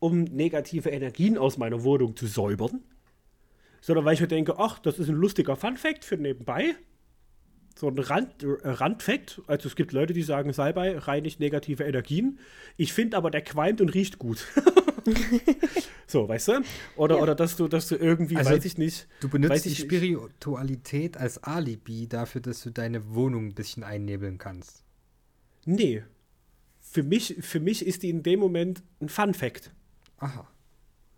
um 0.00 0.24
negative 0.24 0.88
Energien 0.88 1.38
aus 1.38 1.56
meiner 1.56 1.84
Wohnung 1.84 2.16
zu 2.16 2.26
säubern, 2.26 2.80
sondern 3.80 4.04
weil 4.04 4.14
ich 4.14 4.20
mir 4.20 4.26
denke, 4.26 4.58
ach, 4.58 4.80
das 4.80 4.98
ist 4.98 5.08
ein 5.08 5.14
lustiger 5.14 5.54
Fun-Fact 5.54 6.04
für 6.04 6.16
nebenbei. 6.16 6.74
So 7.78 7.88
ein 7.88 7.98
Rand, 7.98 8.42
äh, 8.42 8.46
Randfact. 8.64 9.42
Also 9.46 9.68
es 9.68 9.76
gibt 9.76 9.92
Leute, 9.92 10.12
die 10.12 10.22
sagen, 10.22 10.52
Salbei 10.52 10.98
reinigt 10.98 11.38
negative 11.38 11.84
Energien. 11.84 12.40
Ich 12.76 12.92
finde 12.92 13.16
aber, 13.16 13.30
der 13.30 13.42
qualmt 13.42 13.80
und 13.80 13.90
riecht 13.90 14.18
gut. 14.18 14.46
so, 16.06 16.28
weißt 16.28 16.48
du? 16.48 16.52
Oder, 16.96 17.16
Ja. 17.16 17.22
oder 17.22 17.34
dass 17.34 17.56
du, 17.56 17.68
dass 17.68 17.88
du 17.88 17.96
irgendwie, 17.96 18.36
Also, 18.36 18.50
weiß 18.50 18.64
ich 18.64 18.78
nicht. 18.78 19.06
Du 19.20 19.28
benutzt 19.28 19.64
die 19.64 19.70
ich 19.70 19.78
nicht. 19.78 19.86
Spiritualität 19.92 21.16
als 21.16 21.42
Alibi 21.42 22.08
dafür, 22.08 22.40
dass 22.40 22.62
du 22.62 22.70
deine 22.70 23.14
Wohnung 23.14 23.46
ein 23.48 23.54
bisschen 23.54 23.82
einnebeln 23.84 24.38
kannst. 24.38 24.84
Nee. 25.64 26.02
Für 26.80 27.02
mich, 27.02 27.36
für 27.40 27.60
mich 27.60 27.86
ist 27.86 28.02
die 28.02 28.10
in 28.10 28.22
dem 28.22 28.40
Moment 28.40 28.82
ein 29.00 29.08
Fun-Fact. 29.08 29.70
Aha. 30.18 30.46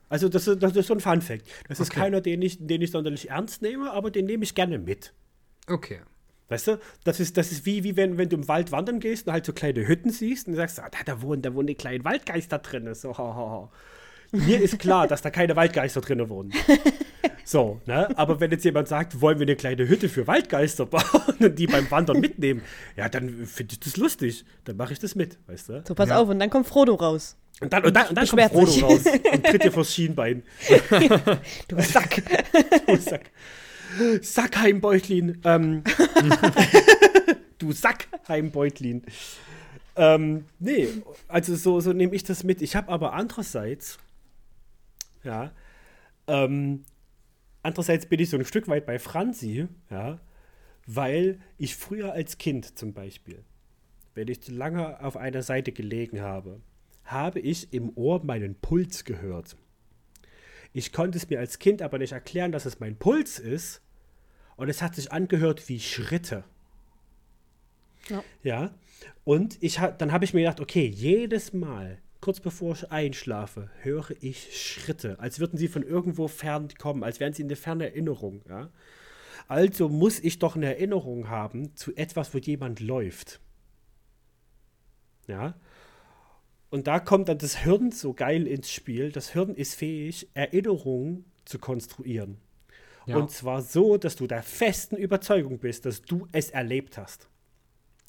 Also 0.09 0.29
das, 0.29 0.47
ist- 0.47 0.63
das 0.63 0.77
ist 0.77 0.87
so 0.89 0.95
ein 0.95 1.01
Fun-Fact. 1.01 1.47
Das 1.69 1.81
ist 1.81 1.91
Okay. 1.91 2.01
keiner, 2.01 2.21
den 2.21 2.43
ich, 2.43 2.59
den 2.67 2.83
ich 2.83 2.91
sonderlich 2.91 3.31
ernst 3.31 3.63
nehme, 3.63 3.91
aber 3.93 4.11
den 4.11 4.27
nehme 4.27 4.45
ich 4.45 4.55
gerne 4.55 4.79
mit. 4.79 5.15
Okay. 5.69 6.01
Weißt 6.49 6.67
du, 6.69 6.79
das 7.05 7.19
ist, 7.21 7.37
das 7.37 7.51
ist 7.53 7.65
wie, 7.67 7.83
wie 7.85 7.97
wenn, 7.97 8.19
wenn 8.19 8.29
du 8.29 8.37
im 8.37 8.49
Wald 8.49 8.73
wandern 8.73 9.01
gehst 9.01 9.27
und 9.27 9.33
halt 9.33 9.47
so 9.47 9.53
kleine 9.53 9.87
Hütten 9.89 10.11
siehst 10.11 10.49
und 10.49 10.55
sagst, 10.55 10.81
ah, 10.81 10.89
da, 10.91 10.99
da 11.05 11.23
wohnen, 11.23 11.41
da 11.43 11.55
wohnen 11.55 11.67
die 11.69 11.75
kleinen 11.75 12.05
Waldgeister 12.05 12.59
drin. 12.59 12.93
So, 12.95 13.17
ha, 13.17 13.23
ha, 13.23 13.35
ha. 13.35 13.71
Mir 14.33 14.61
ist 14.63 14.79
klar, 14.79 15.07
dass 15.09 15.21
da 15.23 15.31
keine 15.31 15.57
Waldgeister 15.57 16.01
drin 16.01 16.29
wohnen. 16.29 16.53
So, 17.45 17.81
ne? 17.87 18.09
Aber 18.17 18.39
wenn 18.39 18.53
jetzt 18.53 18.65
jemand 18.65 18.87
sagt, 18.87 19.21
wollen 19.21 19.41
wir 19.41 19.45
eine 19.47 19.57
kleine 19.57 19.89
Hütte 19.89 20.09
für 20.09 20.29
Waldgeister 20.29 20.87
bauen 20.87 21.03
und 21.41 21.59
die 21.59 21.67
beim 21.67 21.91
Wandern 21.91 22.21
mitnehmen, 22.21 22.63
ja, 22.97 23.09
dann 23.09 23.47
finde 23.47 23.73
ich 23.73 23.81
das 23.81 23.97
lustig. 23.97 24.45
Dann 24.65 24.77
mache 24.77 24.93
ich 24.93 25.01
das 25.01 25.17
mit, 25.17 25.39
weißt 25.49 25.69
du? 25.69 25.83
So, 25.87 25.95
pass 25.97 26.09
Ja. 26.11 26.19
auf, 26.21 26.29
und 26.29 26.39
dann 26.39 26.51
kommt 26.51 26.69
Frodo 26.69 26.95
raus. 26.95 27.37
Und 27.61 27.73
dann, 27.73 27.85
und 27.85 27.95
dann, 27.95 28.07
und 28.09 28.15
dann 28.17 28.29
kommt 28.29 28.43
Frodo 28.45 28.67
sich. 28.67 28.83
raus 28.85 29.01
und 29.33 29.45
tritt 29.45 29.65
dir 29.65 29.73
vors 29.73 29.93
Schienbein. 29.93 30.45
Du 31.69 31.81
Sack. 31.83 32.23
Du 32.87 32.97
Sack. 32.97 33.31
Sackheimbeutlin. 34.21 35.41
Ähm, 35.45 35.83
du 37.59 37.73
Sackheimbeutlin. 37.73 39.03
Ähm, 39.97 40.47
nee, 40.59 40.89
also 41.29 41.55
so, 41.55 41.81
so 41.81 41.93
nehme 41.93 42.15
ich 42.15 42.25
das 42.25 42.45
mit. 42.45 42.63
Ich 42.63 42.77
habe 42.77 42.91
aber 42.91 43.13
andererseits, 43.13 43.99
ja, 45.23 45.53
ähm, 46.27 46.85
andererseits 47.63 48.07
bin 48.07 48.21
ich 48.21 48.31
so 48.31 48.39
ein 48.39 48.45
Stück 48.45 48.69
weit 48.69 48.87
bei 48.87 48.99
Franzi, 48.99 49.69
ja, 49.91 50.19
weil 50.87 51.41
ich 51.59 51.77
früher 51.77 52.13
als 52.13 52.39
Kind 52.39 52.79
zum 52.79 52.93
Beispiel, 52.95 53.45
wenn 54.15 54.29
ich 54.29 54.43
zu 54.43 54.53
lange 54.53 55.03
auf 55.05 55.17
einer 55.17 55.43
Seite 55.43 55.73
gelegen 55.73 56.21
habe, 56.21 56.61
habe 57.05 57.41
ich 57.41 57.73
im 57.73 57.93
Ohr 57.97 58.25
meinen 58.25 58.55
Puls 58.55 59.05
gehört. 59.05 59.57
Ich 60.73 60.93
konnte 60.93 61.19
es 61.19 61.29
mir 61.29 61.39
als 61.39 61.59
Kind 61.59 61.83
aber 61.83 61.99
nicht 61.99 62.13
erklären, 62.13 62.53
dass 62.53 62.67
es 62.67 62.81
mein 62.81 62.97
Puls 62.97 63.39
ist. 63.39 63.83
Und 64.57 64.69
es 64.69 64.83
hat 64.83 64.95
sich 64.95 65.13
angehört 65.13 65.69
wie 65.69 65.81
Schritte. 65.81 66.45
Ja. 68.09 68.25
Ja. 68.43 68.75
Und 69.25 69.63
ich 69.63 69.81
ha 69.81 69.91
dann 69.91 70.13
habe 70.13 70.25
ich 70.25 70.35
mir 70.35 70.41
gedacht, 70.41 70.61
okay, 70.61 70.87
jedes 70.87 71.53
Mal, 71.53 71.99
kurz 72.21 72.41
bevor 72.41 72.75
ich 72.75 72.91
einschlafe, 72.91 73.71
höre 73.81 74.11
ich 74.21 74.57
Schritte, 74.57 75.19
als 75.19 75.41
würden 75.41 75.59
sie 75.59 75.69
von 75.69 75.83
irgendwo 75.83 76.29
fern 76.29 76.69
kommen, 76.79 77.03
als 77.03 77.21
wären 77.21 77.33
sie 77.33 77.43
eine 77.43 77.57
ferne 77.57 77.87
Erinnerung. 77.87 78.43
Ja? 78.49 78.71
Also 79.49 79.89
muss 79.89 80.21
ich 80.21 80.39
doch 80.39 80.57
eine 80.57 80.67
Erinnerung 80.67 81.29
haben 81.29 81.75
zu 81.77 81.95
etwas, 81.97 82.33
wo 82.35 82.39
jemand 82.39 82.81
läuft. 82.81 83.41
Ja. 85.27 85.55
Und 86.73 86.87
da 86.87 87.01
kommt 87.01 87.29
dann 87.29 87.37
das 87.37 87.59
Hirn 87.59 87.91
so 87.91 88.15
geil 88.15 88.47
ins 88.47 88.73
Spiel. 88.73 89.13
Das 89.13 89.31
Hirn 89.35 89.55
ist 89.55 89.75
fähig, 89.75 90.31
Erinnerungen 90.33 91.27
zu 91.45 91.59
konstruieren. 91.59 92.39
Ja. 93.05 93.19
Und 93.19 93.31
zwar 93.31 93.61
so, 93.61 93.99
dass 93.99 94.17
du 94.17 94.27
der 94.27 94.43
festen 94.43 94.97
Überzeugung 94.97 95.59
bist, 95.59 95.85
dass 95.85 96.01
du 96.01 96.29
es 96.33 96.49
erlebt 96.49 96.97
hast. 96.97 97.29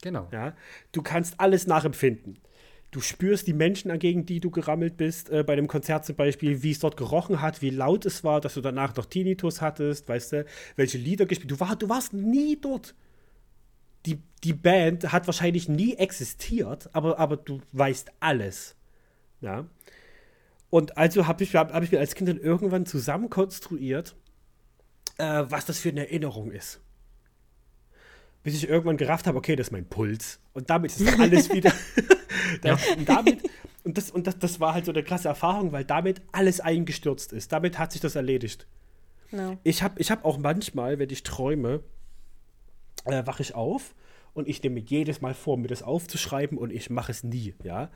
Genau. 0.02 0.30
Ja? 0.32 0.56
Du 0.94 1.02
kannst 1.02 1.42
alles 1.42 1.68
nachempfinden. 1.68 2.40
Du 2.92 3.02
spürst 3.02 3.48
die 3.48 3.54
Menschen, 3.54 4.00
gegen 4.00 4.26
die 4.26 4.40
du 4.40 4.50
gerammelt 4.50 4.96
bist, 4.96 5.30
äh, 5.30 5.44
bei 5.44 5.58
dem 5.58 5.68
Konzert 5.68 6.06
zum 6.06 6.16
Beispiel, 6.16 6.64
wie 6.64 6.72
es 6.72 6.80
dort 6.80 6.96
gerochen 6.96 7.42
hat, 7.42 7.62
wie 7.62 7.70
laut 7.70 8.06
es 8.06 8.24
war, 8.24 8.40
dass 8.40 8.54
du 8.54 8.62
danach 8.62 8.96
noch 8.96 9.08
Tinnitus 9.08 9.60
hattest, 9.60 10.08
weißt 10.08 10.32
du, 10.32 10.46
welche 10.78 10.98
Lieder 10.98 11.26
gespielt. 11.26 11.52
Du, 11.52 11.60
war, 11.60 11.76
du 11.76 11.90
warst 11.90 12.14
nie 12.14 12.58
dort. 12.62 12.96
Die, 14.06 14.22
die 14.44 14.54
Band 14.54 15.12
hat 15.12 15.28
wahrscheinlich 15.28 15.70
nie 15.70 15.96
existiert, 15.96 16.90
aber, 16.94 17.20
aber 17.20 17.38
du 17.38 17.62
weißt 17.72 18.12
alles. 18.20 18.76
Ja. 19.42 19.66
Und 20.70 20.98
also 20.98 21.28
habe 21.28 21.44
ich, 21.44 21.56
hab, 21.56 21.74
hab 21.74 21.84
ich 21.84 21.92
mir 21.92 22.00
als 22.00 22.16
Kind 22.16 22.30
dann 22.30 22.40
irgendwann 22.40 22.86
zusammenkonstruiert, 22.86 24.16
äh, 25.18 25.44
was 25.48 25.66
das 25.66 25.80
für 25.80 25.90
eine 25.90 26.02
Erinnerung 26.02 26.52
ist 26.52 26.82
bis 28.44 28.56
ich 28.56 28.70
irgendwann 28.70 28.98
gerafft 28.98 29.26
habe, 29.26 29.38
okay, 29.38 29.56
das 29.56 29.68
ist 29.68 29.72
mein 29.72 29.86
Puls. 29.86 30.40
Und 30.52 30.70
damit 30.70 30.92
ist 30.92 31.20
alles 31.20 31.50
wieder. 31.52 31.72
das, 32.62 32.86
und 32.98 33.08
damit, 33.08 33.42
und 33.84 33.98
das, 33.98 34.12
und 34.12 34.28
das, 34.28 34.38
das 34.38 34.60
war 34.60 34.74
halt 34.74 34.86
so 34.86 34.92
eine 34.92 35.02
krasse 35.02 35.30
Erfahrung, 35.30 35.72
weil 35.72 35.86
damit 35.86 36.22
alles 36.34 36.60
eingestürzt 36.60 37.34
ist. 37.34 37.52
Damit 37.52 37.80
hat 37.80 37.94
sich 37.94 38.02
das 38.02 38.16
erledigt. 38.16 38.68
No. 39.32 39.58
Ich 39.64 39.82
habe 39.82 40.00
ich 40.00 40.12
hab 40.12 40.26
auch 40.26 40.38
manchmal, 40.38 41.00
wenn 41.00 41.10
ich 41.10 41.24
träume, 41.24 41.82
äh, 43.06 43.26
wache 43.26 43.42
ich 43.42 43.56
auf 43.56 43.96
und 44.34 44.48
ich 44.48 44.62
nehme 44.64 44.80
jedes 44.80 45.22
Mal 45.22 45.34
vor, 45.34 45.58
mir 45.58 45.68
das 45.68 45.84
aufzuschreiben 45.84 46.58
und 46.58 46.72
ich 46.72 46.90
mache 46.90 47.12
es 47.12 47.24
nie, 47.24 47.54
ja. 47.64 47.92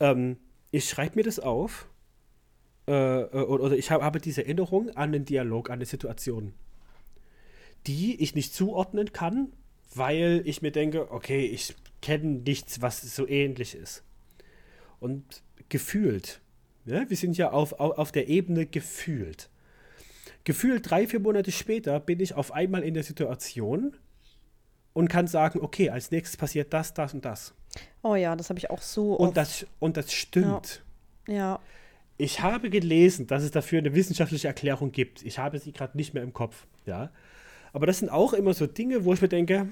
Ähm, 0.00 0.38
ich 0.70 0.88
schreibe 0.88 1.16
mir 1.16 1.24
das 1.24 1.40
auf 1.40 1.88
äh, 2.90 3.20
äh, 3.22 3.44
oder, 3.44 3.76
ich 3.76 3.90
hab, 3.90 4.02
habe 4.02 4.20
diese 4.20 4.42
Erinnerung 4.42 4.90
an 4.90 5.12
den 5.12 5.24
Dialog, 5.24 5.70
an 5.70 5.74
eine 5.74 5.86
Situation, 5.86 6.54
die 7.86 8.20
ich 8.20 8.34
nicht 8.34 8.52
zuordnen 8.54 9.12
kann, 9.12 9.52
weil 9.94 10.42
ich 10.44 10.60
mir 10.60 10.72
denke, 10.72 11.10
okay, 11.12 11.46
ich 11.46 11.76
kenne 12.02 12.40
nichts, 12.40 12.82
was 12.82 13.02
so 13.14 13.28
ähnlich 13.28 13.74
ist. 13.74 14.02
Und 14.98 15.42
gefühlt, 15.68 16.40
ne? 16.84 17.06
wir 17.08 17.16
sind 17.16 17.36
ja 17.36 17.52
auf, 17.52 17.74
auf, 17.74 17.98
auf 17.98 18.12
der 18.12 18.28
Ebene 18.28 18.66
gefühlt. 18.66 19.50
Gefühlt 20.44 20.90
drei, 20.90 21.06
vier 21.06 21.20
Monate 21.20 21.52
später 21.52 22.00
bin 22.00 22.18
ich 22.18 22.34
auf 22.34 22.52
einmal 22.52 22.82
in 22.82 22.94
der 22.94 23.02
Situation 23.02 23.96
und 24.92 25.08
kann 25.08 25.26
sagen, 25.26 25.60
okay, 25.60 25.90
als 25.90 26.10
nächstes 26.10 26.36
passiert 26.36 26.72
das, 26.72 26.92
das 26.94 27.14
und 27.14 27.24
das. 27.24 27.54
Oh 28.02 28.14
ja, 28.14 28.34
das 28.36 28.48
habe 28.50 28.58
ich 28.58 28.70
auch 28.70 28.82
so 28.82 29.14
Und 29.14 29.28
oft. 29.28 29.36
das, 29.36 29.66
und 29.78 29.96
das 29.96 30.12
stimmt. 30.12 30.82
ja, 31.28 31.60
Ich 32.16 32.40
habe 32.42 32.70
gelesen, 32.70 33.26
dass 33.26 33.42
es 33.42 33.50
dafür 33.50 33.78
eine 33.78 33.94
wissenschaftliche 33.94 34.48
Erklärung 34.48 34.90
gibt. 34.92 35.22
Ich 35.22 35.38
habe 35.38 35.58
sie 35.58 35.72
gerade 35.72 35.96
nicht 35.96 36.12
mehr 36.14 36.22
im 36.22 36.32
Kopf, 36.32 36.66
ja. 36.86 37.10
Aber 37.72 37.86
das 37.86 38.00
sind 38.00 38.08
auch 38.10 38.32
immer 38.32 38.52
so 38.54 38.66
Dinge, 38.66 39.04
wo 39.04 39.12
ich 39.14 39.22
mir 39.22 39.28
denke, 39.28 39.68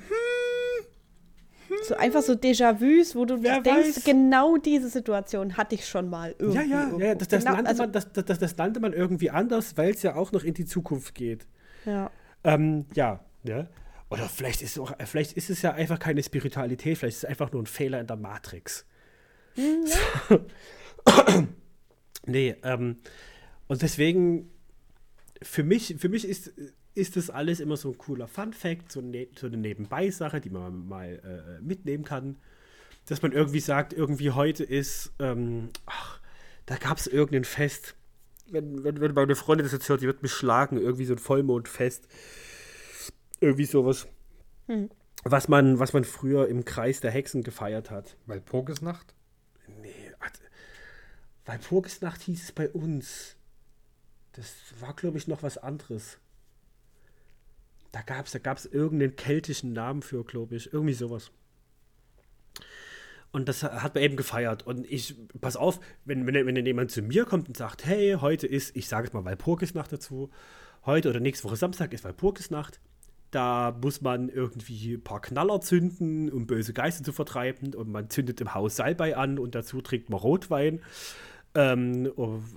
so 1.84 1.96
einfach 1.96 2.22
so 2.22 2.32
Déjà-vus, 2.34 3.14
wo 3.14 3.24
du 3.24 3.42
Wer 3.42 3.60
denkst, 3.60 3.96
weiß. 3.98 4.04
genau 4.04 4.56
diese 4.56 4.88
Situation 4.88 5.56
hatte 5.56 5.74
ich 5.74 5.86
schon 5.86 6.08
mal 6.08 6.34
irgendwie. 6.38 6.58
ja, 6.60 6.64
ja, 6.64 6.80
irgendwo. 6.84 7.00
ja 7.04 7.14
das, 7.14 7.28
das, 7.28 7.44
genau, 7.44 7.56
nannte 7.56 7.68
also, 7.70 7.82
man, 7.82 7.92
das, 7.92 8.12
das, 8.12 8.38
das 8.38 8.56
nannte 8.56 8.80
man 8.80 8.92
irgendwie 8.92 9.30
anders, 9.30 9.76
weil 9.76 9.90
es 9.90 10.02
ja 10.02 10.14
auch 10.14 10.32
noch 10.32 10.44
in 10.44 10.54
die 10.54 10.64
Zukunft 10.64 11.14
geht. 11.14 11.46
ja. 11.84 12.10
Ähm, 12.44 12.86
ja, 12.94 13.18
ne? 13.42 13.66
Oder 14.10 14.28
vielleicht 14.28 14.62
ist, 14.62 14.72
es 14.72 14.78
auch, 14.78 14.92
vielleicht 15.04 15.34
ist 15.34 15.50
es 15.50 15.62
ja 15.62 15.72
einfach 15.72 15.98
keine 15.98 16.22
Spiritualität, 16.22 16.96
vielleicht 16.96 17.18
ist 17.18 17.24
es 17.24 17.28
einfach 17.28 17.52
nur 17.52 17.62
ein 17.62 17.66
Fehler 17.66 18.00
in 18.00 18.06
der 18.06 18.16
Matrix. 18.16 18.86
So. 19.54 20.46
nee, 22.26 22.56
ähm, 22.62 22.96
und 23.66 23.82
deswegen, 23.82 24.50
für 25.42 25.62
mich, 25.62 25.96
für 25.98 26.08
mich 26.08 26.26
ist, 26.26 26.52
ist 26.94 27.16
das 27.16 27.30
alles 27.30 27.60
immer 27.60 27.76
so 27.76 27.90
ein 27.90 27.98
cooler 27.98 28.28
Fun-Fact, 28.28 28.90
so, 28.90 29.00
ne, 29.00 29.28
so 29.38 29.46
eine 29.46 29.56
Nebenbei-Sache, 29.56 30.40
die 30.40 30.50
man 30.50 30.86
mal 30.86 31.58
äh, 31.58 31.62
mitnehmen 31.62 32.04
kann. 32.04 32.36
Dass 33.06 33.22
man 33.22 33.32
irgendwie 33.32 33.60
sagt, 33.60 33.92
irgendwie 33.92 34.30
heute 34.30 34.64
ist, 34.64 35.12
ähm, 35.18 35.70
ach, 35.86 36.20
da 36.66 36.76
gab 36.76 36.98
es 36.98 37.06
irgendein 37.06 37.44
Fest. 37.44 37.94
Wenn, 38.50 38.84
wenn, 38.84 39.00
wenn 39.00 39.14
meine 39.14 39.36
Freundin 39.36 39.64
das 39.64 39.72
jetzt 39.72 39.88
hört, 39.88 40.00
die 40.02 40.06
wird 40.06 40.22
mich 40.22 40.32
schlagen, 40.32 40.78
irgendwie 40.78 41.04
so 41.04 41.14
ein 41.14 41.18
Vollmondfest. 41.18 42.08
Irgendwie 43.40 43.64
sowas. 43.64 44.08
Hm. 44.66 44.90
Was 45.24 45.48
man, 45.48 45.78
was 45.78 45.92
man 45.92 46.04
früher 46.04 46.48
im 46.48 46.64
Kreis 46.64 47.00
der 47.00 47.10
Hexen 47.10 47.42
gefeiert 47.42 47.90
hat. 47.90 48.16
Weil 48.26 48.40
Pogesnacht? 48.40 49.14
Nee, 49.80 50.12
warte. 50.18 50.40
Walpurgisnacht 51.44 52.22
hieß 52.22 52.44
es 52.44 52.52
bei 52.52 52.68
uns. 52.68 53.36
Das 54.32 54.54
war, 54.80 54.94
glaube 54.94 55.18
ich, 55.18 55.26
noch 55.28 55.42
was 55.42 55.58
anderes. 55.58 56.18
Da 57.90 58.02
gab 58.02 58.26
es 58.26 58.32
da 58.32 58.38
gab's 58.38 58.66
irgendeinen 58.66 59.16
keltischen 59.16 59.72
Namen 59.72 60.02
für, 60.02 60.24
glaube 60.24 60.56
ich. 60.56 60.72
Irgendwie 60.72 60.94
sowas. 60.94 61.30
Und 63.30 63.48
das 63.48 63.62
hat 63.62 63.94
man 63.94 64.04
eben 64.04 64.16
gefeiert. 64.16 64.66
Und 64.66 64.90
ich, 64.90 65.16
pass 65.40 65.56
auf, 65.56 65.80
wenn, 66.04 66.26
wenn, 66.26 66.46
wenn 66.46 66.66
jemand 66.66 66.90
zu 66.90 67.02
mir 67.02 67.24
kommt 67.24 67.48
und 67.48 67.56
sagt, 67.56 67.84
hey, 67.84 68.16
heute 68.20 68.46
ist, 68.46 68.76
ich 68.76 68.88
sage 68.88 69.06
jetzt 69.06 69.14
mal 69.14 69.24
Walpurgisnacht 69.24 69.92
dazu, 69.92 70.30
heute 70.86 71.10
oder 71.10 71.20
nächste 71.20 71.44
Woche 71.44 71.56
Samstag 71.56 71.92
ist 71.92 72.04
Walpurgisnacht, 72.04 72.80
da 73.30 73.76
muss 73.82 74.00
man 74.00 74.28
irgendwie 74.28 74.94
ein 74.94 75.02
paar 75.02 75.20
Knaller 75.20 75.60
zünden, 75.60 76.30
um 76.30 76.46
böse 76.46 76.72
Geister 76.72 77.04
zu 77.04 77.12
vertreiben. 77.12 77.74
Und 77.74 77.90
man 77.90 78.08
zündet 78.10 78.40
im 78.40 78.54
Haus 78.54 78.76
Salbei 78.76 79.16
an 79.16 79.38
und 79.38 79.54
dazu 79.54 79.80
trinkt 79.80 80.10
man 80.10 80.18
Rotwein. 80.18 80.80
ähm, 81.54 82.06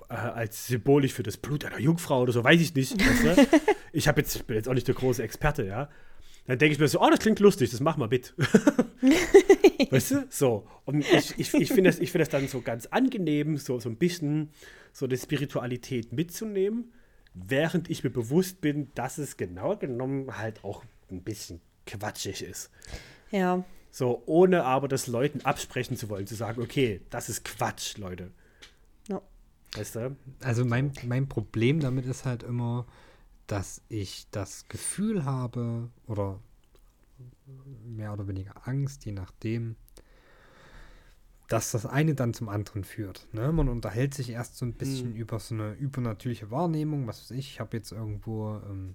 äh, 0.08 0.14
als 0.14 0.66
symbolisch 0.66 1.12
für 1.12 1.22
das 1.22 1.36
Blut 1.36 1.64
einer 1.64 1.80
Jungfrau 1.80 2.22
oder 2.22 2.32
so, 2.32 2.44
weiß 2.44 2.60
ich 2.60 2.74
nicht. 2.74 2.98
Weißt 2.98 3.38
du? 3.38 3.48
ich 3.92 4.08
hab 4.08 4.16
jetzt, 4.16 4.46
bin 4.46 4.56
jetzt 4.56 4.68
auch 4.68 4.74
nicht 4.74 4.88
der 4.88 4.94
große 4.94 5.22
Experte, 5.22 5.64
ja. 5.64 5.88
Dann 6.46 6.58
denke 6.58 6.72
ich 6.72 6.78
mir 6.80 6.88
so, 6.88 7.00
oh, 7.00 7.08
das 7.08 7.20
klingt 7.20 7.38
lustig, 7.40 7.70
das 7.70 7.80
machen 7.80 8.00
wir 8.00 8.08
mit. 8.08 8.34
weißt 9.90 10.10
du? 10.10 10.26
So. 10.28 10.66
Und 10.84 11.00
ich, 11.00 11.38
ich, 11.38 11.54
ich 11.54 11.68
finde 11.68 11.90
das, 11.90 11.98
find 11.98 12.16
das 12.16 12.30
dann 12.30 12.48
so 12.48 12.60
ganz 12.62 12.86
angenehm, 12.86 13.58
so, 13.58 13.78
so 13.78 13.88
ein 13.88 13.96
bisschen 13.96 14.50
so 14.92 15.06
eine 15.06 15.16
Spiritualität 15.16 16.12
mitzunehmen, 16.12 16.92
während 17.34 17.90
ich 17.90 18.04
mir 18.04 18.10
bewusst 18.10 18.60
bin, 18.60 18.92
dass 18.94 19.18
es 19.18 19.36
genau 19.36 19.76
genommen 19.76 20.38
halt 20.38 20.64
auch 20.64 20.84
ein 21.10 21.22
bisschen 21.22 21.60
quatschig 21.86 22.42
ist. 22.42 22.70
Ja. 23.30 23.64
So, 23.90 24.22
ohne 24.26 24.64
aber 24.64 24.88
das 24.88 25.06
Leuten 25.06 25.42
absprechen 25.42 25.96
zu 25.96 26.08
wollen, 26.08 26.26
zu 26.26 26.34
sagen, 26.34 26.62
okay, 26.62 27.02
das 27.10 27.28
ist 27.28 27.44
Quatsch, 27.44 27.98
Leute. 27.98 28.30
Ja. 29.08 29.20
Weißt 29.74 29.96
du? 29.96 30.16
Also 30.40 30.64
mein, 30.64 30.92
mein 31.06 31.28
Problem 31.28 31.80
damit 31.80 32.06
ist 32.06 32.24
halt 32.24 32.42
immer, 32.42 32.86
dass 33.46 33.82
ich 33.88 34.26
das 34.30 34.68
Gefühl 34.68 35.24
habe 35.24 35.90
oder 36.06 36.40
mehr 37.84 38.12
oder 38.12 38.28
weniger 38.28 38.66
Angst, 38.66 39.04
je 39.04 39.12
nachdem, 39.12 39.76
dass 41.48 41.72
das 41.72 41.86
eine 41.86 42.14
dann 42.14 42.34
zum 42.34 42.48
anderen 42.48 42.84
führt. 42.84 43.28
Ne? 43.32 43.52
Man 43.52 43.68
unterhält 43.68 44.14
sich 44.14 44.30
erst 44.30 44.56
so 44.56 44.64
ein 44.66 44.72
bisschen 44.74 45.10
Mhm. 45.10 45.16
über 45.16 45.38
so 45.38 45.54
eine 45.54 45.72
übernatürliche 45.74 46.50
Wahrnehmung, 46.50 47.06
was 47.06 47.20
weiß 47.22 47.32
ich, 47.32 47.52
ich 47.52 47.60
habe 47.60 47.76
jetzt 47.76 47.92
irgendwo 47.92 48.60
ähm, 48.68 48.94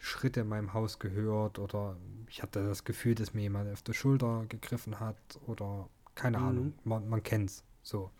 Schritte 0.00 0.40
in 0.40 0.48
meinem 0.48 0.74
Haus 0.74 0.98
gehört 0.98 1.58
oder 1.58 1.96
ich 2.28 2.42
hatte 2.42 2.66
das 2.66 2.84
Gefühl, 2.84 3.14
dass 3.14 3.32
mir 3.32 3.42
jemand 3.42 3.72
auf 3.72 3.82
die 3.82 3.94
Schulter 3.94 4.44
gegriffen 4.48 5.00
hat 5.00 5.16
oder 5.46 5.88
keine 6.14 6.38
Mhm. 6.38 6.44
Ahnung, 6.44 6.72
man, 6.84 7.08
man 7.08 7.22
kennt's 7.22 7.64
so. 7.82 8.10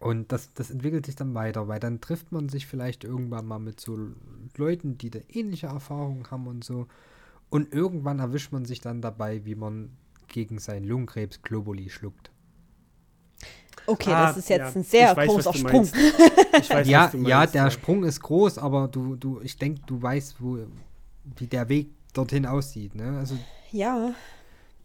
Und 0.00 0.32
das, 0.32 0.52
das 0.54 0.70
entwickelt 0.70 1.06
sich 1.06 1.14
dann 1.14 1.34
weiter, 1.34 1.68
weil 1.68 1.78
dann 1.78 2.00
trifft 2.00 2.32
man 2.32 2.48
sich 2.48 2.66
vielleicht 2.66 3.04
irgendwann 3.04 3.46
mal 3.46 3.60
mit 3.60 3.78
so 3.80 3.98
Leuten, 4.56 4.98
die 4.98 5.10
da 5.10 5.20
ähnliche 5.28 5.68
Erfahrungen 5.68 6.28
haben 6.30 6.48
und 6.48 6.64
so. 6.64 6.88
Und 7.50 7.72
irgendwann 7.72 8.18
erwischt 8.18 8.50
man 8.50 8.64
sich 8.64 8.80
dann 8.80 9.00
dabei, 9.00 9.44
wie 9.44 9.54
man 9.54 9.90
gegen 10.32 10.58
seinen 10.58 10.84
Lungenkrebs 10.84 11.42
Globuli 11.42 11.88
schluckt. 11.90 12.32
Okay, 13.86 14.10
Ah, 14.12 14.28
das 14.28 14.36
ist 14.36 14.48
jetzt 14.48 14.74
ja. 14.74 14.80
ein 14.80 14.84
sehr 14.84 15.16
weiß, 15.16 15.28
großer 15.28 15.54
Sprung. 15.54 15.90
weiß, 15.92 16.86
ja, 16.88 17.10
ja, 17.14 17.46
der 17.46 17.70
Sprung 17.70 18.04
ist 18.04 18.20
groß, 18.20 18.58
aber 18.58 18.88
du, 18.88 19.16
du, 19.16 19.40
ich 19.40 19.56
denke, 19.56 19.82
du 19.86 20.00
weißt, 20.00 20.36
wo, 20.40 20.58
wie 21.36 21.46
der 21.46 21.68
Weg 21.68 21.90
dorthin 22.12 22.46
aussieht. 22.46 22.94
Ne? 22.94 23.18
Also, 23.18 23.36
Ja, 23.72 24.14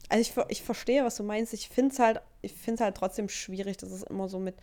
also 0.09 0.21
ich, 0.21 0.33
ich 0.49 0.63
verstehe, 0.63 1.03
was 1.03 1.17
du 1.17 1.23
meinst. 1.23 1.53
Ich 1.53 1.69
finde 1.69 1.93
es 1.93 1.99
halt, 1.99 2.21
ich 2.41 2.53
find's 2.53 2.81
halt 2.81 2.95
trotzdem 2.95 3.29
schwierig, 3.29 3.77
dass 3.77 3.91
es 3.91 4.03
immer 4.03 4.29
so 4.29 4.39
mit, 4.39 4.55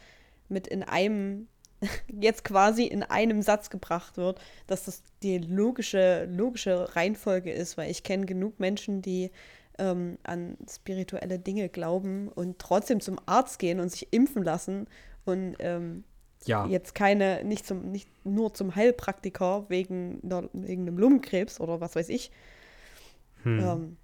mit 0.49 0.67
in 0.67 0.83
einem, 0.83 1.47
jetzt 2.09 2.45
quasi 2.45 2.85
in 2.85 3.03
einem 3.03 3.43
Satz 3.43 3.71
gebracht 3.71 4.17
wird, 4.17 4.41
dass 4.67 4.85
das 4.87 5.03
die 5.23 5.39
logische, 5.39 6.25
logische 6.27 6.97
Reihenfolge 6.97 7.53
ist, 7.53 7.77
weil 7.77 7.91
ich 7.91 8.03
kenne 8.03 8.27
genug 8.27 8.59
Menschen, 8.59 9.03
die 9.03 9.31
ähm, 9.79 10.19
an 10.23 10.57
spirituelle 10.71 11.39
Dinge 11.39 11.69
glauben 11.69 12.29
und 12.29 12.59
trotzdem 12.59 13.01
zum 13.01 13.19
Arzt 13.27 13.59
gehen 13.59 13.81
und 13.81 13.91
sich 13.91 14.13
impfen 14.13 14.43
lassen 14.43 14.87
und 15.25 15.57
ähm, 15.59 16.05
ja, 16.47 16.67
jetzt 16.67 16.95
keine, 16.95 17.43
nicht 17.45 17.67
zum, 17.67 17.91
nicht 17.91 18.09
nur 18.25 18.53
zum 18.53 18.75
Heilpraktiker 18.75 19.65
wegen, 19.69 20.21
wegen 20.53 20.83
einem 20.83 20.99
Lungenkrebs 20.99 21.61
oder 21.61 21.81
was 21.81 21.97
weiß 21.97 22.09
ich. 22.11 22.31
hm. 23.43 23.59
Ähm, 23.61 23.97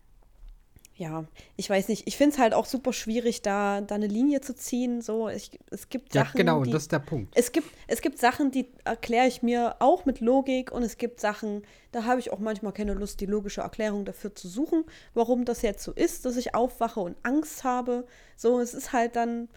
ja, 1.00 1.24
ich 1.56 1.70
weiß 1.70 1.88
nicht. 1.88 2.06
Ich 2.06 2.18
finde 2.18 2.34
es 2.34 2.38
halt 2.38 2.52
auch 2.52 2.66
super 2.66 2.92
schwierig, 2.92 3.40
da, 3.40 3.80
da 3.80 3.94
eine 3.94 4.06
Linie 4.06 4.42
zu 4.42 4.54
ziehen. 4.54 5.00
So, 5.00 5.30
ich, 5.30 5.58
es 5.70 5.88
gibt 5.88 6.14
ja 6.14 6.26
Sachen, 6.26 6.36
genau, 6.36 6.62
die, 6.62 6.70
das 6.70 6.82
ist 6.82 6.92
der 6.92 6.98
Punkt. 6.98 7.32
es 7.34 7.52
gibt, 7.52 7.68
es 7.86 8.02
gibt 8.02 8.18
Sachen, 8.18 8.50
die 8.50 8.66
erkläre 8.84 9.26
ich 9.26 9.42
mir 9.42 9.76
auch 9.78 10.04
mit 10.04 10.20
Logik 10.20 10.70
und 10.70 10.82
es 10.82 10.98
gibt 10.98 11.18
Sachen, 11.18 11.62
da 11.90 12.04
habe 12.04 12.20
ich 12.20 12.30
auch 12.30 12.38
manchmal 12.38 12.74
keine 12.74 12.92
Lust, 12.92 13.22
die 13.22 13.26
logische 13.26 13.62
Erklärung 13.62 14.04
dafür 14.04 14.34
zu 14.34 14.46
suchen, 14.46 14.84
warum 15.14 15.46
das 15.46 15.62
jetzt 15.62 15.82
so 15.82 15.92
ist, 15.92 16.26
dass 16.26 16.36
ich 16.36 16.54
aufwache 16.54 17.00
und 17.00 17.16
Angst 17.22 17.64
habe. 17.64 18.06
So, 18.36 18.60
es 18.60 18.74
ist 18.74 18.92
halt 18.92 19.16
dann, 19.16 19.48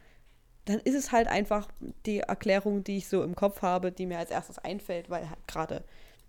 dann 0.64 0.80
ist 0.80 0.96
es 0.96 1.12
halt 1.12 1.28
einfach 1.28 1.68
die 2.06 2.20
Erklärung, 2.20 2.86
die 2.86 3.00
ich 3.00 3.10
so 3.10 3.22
im 3.22 3.36
Kopf 3.36 3.62
habe, 3.62 3.92
die 3.92 4.06
mir 4.06 4.18
als 4.18 4.32
erstes 4.32 4.60
einfällt, 4.60 5.10
weil 5.10 5.30
halt 5.30 5.46
gerade, 5.46 5.84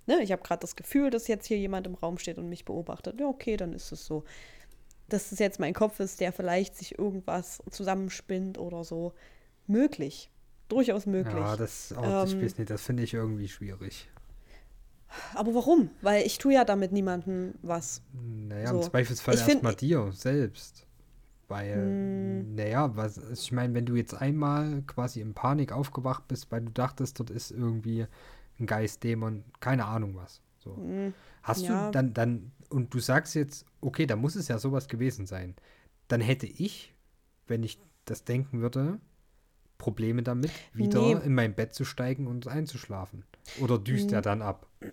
ne, 0.06 0.24
ich 0.24 0.32
habe 0.32 0.42
gerade 0.42 0.62
das 0.62 0.74
Gefühl, 0.74 1.10
dass 1.10 1.28
jetzt 1.28 1.46
hier 1.46 1.58
jemand 1.58 1.86
im 1.86 1.94
Raum 1.94 2.18
steht 2.18 2.38
und 2.38 2.48
mich 2.48 2.64
beobachtet. 2.64 3.20
Ja, 3.20 3.28
okay, 3.28 3.56
dann 3.56 3.72
ist 3.74 3.92
es 3.92 4.04
so. 4.04 4.24
Dass 5.08 5.32
es 5.32 5.38
jetzt 5.38 5.60
mein 5.60 5.74
Kopf 5.74 6.00
ist, 6.00 6.20
der 6.20 6.32
vielleicht 6.32 6.76
sich 6.76 6.98
irgendwas 6.98 7.62
zusammenspinnt 7.70 8.58
oder 8.58 8.84
so. 8.84 9.12
Möglich. 9.66 10.30
Durchaus 10.68 11.06
möglich. 11.06 11.34
Ja, 11.34 11.56
das, 11.56 11.94
oh, 11.96 12.02
Ähm, 12.02 12.38
nicht, 12.38 12.70
das 12.70 12.82
finde 12.82 13.02
ich 13.02 13.14
irgendwie 13.14 13.48
schwierig. 13.48 14.08
Aber 15.34 15.54
warum? 15.54 15.90
Weil 16.00 16.26
ich 16.26 16.38
tue 16.38 16.54
ja 16.54 16.64
damit 16.64 16.92
niemandem 16.92 17.54
was. 17.62 18.02
Naja, 18.12 18.68
so. 18.68 18.76
im 18.76 18.82
Zweifelsfall 18.82 19.36
erstmal 19.36 19.74
dir 19.74 20.10
selbst. 20.12 20.86
Weil, 21.48 21.74
Hm. 21.74 22.54
naja, 22.54 22.96
was, 22.96 23.18
ich 23.30 23.52
meine, 23.52 23.74
wenn 23.74 23.84
du 23.84 23.94
jetzt 23.94 24.14
einmal 24.14 24.82
quasi 24.86 25.20
in 25.20 25.34
Panik 25.34 25.72
aufgewacht 25.72 26.26
bist, 26.26 26.50
weil 26.50 26.62
du 26.62 26.72
dachtest, 26.72 27.20
dort 27.20 27.30
ist 27.30 27.50
irgendwie 27.50 28.06
ein 28.58 28.66
Geist, 28.66 29.04
Dämon, 29.04 29.44
keine 29.60 29.84
Ahnung 29.84 30.16
was. 30.16 30.40
So. 30.58 30.76
Hm, 30.76 31.12
Hast 31.42 31.62
ja. 31.62 31.86
du 31.86 31.92
dann, 31.92 32.14
dann, 32.14 32.52
und 32.70 32.92
du 32.94 32.98
sagst 33.00 33.34
jetzt, 33.34 33.66
okay, 33.80 34.06
da 34.06 34.16
muss 34.16 34.34
es 34.36 34.48
ja 34.48 34.58
sowas 34.58 34.88
gewesen 34.88 35.26
sein. 35.26 35.54
Dann 36.08 36.20
hätte 36.20 36.46
ich, 36.46 36.94
wenn 37.46 37.62
ich 37.62 37.78
das 38.04 38.24
denken 38.24 38.60
würde, 38.60 39.00
Probleme 39.78 40.22
damit, 40.22 40.50
wieder 40.72 41.00
Nee. 41.00 41.12
in 41.24 41.34
mein 41.34 41.54
Bett 41.54 41.74
zu 41.74 41.84
steigen 41.84 42.26
und 42.26 42.46
einzuschlafen. 42.46 43.24
Oder 43.60 43.78
düst 43.78 44.12
er 44.12 44.22
dann 44.22 44.42
ab? 44.42 44.66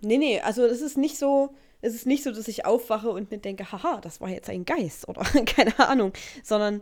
Nee, 0.00 0.16
nee, 0.16 0.40
also 0.40 0.64
es 0.64 0.80
ist 0.80 0.96
nicht 0.96 1.18
so, 1.18 1.54
es 1.82 1.94
ist 1.94 2.06
nicht 2.06 2.22
so, 2.24 2.32
dass 2.32 2.48
ich 2.48 2.64
aufwache 2.64 3.10
und 3.10 3.30
mir 3.30 3.36
denke, 3.38 3.70
haha, 3.70 4.00
das 4.00 4.18
war 4.22 4.30
jetzt 4.30 4.48
ein 4.48 4.64
Geist 4.64 5.06
oder 5.06 5.22
keine 5.44 5.78
Ahnung, 5.78 6.14
sondern, 6.42 6.80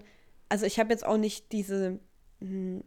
also 0.48 0.64
ich 0.64 0.78
habe 0.78 0.92
jetzt 0.92 1.04
auch 1.04 1.16
nicht 1.16 1.50
diese, 1.50 1.98
hm, 2.40 2.84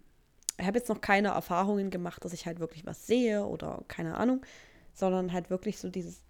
ich 0.57 0.65
habe 0.65 0.77
jetzt 0.77 0.87
noch 0.87 1.01
keine 1.01 1.29
Erfahrungen 1.29 1.89
gemacht, 1.89 2.23
dass 2.23 2.31
ich 2.31 2.45
halt 2.45 2.61
wirklich 2.61 2.85
was 2.85 3.05
sehe 3.05 3.45
oder 3.45 3.83
keine 3.89 4.15
Ahnung, 4.15 4.45
sondern 4.93 5.33
halt 5.33 5.49
wirklich 5.49 5.77
so 5.77 5.89
dieses 5.89 6.23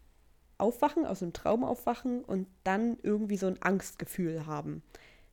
Aufwachen, 0.61 1.05
aus 1.05 1.21
einem 1.21 1.33
Traum 1.33 1.63
aufwachen 1.63 2.23
und 2.23 2.47
dann 2.63 2.97
irgendwie 3.03 3.37
so 3.37 3.47
ein 3.47 3.61
Angstgefühl 3.61 4.45
haben. 4.45 4.83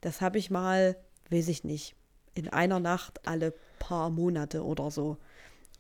Das 0.01 0.21
habe 0.21 0.39
ich 0.39 0.51
mal, 0.51 0.97
weiß 1.31 1.49
ich 1.49 1.65
nicht, 1.65 1.95
in 2.35 2.49
einer 2.49 2.81
Nacht 2.81 3.27
alle 3.27 3.53
paar 3.79 4.11
Monate 4.11 4.65
oder 4.65 4.91
so. 4.91 5.19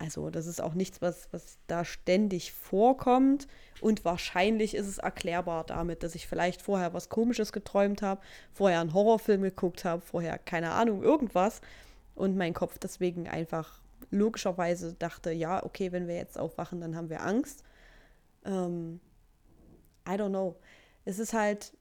Also 0.00 0.30
das 0.30 0.46
ist 0.46 0.60
auch 0.60 0.74
nichts, 0.74 1.02
was, 1.02 1.28
was 1.32 1.58
da 1.66 1.84
ständig 1.84 2.52
vorkommt. 2.52 3.48
Und 3.80 4.04
wahrscheinlich 4.04 4.74
ist 4.74 4.86
es 4.86 4.98
erklärbar 4.98 5.64
damit, 5.64 6.02
dass 6.02 6.14
ich 6.14 6.28
vielleicht 6.28 6.62
vorher 6.62 6.94
was 6.94 7.08
Komisches 7.08 7.52
geträumt 7.52 8.02
habe, 8.02 8.20
vorher 8.52 8.80
einen 8.80 8.94
Horrorfilm 8.94 9.42
geguckt 9.42 9.84
habe, 9.84 10.02
vorher 10.02 10.38
keine 10.38 10.72
Ahnung, 10.72 11.02
irgendwas. 11.02 11.60
Und 12.14 12.36
mein 12.36 12.54
Kopf 12.54 12.78
deswegen 12.78 13.28
einfach 13.28 13.80
logischerweise 14.10 14.94
dachte, 14.94 15.32
ja, 15.32 15.64
okay, 15.64 15.92
wenn 15.92 16.06
wir 16.06 16.16
jetzt 16.16 16.38
aufwachen, 16.38 16.80
dann 16.80 16.96
haben 16.96 17.10
wir 17.10 17.22
Angst. 17.22 17.64
Ähm, 18.44 19.00
I 20.08 20.12
don't 20.12 20.30
know. 20.30 20.56
Es 21.04 21.18
ist 21.18 21.32
halt. 21.34 21.72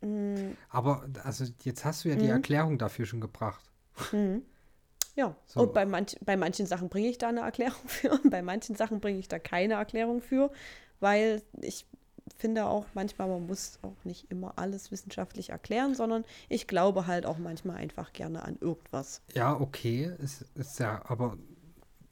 mm, 0.00 0.52
Aber, 0.70 1.06
also, 1.24 1.44
jetzt 1.62 1.84
hast 1.84 2.04
du 2.04 2.08
ja 2.10 2.16
die 2.16 2.24
Mhm. 2.24 2.30
Erklärung 2.30 2.78
dafür 2.78 3.06
schon 3.06 3.20
gebracht. 3.20 3.62
Mhm. 4.12 4.42
Ja, 5.16 5.36
So. 5.46 5.62
und 5.62 5.74
bei, 5.74 5.84
manch, 5.84 6.16
bei 6.24 6.36
manchen 6.36 6.66
Sachen 6.66 6.88
bringe 6.88 7.08
ich 7.08 7.18
da 7.18 7.28
eine 7.28 7.40
Erklärung 7.40 7.80
für 7.86 8.12
und 8.12 8.30
bei 8.30 8.42
manchen 8.42 8.76
Sachen 8.76 9.00
bringe 9.00 9.18
ich 9.18 9.28
da 9.28 9.38
keine 9.38 9.74
Erklärung 9.74 10.22
für, 10.22 10.50
weil 11.00 11.42
ich 11.60 11.84
finde 12.38 12.66
auch 12.66 12.86
manchmal, 12.94 13.28
man 13.28 13.46
muss 13.46 13.78
auch 13.82 14.04
nicht 14.04 14.30
immer 14.30 14.54
alles 14.56 14.90
wissenschaftlich 14.92 15.50
erklären, 15.50 15.94
sondern 15.94 16.24
ich 16.48 16.66
glaube 16.68 17.06
halt 17.06 17.26
auch 17.26 17.38
manchmal 17.38 17.76
einfach 17.76 18.12
gerne 18.12 18.42
an 18.44 18.56
irgendwas. 18.60 19.20
Ja, 19.34 19.58
okay, 19.60 20.12
ist, 20.20 20.44
ist 20.54 20.78
ja, 20.78 21.02
aber 21.06 21.36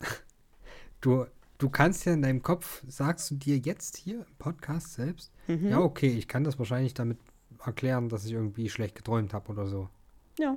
du, 1.00 1.26
du 1.58 1.68
kannst 1.68 2.04
ja 2.04 2.12
in 2.12 2.22
deinem 2.22 2.42
Kopf, 2.42 2.82
sagst 2.88 3.30
du 3.30 3.34
dir 3.36 3.58
jetzt 3.58 3.96
hier 3.96 4.20
im 4.26 4.34
Podcast 4.38 4.94
selbst, 4.94 5.32
Mhm. 5.46 5.68
ja, 5.68 5.78
okay, 5.80 6.08
ich 6.08 6.28
kann 6.28 6.44
das 6.44 6.58
wahrscheinlich 6.58 6.94
damit 6.94 7.18
erklären, 7.64 8.08
dass 8.08 8.24
ich 8.24 8.32
irgendwie 8.32 8.68
schlecht 8.68 8.94
geträumt 8.94 9.34
habe 9.34 9.50
oder 9.50 9.66
so. 9.66 9.88
Ja, 10.38 10.56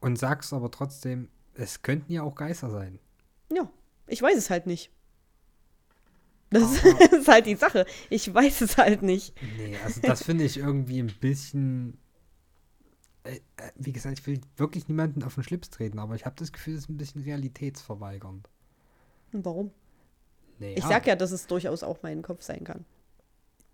Und 0.00 0.18
sagst 0.18 0.52
aber 0.52 0.70
trotzdem, 0.70 1.28
es 1.54 1.82
könnten 1.82 2.12
ja 2.12 2.22
auch 2.22 2.34
Geister 2.34 2.70
sein. 2.70 2.98
ja, 3.52 3.70
ich 4.06 4.22
weiß 4.22 4.36
es 4.36 4.50
halt 4.50 4.66
nicht. 4.66 4.90
Das 6.50 6.62
Aber- 6.84 7.12
ist 7.18 7.28
halt 7.28 7.46
die 7.46 7.56
Sache. 7.56 7.86
Ich 8.08 8.32
weiß 8.32 8.60
es 8.60 8.76
halt 8.78 9.02
nicht. 9.02 9.34
Nee, 9.58 9.76
also 9.84 10.00
das 10.00 10.22
finde 10.22 10.44
ich 10.44 10.56
irgendwie 10.58 11.00
ein 11.00 11.12
bisschen. 11.20 11.98
Äh, 13.24 13.40
äh, 13.56 13.72
wie 13.74 13.92
gesagt, 13.92 14.20
ich 14.20 14.26
will 14.28 14.40
wirklich 14.56 14.86
niemanden 14.88 15.24
auf 15.24 15.34
den 15.34 15.42
Schlips 15.42 15.70
treten, 15.70 15.98
aber 15.98 16.14
ich 16.14 16.24
habe 16.24 16.36
das 16.38 16.52
Gefühl, 16.52 16.74
es 16.74 16.82
ist 16.84 16.88
ein 16.88 16.96
bisschen 16.96 17.22
realitätsverweigernd. 17.22 18.48
Warum? 19.32 19.72
Nee, 20.58 20.74
Ich 20.74 20.84
sag 20.84 21.06
ja, 21.06 21.16
dass 21.16 21.32
es 21.32 21.46
durchaus 21.46 21.82
auch 21.82 21.98
mein 22.02 22.22
Kopf 22.22 22.42
sein 22.42 22.64
kann. 22.64 22.84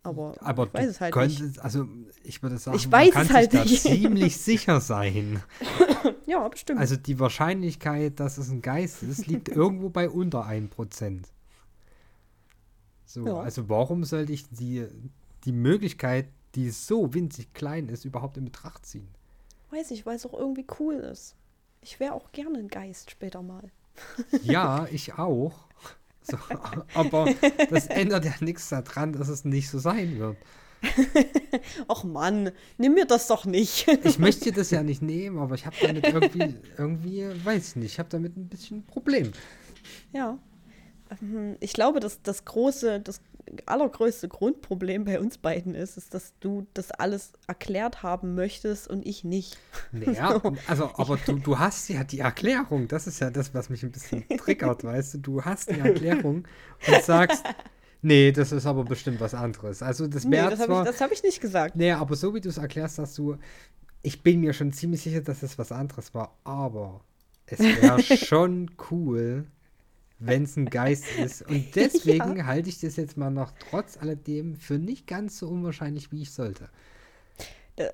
Aber, 0.04 0.34
aber 0.40 0.66
ich 0.66 0.74
weiß 0.74 0.86
es 0.88 1.00
halt 1.00 1.14
nicht. 1.14 1.38
könntest, 1.38 1.60
also 1.60 1.86
ich 2.24 2.42
würde 2.42 2.58
sagen, 2.58 2.76
Ich 2.76 2.90
weiß 2.90 3.14
man 3.14 3.22
es 3.22 3.28
kann 3.28 3.36
halt 3.36 3.52
sich 3.52 3.60
da 3.60 3.64
nicht. 3.64 3.82
ziemlich 4.02 4.36
sicher 4.36 4.80
sein. 4.80 5.40
ja, 6.26 6.48
bestimmt. 6.48 6.80
Also 6.80 6.96
die 6.96 7.20
Wahrscheinlichkeit, 7.20 8.18
dass 8.18 8.36
es 8.36 8.50
ein 8.50 8.62
Geist 8.62 9.04
ist, 9.04 9.28
liegt 9.28 9.48
irgendwo 9.50 9.90
bei 9.90 10.10
unter 10.10 10.44
1%. 10.44 11.22
So, 13.06 13.26
Ja. 13.26 13.40
also 13.40 13.68
warum 13.68 14.04
sollte 14.04 14.32
ich 14.32 14.48
die, 14.48 14.86
die 15.44 15.52
Möglichkeit, 15.52 16.26
die 16.54 16.70
so 16.70 17.14
winzig 17.14 17.52
klein 17.54 17.88
ist, 17.88 18.04
überhaupt 18.04 18.36
in 18.36 18.44
Betracht 18.46 18.84
ziehen? 18.86 19.06
Weiß 19.70 19.90
ich, 19.92 20.04
weil 20.04 20.16
es 20.16 20.26
auch 20.26 20.34
irgendwie 20.34 20.66
cool 20.80 20.94
ist. 20.94 21.36
Ich 21.80 22.00
wäre 22.00 22.14
auch 22.14 22.32
gerne 22.32 22.58
ein 22.58 22.68
Geist 22.68 23.10
später 23.10 23.42
mal. 23.42 23.70
Ja, 24.42 24.86
ich 24.90 25.14
auch. 25.14 25.54
So, 26.22 26.38
aber 26.94 27.28
das 27.70 27.86
ändert 27.88 28.24
ja 28.24 28.32
nichts 28.40 28.68
daran, 28.68 29.12
dass 29.12 29.28
es 29.28 29.44
nicht 29.44 29.68
so 29.70 29.78
sein 29.78 30.18
wird. 30.18 30.36
Och 31.88 32.02
Mann, 32.04 32.50
nimm 32.78 32.94
mir 32.94 33.06
das 33.06 33.28
doch 33.28 33.44
nicht. 33.44 33.86
Ich 34.04 34.18
möchte 34.18 34.44
dir 34.46 34.52
das 34.52 34.70
ja 34.70 34.82
nicht 34.82 35.00
nehmen, 35.02 35.38
aber 35.38 35.54
ich 35.54 35.64
habe 35.66 35.76
damit 35.80 36.06
irgendwie, 36.06 36.56
irgendwie, 36.76 37.26
weiß 37.44 37.68
ich 37.68 37.76
nicht, 37.76 37.92
ich 37.92 37.98
habe 37.98 38.08
damit 38.08 38.36
ein 38.36 38.48
bisschen 38.48 38.78
ein 38.78 38.86
Problem. 38.86 39.30
ja. 40.12 40.38
Ähm, 41.20 41.56
Ich 41.60 41.72
glaube, 41.72 42.00
dass 42.00 42.22
das 42.22 42.44
große, 42.44 43.00
das 43.00 43.20
allergrößte 43.66 44.28
Grundproblem 44.28 45.04
bei 45.04 45.18
uns 45.20 45.38
beiden 45.38 45.74
ist, 45.74 45.96
ist, 45.96 46.14
dass 46.14 46.34
du 46.40 46.66
das 46.74 46.90
alles 46.92 47.32
erklärt 47.46 48.02
haben 48.02 48.34
möchtest 48.34 48.88
und 48.88 49.06
ich 49.06 49.24
nicht. 49.24 49.58
Naja, 49.92 50.40
also, 50.66 50.90
aber 50.96 51.16
du, 51.16 51.38
du 51.38 51.58
hast 51.58 51.88
ja 51.88 52.04
die 52.04 52.20
Erklärung. 52.20 52.88
Das 52.88 53.06
ist 53.06 53.20
ja 53.20 53.30
das, 53.30 53.54
was 53.54 53.68
mich 53.70 53.82
ein 53.82 53.92
bisschen 53.92 54.24
triggert, 54.36 54.84
weißt 54.84 55.14
du? 55.14 55.18
Du 55.18 55.44
hast 55.44 55.70
die 55.70 55.80
Erklärung 55.80 56.46
und 56.88 57.02
sagst, 57.02 57.44
nee, 58.02 58.32
das 58.32 58.52
ist 58.52 58.66
aber 58.66 58.84
bestimmt 58.84 59.20
was 59.20 59.34
anderes. 59.34 59.82
Also, 59.82 60.06
das 60.06 60.24
Nee, 60.24 60.32
wäre 60.36 60.50
das 60.50 60.60
habe 60.60 60.66
zwar. 60.66 60.82
ich, 60.84 60.90
das 60.90 61.00
hab 61.00 61.12
ich 61.12 61.22
nicht 61.22 61.40
gesagt. 61.40 61.76
nee, 61.76 61.92
aber 61.92 62.16
so 62.16 62.34
wie 62.34 62.40
du 62.40 62.48
es 62.48 62.58
erklärst, 62.58 62.98
dass 62.98 63.14
du. 63.14 63.36
Ich 64.02 64.22
bin 64.22 64.40
mir 64.40 64.52
schon 64.52 64.72
ziemlich 64.72 65.02
sicher, 65.02 65.20
dass 65.20 65.42
es 65.44 65.58
was 65.58 65.70
anderes 65.70 66.12
war, 66.14 66.36
aber 66.44 67.04
es 67.46 67.60
wäre 67.60 68.02
schon 68.16 68.70
cool, 68.90 69.46
wenn 70.24 70.44
es 70.44 70.56
ein 70.56 70.66
Geist 70.66 71.04
ist. 71.18 71.42
Und 71.48 71.74
deswegen 71.74 72.46
halte 72.46 72.68
ich 72.68 72.80
das 72.80 72.96
jetzt 72.96 73.16
mal 73.16 73.30
noch 73.30 73.52
trotz 73.70 73.96
alledem 73.96 74.56
für 74.56 74.78
nicht 74.78 75.06
ganz 75.06 75.38
so 75.38 75.48
unwahrscheinlich, 75.48 76.12
wie 76.12 76.22
ich 76.22 76.32
sollte. 76.32 76.68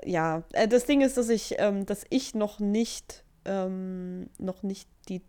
Ja, 0.04 0.42
äh, 0.52 0.66
das 0.68 0.86
Ding 0.86 1.00
ist, 1.00 1.16
dass 1.16 1.28
ich, 1.28 1.54
ähm, 1.58 1.86
dass 1.86 2.04
ich 2.10 2.34
noch 2.34 2.58
nicht, 2.58 3.24
ähm, 3.44 4.28
noch 4.38 4.62
nicht 4.62 4.88
die, 5.08 5.22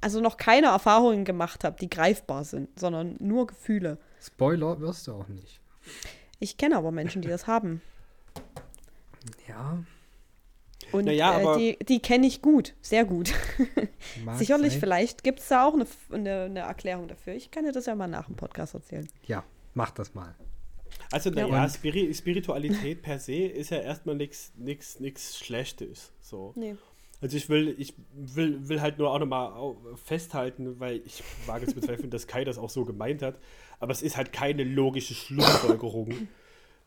also 0.00 0.20
noch 0.20 0.36
keine 0.36 0.68
Erfahrungen 0.68 1.24
gemacht 1.24 1.64
habe, 1.64 1.76
die 1.80 1.88
greifbar 1.88 2.44
sind, 2.44 2.78
sondern 2.78 3.16
nur 3.20 3.46
Gefühle. 3.46 3.98
Spoiler 4.20 4.80
wirst 4.80 5.06
du 5.06 5.12
auch 5.12 5.28
nicht. 5.28 5.60
Ich 6.40 6.56
kenne 6.56 6.76
aber 6.76 6.90
Menschen, 6.90 7.22
die 7.22 7.28
das 7.28 7.46
haben. 7.46 7.80
Ja, 9.46 9.78
Und 10.92 11.04
Naja, 11.06 11.38
äh, 11.38 11.42
aber- 11.42 11.56
die, 11.58 11.78
die 11.78 12.00
kenne 12.00 12.26
ich 12.26 12.42
gut, 12.42 12.74
sehr 12.80 13.04
gut. 13.04 13.32
Sicherlich, 14.36 14.72
sein. 14.72 14.80
vielleicht 14.80 15.22
gibt 15.24 15.40
es 15.40 15.48
da 15.48 15.66
auch 15.66 15.74
eine, 15.74 15.86
eine, 16.12 16.42
eine 16.44 16.60
Erklärung 16.60 17.08
dafür. 17.08 17.34
Ich 17.34 17.50
kann 17.50 17.64
dir 17.64 17.72
das 17.72 17.86
ja 17.86 17.94
mal 17.94 18.08
nach 18.08 18.26
dem 18.26 18.36
Podcast 18.36 18.74
erzählen. 18.74 19.08
Ja, 19.26 19.44
mach 19.74 19.90
das 19.90 20.14
mal. 20.14 20.34
Also, 21.12 21.30
Ja. 21.30 21.46
naja, 21.48 21.68
Spiri 21.68 22.12
Spiritualität 22.14 23.02
per 23.02 23.18
se 23.18 23.34
ist 23.46 23.70
ja 23.70 23.78
erstmal 23.78 24.16
nichts 24.16 25.38
Schlechtes. 25.38 26.12
So. 26.20 26.52
Nee. 26.56 26.76
Also 27.22 27.36
ich 27.36 27.48
will, 27.50 27.74
ich 27.78 27.94
will, 28.14 28.68
will 28.68 28.80
halt 28.80 28.98
nur 28.98 29.10
auch 29.12 29.18
nochmal 29.18 29.52
festhalten, 30.02 30.80
weil 30.80 31.02
ich 31.04 31.22
wage 31.46 31.66
zu 31.66 31.74
bezweifeln, 31.74 32.08
dass 32.10 32.26
Kai 32.26 32.44
das 32.44 32.56
auch 32.56 32.70
so 32.70 32.84
gemeint 32.86 33.20
hat. 33.22 33.36
Aber 33.78 33.92
es 33.92 34.00
ist 34.02 34.16
halt 34.16 34.32
keine 34.32 34.64
logische 34.64 35.12
Schlussfolgerung, 35.14 36.28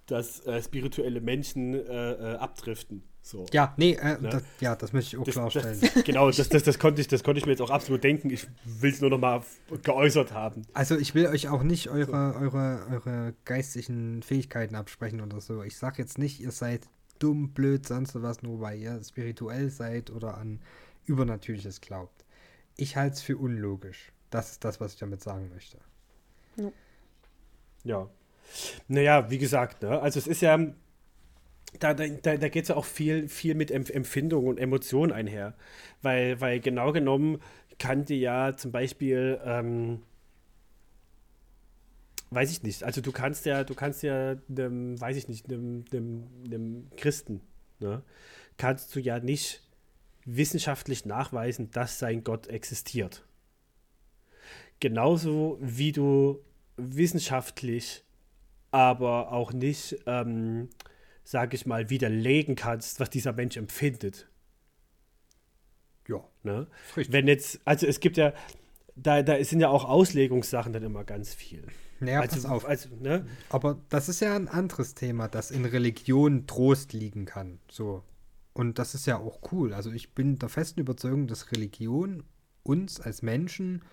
dass 0.07 0.39
äh, 0.47 0.61
spirituelle 0.61 1.21
Menschen 1.21 1.73
äh, 1.75 2.11
äh, 2.33 2.35
abdriften. 2.37 3.03
So. 3.25 3.45
Ja, 3.53 3.73
nee, 3.77 3.93
äh, 3.93 4.19
Ne? 4.19 4.29
das, 4.29 4.43
ja, 4.59 4.75
das 4.75 4.91
möchte 4.91 5.15
ich 5.15 5.21
auch 5.21 5.23
Das, 5.23 5.33
klarstellen. 5.33 5.79
das, 5.79 6.03
genau, 6.03 6.29
das, 6.29 6.49
das, 6.49 6.63
das, 6.63 6.77
konnte 6.77 6.99
ich, 6.99 7.07
das 7.07 7.23
konnte 7.23 7.39
ich 7.39 7.45
mir 7.45 7.53
jetzt 7.53 7.61
auch 7.61 7.69
absolut 7.69 8.03
denken. 8.03 8.29
Ich 8.29 8.47
will 8.65 8.91
es 8.91 8.99
nur 8.99 9.09
nochmal 9.09 9.41
geäußert 9.81 10.33
haben. 10.33 10.63
Also 10.73 10.97
ich 10.97 11.15
will 11.15 11.27
euch 11.27 11.47
auch 11.47 11.63
nicht 11.63 11.89
eure, 11.89 12.35
eure, 12.35 12.85
eure 12.91 13.33
geistigen 13.45 14.21
Fähigkeiten 14.23 14.75
absprechen 14.75 15.21
oder 15.21 15.39
so. 15.39 15.63
Ich 15.63 15.77
sag 15.77 15.99
jetzt 15.99 16.17
nicht, 16.17 16.41
ihr 16.41 16.51
seid 16.51 16.81
dumm, 17.19 17.53
blöd, 17.53 17.87
sonst 17.87 18.21
was, 18.21 18.43
nur 18.43 18.59
weil 18.59 18.77
ihr 18.77 19.01
spirituell 19.01 19.69
seid 19.69 20.11
oder 20.11 20.37
an 20.37 20.59
Übernatürliches 21.05 21.79
glaubt. 21.79 22.25
Ich 22.75 22.97
halte 22.97 23.15
es 23.15 23.21
für 23.21 23.37
unlogisch. 23.37 24.11
Das 24.31 24.51
ist 24.51 24.65
das, 24.65 24.81
was 24.81 24.93
ich 24.93 24.99
damit 24.99 25.23
sagen 25.23 25.49
möchte. 25.53 25.77
Ja. 27.85 28.09
Naja, 28.89 29.29
wie 29.29 29.37
gesagt, 29.37 29.81
ne? 29.83 30.01
also 30.01 30.19
es 30.19 30.27
ist 30.27 30.41
ja, 30.41 30.57
da, 31.79 31.93
da, 31.93 32.07
da 32.37 32.49
geht 32.49 32.63
es 32.63 32.69
ja 32.69 32.75
auch 32.75 32.85
viel, 32.85 33.27
viel 33.27 33.55
mit 33.55 33.71
Empf 33.71 33.89
Empfindung 33.89 34.47
und 34.47 34.59
Emotionen 34.59 35.11
einher. 35.11 35.55
Weil, 36.01 36.39
weil 36.41 36.59
genau 36.59 36.91
genommen 36.91 37.39
kann 37.79 38.05
dir 38.05 38.17
ja 38.17 38.55
zum 38.55 38.71
Beispiel, 38.71 39.39
ähm, 39.43 40.01
weiß 42.31 42.51
ich 42.51 42.63
nicht, 42.63 42.83
also 42.83 43.01
du 43.01 43.11
kannst 43.11 43.45
ja, 43.45 43.63
du 43.63 43.75
kannst 43.75 44.03
ja, 44.03 44.35
einem, 44.49 44.99
weiß 44.99 45.17
ich 45.17 45.27
nicht, 45.27 45.47
einem, 45.49 45.85
einem, 45.91 46.27
einem 46.45 46.87
Christen, 46.97 47.41
ne? 47.79 48.03
kannst 48.57 48.95
du 48.95 48.99
ja 48.99 49.19
nicht 49.19 49.61
wissenschaftlich 50.25 51.05
nachweisen, 51.05 51.71
dass 51.71 51.99
sein 51.99 52.23
Gott 52.23 52.47
existiert. 52.47 53.25
Genauso 54.79 55.57
wie 55.61 55.91
du 55.91 56.39
wissenschaftlich, 56.77 58.03
aber 58.71 59.31
auch 59.31 59.53
nicht, 59.53 59.97
ähm, 60.07 60.69
sage 61.23 61.55
ich 61.55 61.65
mal, 61.65 61.89
widerlegen 61.89 62.55
kannst, 62.55 62.99
was 62.99 63.09
dieser 63.09 63.33
Mensch 63.33 63.57
empfindet. 63.57 64.27
Ja, 66.07 66.23
Ne? 66.43 66.67
Wenn 66.95 67.27
jetzt, 67.27 67.61
also 67.65 67.87
es 67.87 67.99
gibt 67.99 68.17
ja, 68.17 68.33
da, 68.95 69.23
da 69.23 69.41
sind 69.43 69.61
ja 69.61 69.69
auch 69.69 69.85
Auslegungssachen 69.85 70.73
dann 70.73 70.83
immer 70.83 71.03
ganz 71.03 71.33
viel. 71.33 71.65
Naja, 71.99 72.19
also, 72.19 72.35
pass 72.35 72.45
auf. 72.45 72.65
Also, 72.65 72.89
ne? 72.99 73.25
Aber 73.49 73.81
das 73.89 74.09
ist 74.09 74.19
ja 74.19 74.35
ein 74.35 74.49
anderes 74.49 74.93
Thema, 74.93 75.27
das 75.29 75.51
in 75.51 75.65
Religion 75.65 76.45
Trost 76.45 76.93
liegen 76.93 77.25
kann. 77.25 77.59
So. 77.71 78.03
Und 78.51 78.77
das 78.77 78.93
ist 78.93 79.07
ja 79.07 79.17
auch 79.17 79.39
cool. 79.51 79.73
Also 79.73 79.91
ich 79.91 80.13
bin 80.13 80.37
der 80.37 80.49
festen 80.49 80.81
Überzeugung, 80.81 81.27
dass 81.27 81.51
Religion 81.51 82.23
uns 82.61 82.99
als 82.99 83.21
Menschen 83.21 83.83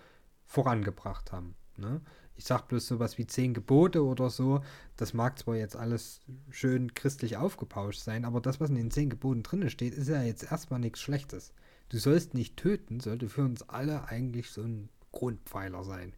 vorangebracht 0.45 1.31
haben. 1.31 1.55
Ne? 1.77 2.01
Ich 2.41 2.47
sag 2.47 2.69
bloß 2.69 2.87
sowas 2.87 3.19
wie 3.19 3.27
zehn 3.27 3.53
Gebote 3.53 4.03
oder 4.03 4.31
so. 4.31 4.63
Das 4.97 5.13
mag 5.13 5.37
zwar 5.37 5.57
jetzt 5.57 5.75
alles 5.75 6.21
schön 6.49 6.95
christlich 6.95 7.37
aufgepauscht 7.37 7.99
sein, 7.99 8.25
aber 8.25 8.41
das, 8.41 8.59
was 8.59 8.71
in 8.71 8.77
den 8.77 8.89
zehn 8.89 9.11
Geboten 9.11 9.43
drin 9.43 9.69
steht, 9.69 9.93
ist 9.93 10.07
ja 10.07 10.23
jetzt 10.23 10.49
erstmal 10.49 10.79
nichts 10.79 11.01
Schlechtes. 11.01 11.53
Du 11.89 11.99
sollst 11.99 12.33
nicht 12.33 12.57
töten, 12.57 12.99
sollte 12.99 13.29
für 13.29 13.43
uns 13.43 13.61
alle 13.69 14.07
eigentlich 14.07 14.49
so 14.49 14.63
ein 14.63 14.89
Grundpfeiler 15.11 15.83
sein. 15.83 16.13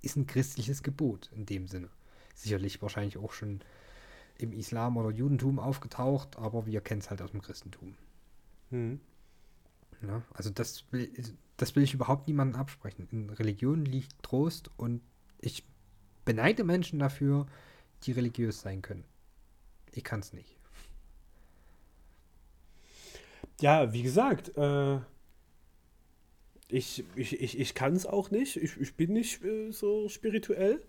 Ist 0.00 0.14
ein 0.14 0.28
christliches 0.28 0.84
Gebot 0.84 1.28
in 1.34 1.44
dem 1.44 1.66
Sinne. 1.66 1.88
Sicherlich 2.36 2.80
wahrscheinlich 2.80 3.16
auch 3.16 3.32
schon 3.32 3.62
im 4.38 4.52
Islam 4.52 4.96
oder 4.96 5.10
Judentum 5.10 5.58
aufgetaucht, 5.58 6.38
aber 6.38 6.66
wir 6.66 6.82
kennen 6.82 7.00
es 7.00 7.10
halt 7.10 7.20
aus 7.20 7.32
dem 7.32 7.42
Christentum. 7.42 7.96
Hm. 8.70 9.00
Ne? 10.02 10.22
Also 10.34 10.50
das 10.50 10.84
will, 10.92 11.10
das 11.56 11.74
will 11.74 11.82
ich 11.82 11.94
überhaupt 11.94 12.28
niemandem 12.28 12.60
absprechen. 12.60 13.08
In 13.10 13.28
Religion 13.28 13.84
liegt 13.84 14.22
Trost 14.22 14.70
und 14.76 15.00
ich 15.42 15.64
beneide 16.24 16.64
Menschen 16.64 16.98
dafür, 16.98 17.46
die 18.04 18.12
religiös 18.12 18.62
sein 18.62 18.80
können. 18.80 19.04
Ich 19.92 20.04
kann 20.04 20.20
es 20.20 20.32
nicht. 20.32 20.56
Ja, 23.60 23.92
wie 23.92 24.02
gesagt, 24.02 24.56
äh, 24.56 24.98
ich, 26.68 27.04
ich, 27.14 27.40
ich, 27.40 27.60
ich 27.60 27.74
kann 27.74 27.94
es 27.94 28.06
auch 28.06 28.30
nicht. 28.30 28.56
Ich, 28.56 28.80
ich 28.80 28.96
bin 28.96 29.12
nicht 29.12 29.44
äh, 29.44 29.70
so 29.70 30.08
spirituell. 30.08 30.82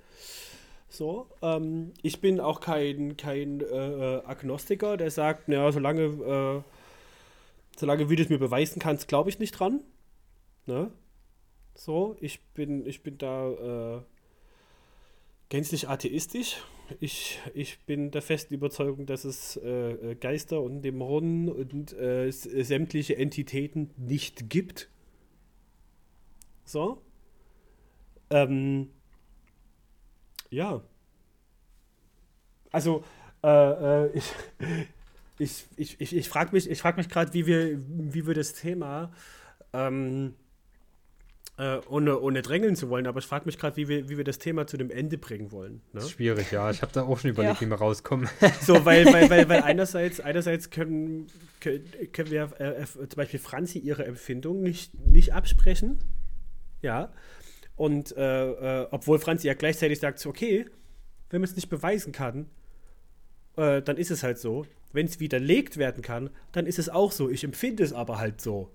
So, 0.87 1.27
ähm, 1.41 1.91
ich 2.01 2.21
bin 2.21 2.39
auch 2.39 2.61
kein, 2.61 3.17
kein 3.17 3.61
äh, 3.61 4.21
Agnostiker, 4.25 4.95
der 4.95 5.11
sagt, 5.11 5.49
naja, 5.49 5.71
solange, 5.71 6.03
äh, 6.03 6.61
solange 7.75 8.09
wie 8.09 8.15
du 8.15 8.23
es 8.23 8.29
mir 8.29 8.37
beweisen 8.37 8.79
kannst, 8.79 9.07
glaube 9.07 9.29
ich 9.29 9.39
nicht 9.39 9.51
dran. 9.51 9.81
Ne? 10.67 10.91
So, 11.75 12.15
ich 12.21 12.39
bin, 12.53 12.85
ich 12.85 13.01
bin 13.01 13.17
da 13.17 13.97
äh, 13.97 14.01
gänzlich 15.49 15.89
atheistisch. 15.89 16.57
Ich, 16.99 17.39
ich 17.53 17.79
bin 17.85 18.11
der 18.11 18.21
festen 18.21 18.53
Überzeugung, 18.53 19.05
dass 19.05 19.23
es 19.23 19.57
äh, 19.57 19.91
äh, 20.11 20.15
Geister 20.15 20.61
und 20.61 20.81
Dämonen 20.81 21.49
und 21.49 21.93
äh, 21.93 22.31
sämtliche 22.31 23.17
Entitäten 23.17 23.91
nicht 23.97 24.49
gibt. 24.49 24.89
So. 26.65 27.01
Ähm, 28.29 28.89
ja. 30.49 30.81
Also, 32.71 33.03
äh, 33.43 34.05
äh, 34.05 34.11
ich, 34.13 34.33
ich, 35.37 35.65
ich, 35.77 36.01
ich, 36.01 36.15
ich 36.15 36.29
frage 36.29 36.51
mich, 36.53 36.69
ich 36.69 36.79
frag 36.79 36.97
mich 36.97 37.09
gerade, 37.09 37.33
wie 37.33 37.45
wir, 37.45 37.79
wie 37.87 38.27
wir 38.27 38.33
das 38.33 38.53
Thema 38.53 39.11
ähm, 39.73 40.35
äh, 41.57 41.77
ohne, 41.87 42.19
ohne 42.19 42.41
drängeln 42.41 42.75
zu 42.75 42.89
wollen, 42.89 43.05
aber 43.05 43.19
ich 43.19 43.25
frage 43.25 43.45
mich 43.45 43.59
gerade, 43.59 43.75
wie 43.77 43.87
wir, 43.87 44.09
wie 44.09 44.17
wir 44.17 44.23
das 44.23 44.39
Thema 44.39 44.65
zu 44.65 44.75
dem 44.77 44.89
Ende 44.89 45.17
bringen 45.19 45.51
wollen. 45.51 45.73
Ne? 45.75 45.81
Das 45.93 46.05
ist 46.05 46.11
schwierig, 46.11 46.51
ja. 46.51 46.71
Ich 46.71 46.81
habe 46.81 46.91
da 46.91 47.03
auch 47.03 47.19
schon 47.19 47.29
überlegt, 47.29 47.61
Ja. 47.61 47.61
wie 47.61 47.69
wir 47.69 47.77
rauskommen. 47.77 48.27
So, 48.61 48.85
weil, 48.85 49.05
weil, 49.13 49.29
weil, 49.29 49.47
weil 49.49 49.61
einerseits, 49.61 50.19
einerseits 50.19 50.71
können, 50.71 51.27
können, 51.59 51.83
können 52.11 52.31
wir 52.31 52.49
äh, 52.59 52.81
äh, 52.81 52.85
zum 52.85 53.07
Beispiel 53.15 53.39
Franzi 53.39 53.77
ihre 53.79 54.05
Empfindung 54.05 54.61
nicht, 54.61 54.93
nicht 55.07 55.33
absprechen. 55.33 55.99
Ja. 56.81 57.13
Und 57.75 58.15
äh, 58.17 58.81
äh, 58.81 58.87
obwohl 58.91 59.19
Franzi 59.19 59.47
ja 59.47 59.53
gleichzeitig 59.53 59.99
sagt, 59.99 60.25
okay, 60.25 60.65
wenn 61.29 61.41
man 61.41 61.49
es 61.49 61.55
nicht 61.55 61.69
beweisen 61.69 62.11
kann, 62.13 62.47
äh, 63.57 63.81
dann 63.81 63.97
ist 63.97 64.11
es 64.11 64.23
halt 64.23 64.39
so. 64.39 64.65
Wenn 64.91 65.05
es 65.07 65.19
widerlegt 65.19 65.77
werden 65.77 66.01
kann, 66.03 66.29
dann 66.51 66.65
ist 66.67 66.77
es 66.79 66.89
auch 66.89 67.11
so. 67.11 67.29
Ich 67.29 67.43
empfinde 67.43 67.83
es 67.83 67.93
aber 67.93 68.19
halt 68.19 68.41
so. 68.41 68.71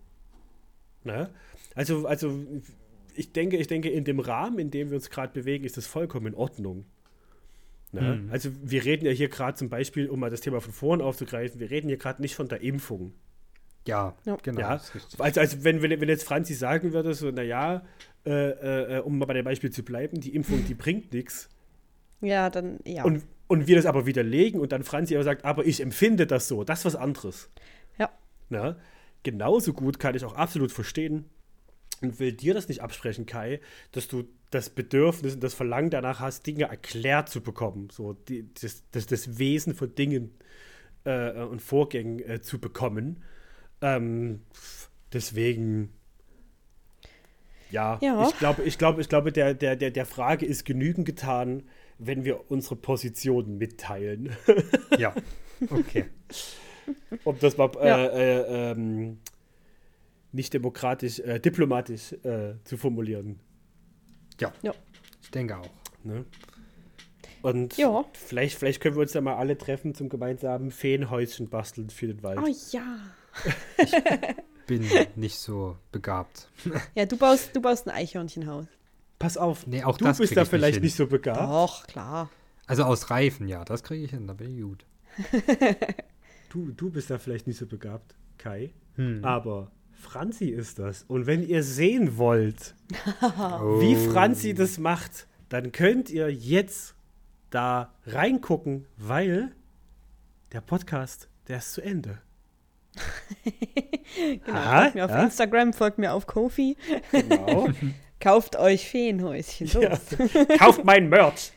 Ne? 1.05 1.31
Also, 1.79 2.09
also 2.09 2.37
ich 3.15 3.33
denke, 3.33 3.57
ich 3.57 3.69
denke, 3.69 3.89
in 3.89 4.03
dem 4.03 4.19
Rahmen, 4.19 4.59
in 4.59 4.73
dem 4.73 4.91
wir 4.91 4.97
uns 4.97 5.11
gerade 5.11 5.33
bewegen, 5.33 5.65
ist 5.65 5.77
das 5.77 5.87
vollkommen 5.87 6.27
in 6.27 6.35
Ordnung. 6.35 6.87
Ne? 7.93 8.01
Mhm. 8.17 8.33
Also 8.33 8.51
wir 8.65 8.85
reden 8.85 9.07
ja 9.07 9.13
hier 9.13 9.29
gerade 9.29 9.57
zum 9.57 9.69
Beispiel, 9.69 10.09
um 10.09 10.19
mal 10.19 10.29
das 10.29 10.41
Thema 10.41 10.61
von 10.61 10.73
vorn 10.73 11.01
aufzugreifen, 11.01 11.61
wir 11.61 11.71
reden 11.71 11.87
hier 11.87 11.97
gerade 11.97 12.21
nicht 12.21 12.35
von 12.35 12.49
der 12.49 12.63
Impfung. 12.63 13.13
Ja, 13.87 14.17
Ja. 14.25 14.37
genau. 14.43 14.61
Ja. 14.61 14.81
Also, 15.19 15.41
also 15.41 15.63
wenn, 15.63 15.81
wenn, 15.81 16.01
wenn 16.01 16.09
jetzt 16.09 16.25
Franzi 16.25 16.55
sagen 16.55 16.93
würde, 16.93 17.15
so, 17.15 17.31
naja, 17.31 17.85
äh, 18.27 18.31
äh, 18.33 18.97
äh, 18.97 18.99
um 18.99 19.17
mal 19.17 19.27
bei 19.27 19.35
dem 19.35 19.45
Beispiel 19.45 19.71
zu 19.71 19.85
bleiben, 19.85 20.21
die 20.21 20.35
Impfung, 20.35 20.65
die 20.67 20.75
bringt 20.75 21.13
nichts. 21.13 21.49
Ja, 22.21 22.51
dann, 22.51 22.81
ja. 22.85 23.05
Und, 23.05 23.23
und 23.47 23.69
wir 23.69 23.77
das 23.77 23.87
aber 23.87 24.05
widerlegen 24.05 24.61
und 24.61 24.73
dann 24.73 24.83
Franzi 24.83 25.15
aber 25.15 25.23
sagt, 25.23 25.45
aber 25.45 25.65
ich 25.65 25.81
empfinde 25.81 26.27
das 26.27 26.49
so, 26.49 26.65
das 26.65 26.81
ist 26.81 26.87
was 26.87 26.97
anderes. 26.97 27.49
Ja. 27.99 28.11
Na? 28.49 28.77
Genauso 29.23 29.73
gut 29.75 30.01
kann 30.01 30.17
ich 30.17 30.25
auch 30.25 30.35
absolut 30.35 30.73
verstehen 30.73 31.27
und 32.03 32.19
will 32.21 32.33
dir 32.33 32.55
das 32.55 32.69
nicht 32.69 32.81
absprechen, 32.83 33.27
Kai, 33.27 33.61
dass 33.93 34.09
du 34.09 34.25
das 34.51 34.71
Bedürfnis 34.71 35.35
und 35.35 35.43
das 35.43 35.55
Verlangen 35.55 35.91
danach 35.91 36.21
hast, 36.21 36.47
Dinge 36.47 36.65
erklärt 36.65 37.29
zu 37.29 37.41
bekommen, 37.43 37.89
so 37.91 38.15
die, 38.15 38.49
das, 38.61 38.83
das, 38.93 39.07
das 39.07 39.39
Wesen 39.39 39.75
von 39.75 39.95
Dingen 39.95 40.33
äh, 41.05 41.33
und 41.43 41.61
Vorgängen 41.61 42.21
äh, 42.21 42.41
zu 42.41 42.59
bekommen. 42.59 43.23
Ähm, 43.83 44.41
deswegen, 45.13 45.91
ja, 47.71 47.99
Ja. 48.01 48.27
ich 48.29 48.39
glaube, 48.39 48.63
ich 48.63 48.79
glaube, 48.79 49.01
ich 49.01 49.09
glaube, 49.09 49.33
der, 49.33 49.55
der, 49.55 49.77
der, 49.77 49.91
der 49.91 50.07
Frage 50.07 50.47
ist 50.47 50.65
genügend 50.65 51.05
getan, 51.07 51.65
wenn 51.99 52.25
wir 52.25 52.51
unsere 52.51 52.77
Positionen 52.77 53.59
mitteilen. 53.59 54.35
Ja, 54.99 55.15
okay. 55.71 56.07
um 57.25 57.39
das 57.41 57.57
mal 57.57 57.71
Ja. 57.83 58.07
äh, 58.07 58.39
äh, 58.41 58.71
ähm, 58.73 59.19
nicht 60.33 60.53
demokratisch, 60.55 61.21
äh, 61.21 61.39
diplomatisch 61.41 62.13
äh, 62.25 62.55
zu 62.65 62.77
formulieren. 62.77 63.41
Ja. 64.41 64.53
Ja. 64.63 64.73
Ich 65.23 65.31
denke 65.31 65.57
auch. 65.59 65.71
Ne? 66.05 66.25
Und 67.43 67.77
Ja. 67.77 68.05
vielleicht, 68.13 68.59
vielleicht 68.59 68.81
können 68.81 68.97
wir 68.97 69.03
uns 69.03 69.13
dann 69.13 69.25
mal 69.25 69.37
alle 69.37 69.57
treffen 69.57 69.95
zum 69.95 70.09
gemeinsamen 70.09 70.71
Feenhäuschen 70.71 71.49
basteln 71.49 71.91
für 71.91 72.07
den 72.09 72.23
Wald. 72.23 72.39
Oh 72.43 72.47
ja. 72.73 72.99
Bin 74.67 74.85
nicht 75.17 75.39
so 75.39 75.77
begabt. 75.93 76.51
Ja, 76.95 77.07
du 77.07 77.17
baust, 77.17 77.55
du 77.55 77.61
baust 77.61 77.87
ein 77.89 77.95
Eichhörnchenhaus. 77.95 78.67
Pass 79.19 79.37
auf, 79.37 79.67
Nee, 79.67 79.83
auch 79.85 79.97
du 79.97 80.05
das 80.05 80.19
bist 80.19 80.31
krieg 80.31 80.37
da 80.37 80.43
ich 80.43 80.47
nicht 80.47 80.51
vielleicht 80.51 80.75
hin. 80.77 80.85
nicht 80.85 80.95
so 80.97 81.07
begabt. 81.07 81.41
Doch, 81.41 81.87
klar. 81.87 82.31
Also 82.67 82.85
aus 82.85 83.11
Reifen, 83.11 83.49
ja, 83.49 83.65
das 83.65 83.83
kriege 83.83 84.05
ich 84.05 84.11
hin, 84.11 84.27
da 84.27 84.35
bin 84.35 84.57
ich 84.57 84.63
gut. 84.63 84.85
Du, 86.51 86.71
du 86.73 86.89
bist 86.91 87.11
da 87.11 87.19
vielleicht 87.19 87.47
nicht 87.47 87.59
so 87.59 87.67
begabt, 87.67 88.15
Kai. 88.39 88.73
Hm. 88.95 89.23
Aber 89.23 89.71
Franzi 90.01 90.47
ist 90.47 90.79
das. 90.79 91.03
Und 91.03 91.27
wenn 91.27 91.47
ihr 91.47 91.63
sehen 91.63 92.17
wollt, 92.19 92.75
Oh. 93.23 93.81
wie 93.81 93.97
Franzi 93.97 94.55
das 94.55 94.79
macht, 94.79 95.27
dann 95.49 95.73
könnt 95.73 96.11
ihr 96.11 96.33
jetzt 96.33 96.95
da 97.51 97.93
reingucken, 98.07 98.87
weil 98.97 99.53
der 100.53 100.61
Podcast, 100.61 101.29
der 101.49 101.59
ist 101.59 101.73
zu 101.73 101.81
Ende. 101.83 102.19
Genau. 104.45 104.59
Aha, 104.59 104.81
folgt 104.81 104.95
mir 104.97 105.05
auf 105.05 105.11
ja. 105.13 105.23
Instagram, 105.23 105.73
folgt 105.73 105.99
mir 105.99 106.13
auf 106.13 106.27
Kofi. 106.27 106.77
Genau. 107.13 107.69
Kauft 108.21 108.57
euch 108.57 108.89
Feenhäuschen. 108.89 109.69
Ja. 109.69 109.97
Kauft 110.59 110.85
mein 110.85 111.09
Merch. 111.09 111.53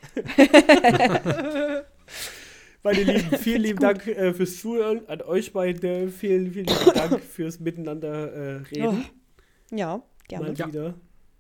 Meine 2.84 3.04
Lieben, 3.04 3.38
vielen 3.38 3.62
lieben 3.62 3.80
Dank 3.80 4.08
äh, 4.08 4.34
fürs 4.34 4.60
Zuhören. 4.60 5.08
An 5.08 5.22
euch 5.22 5.54
beide 5.54 6.10
vielen, 6.10 6.52
vielen 6.52 6.66
lieben 6.66 6.94
Dank 6.94 7.22
fürs 7.22 7.60
Miteinander 7.60 8.34
äh, 8.34 8.56
reden. 8.74 9.06
Ja, 9.72 10.02
gerne. 10.28 10.54
Mal 10.54 10.68
wieder. 10.68 10.94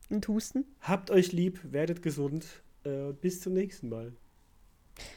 Und 0.10 0.28
Husten. 0.28 0.66
Habt 0.82 1.10
euch 1.10 1.32
lieb, 1.32 1.60
werdet 1.64 2.02
gesund. 2.02 2.46
Äh, 2.84 3.14
bis 3.14 3.42
zum 3.42 3.54
nächsten 3.54 3.90
Mal. 3.90 4.14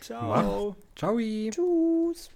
Ciao. 0.00 0.76
Ciao. 0.94 1.18
Tschüss. 1.18 2.30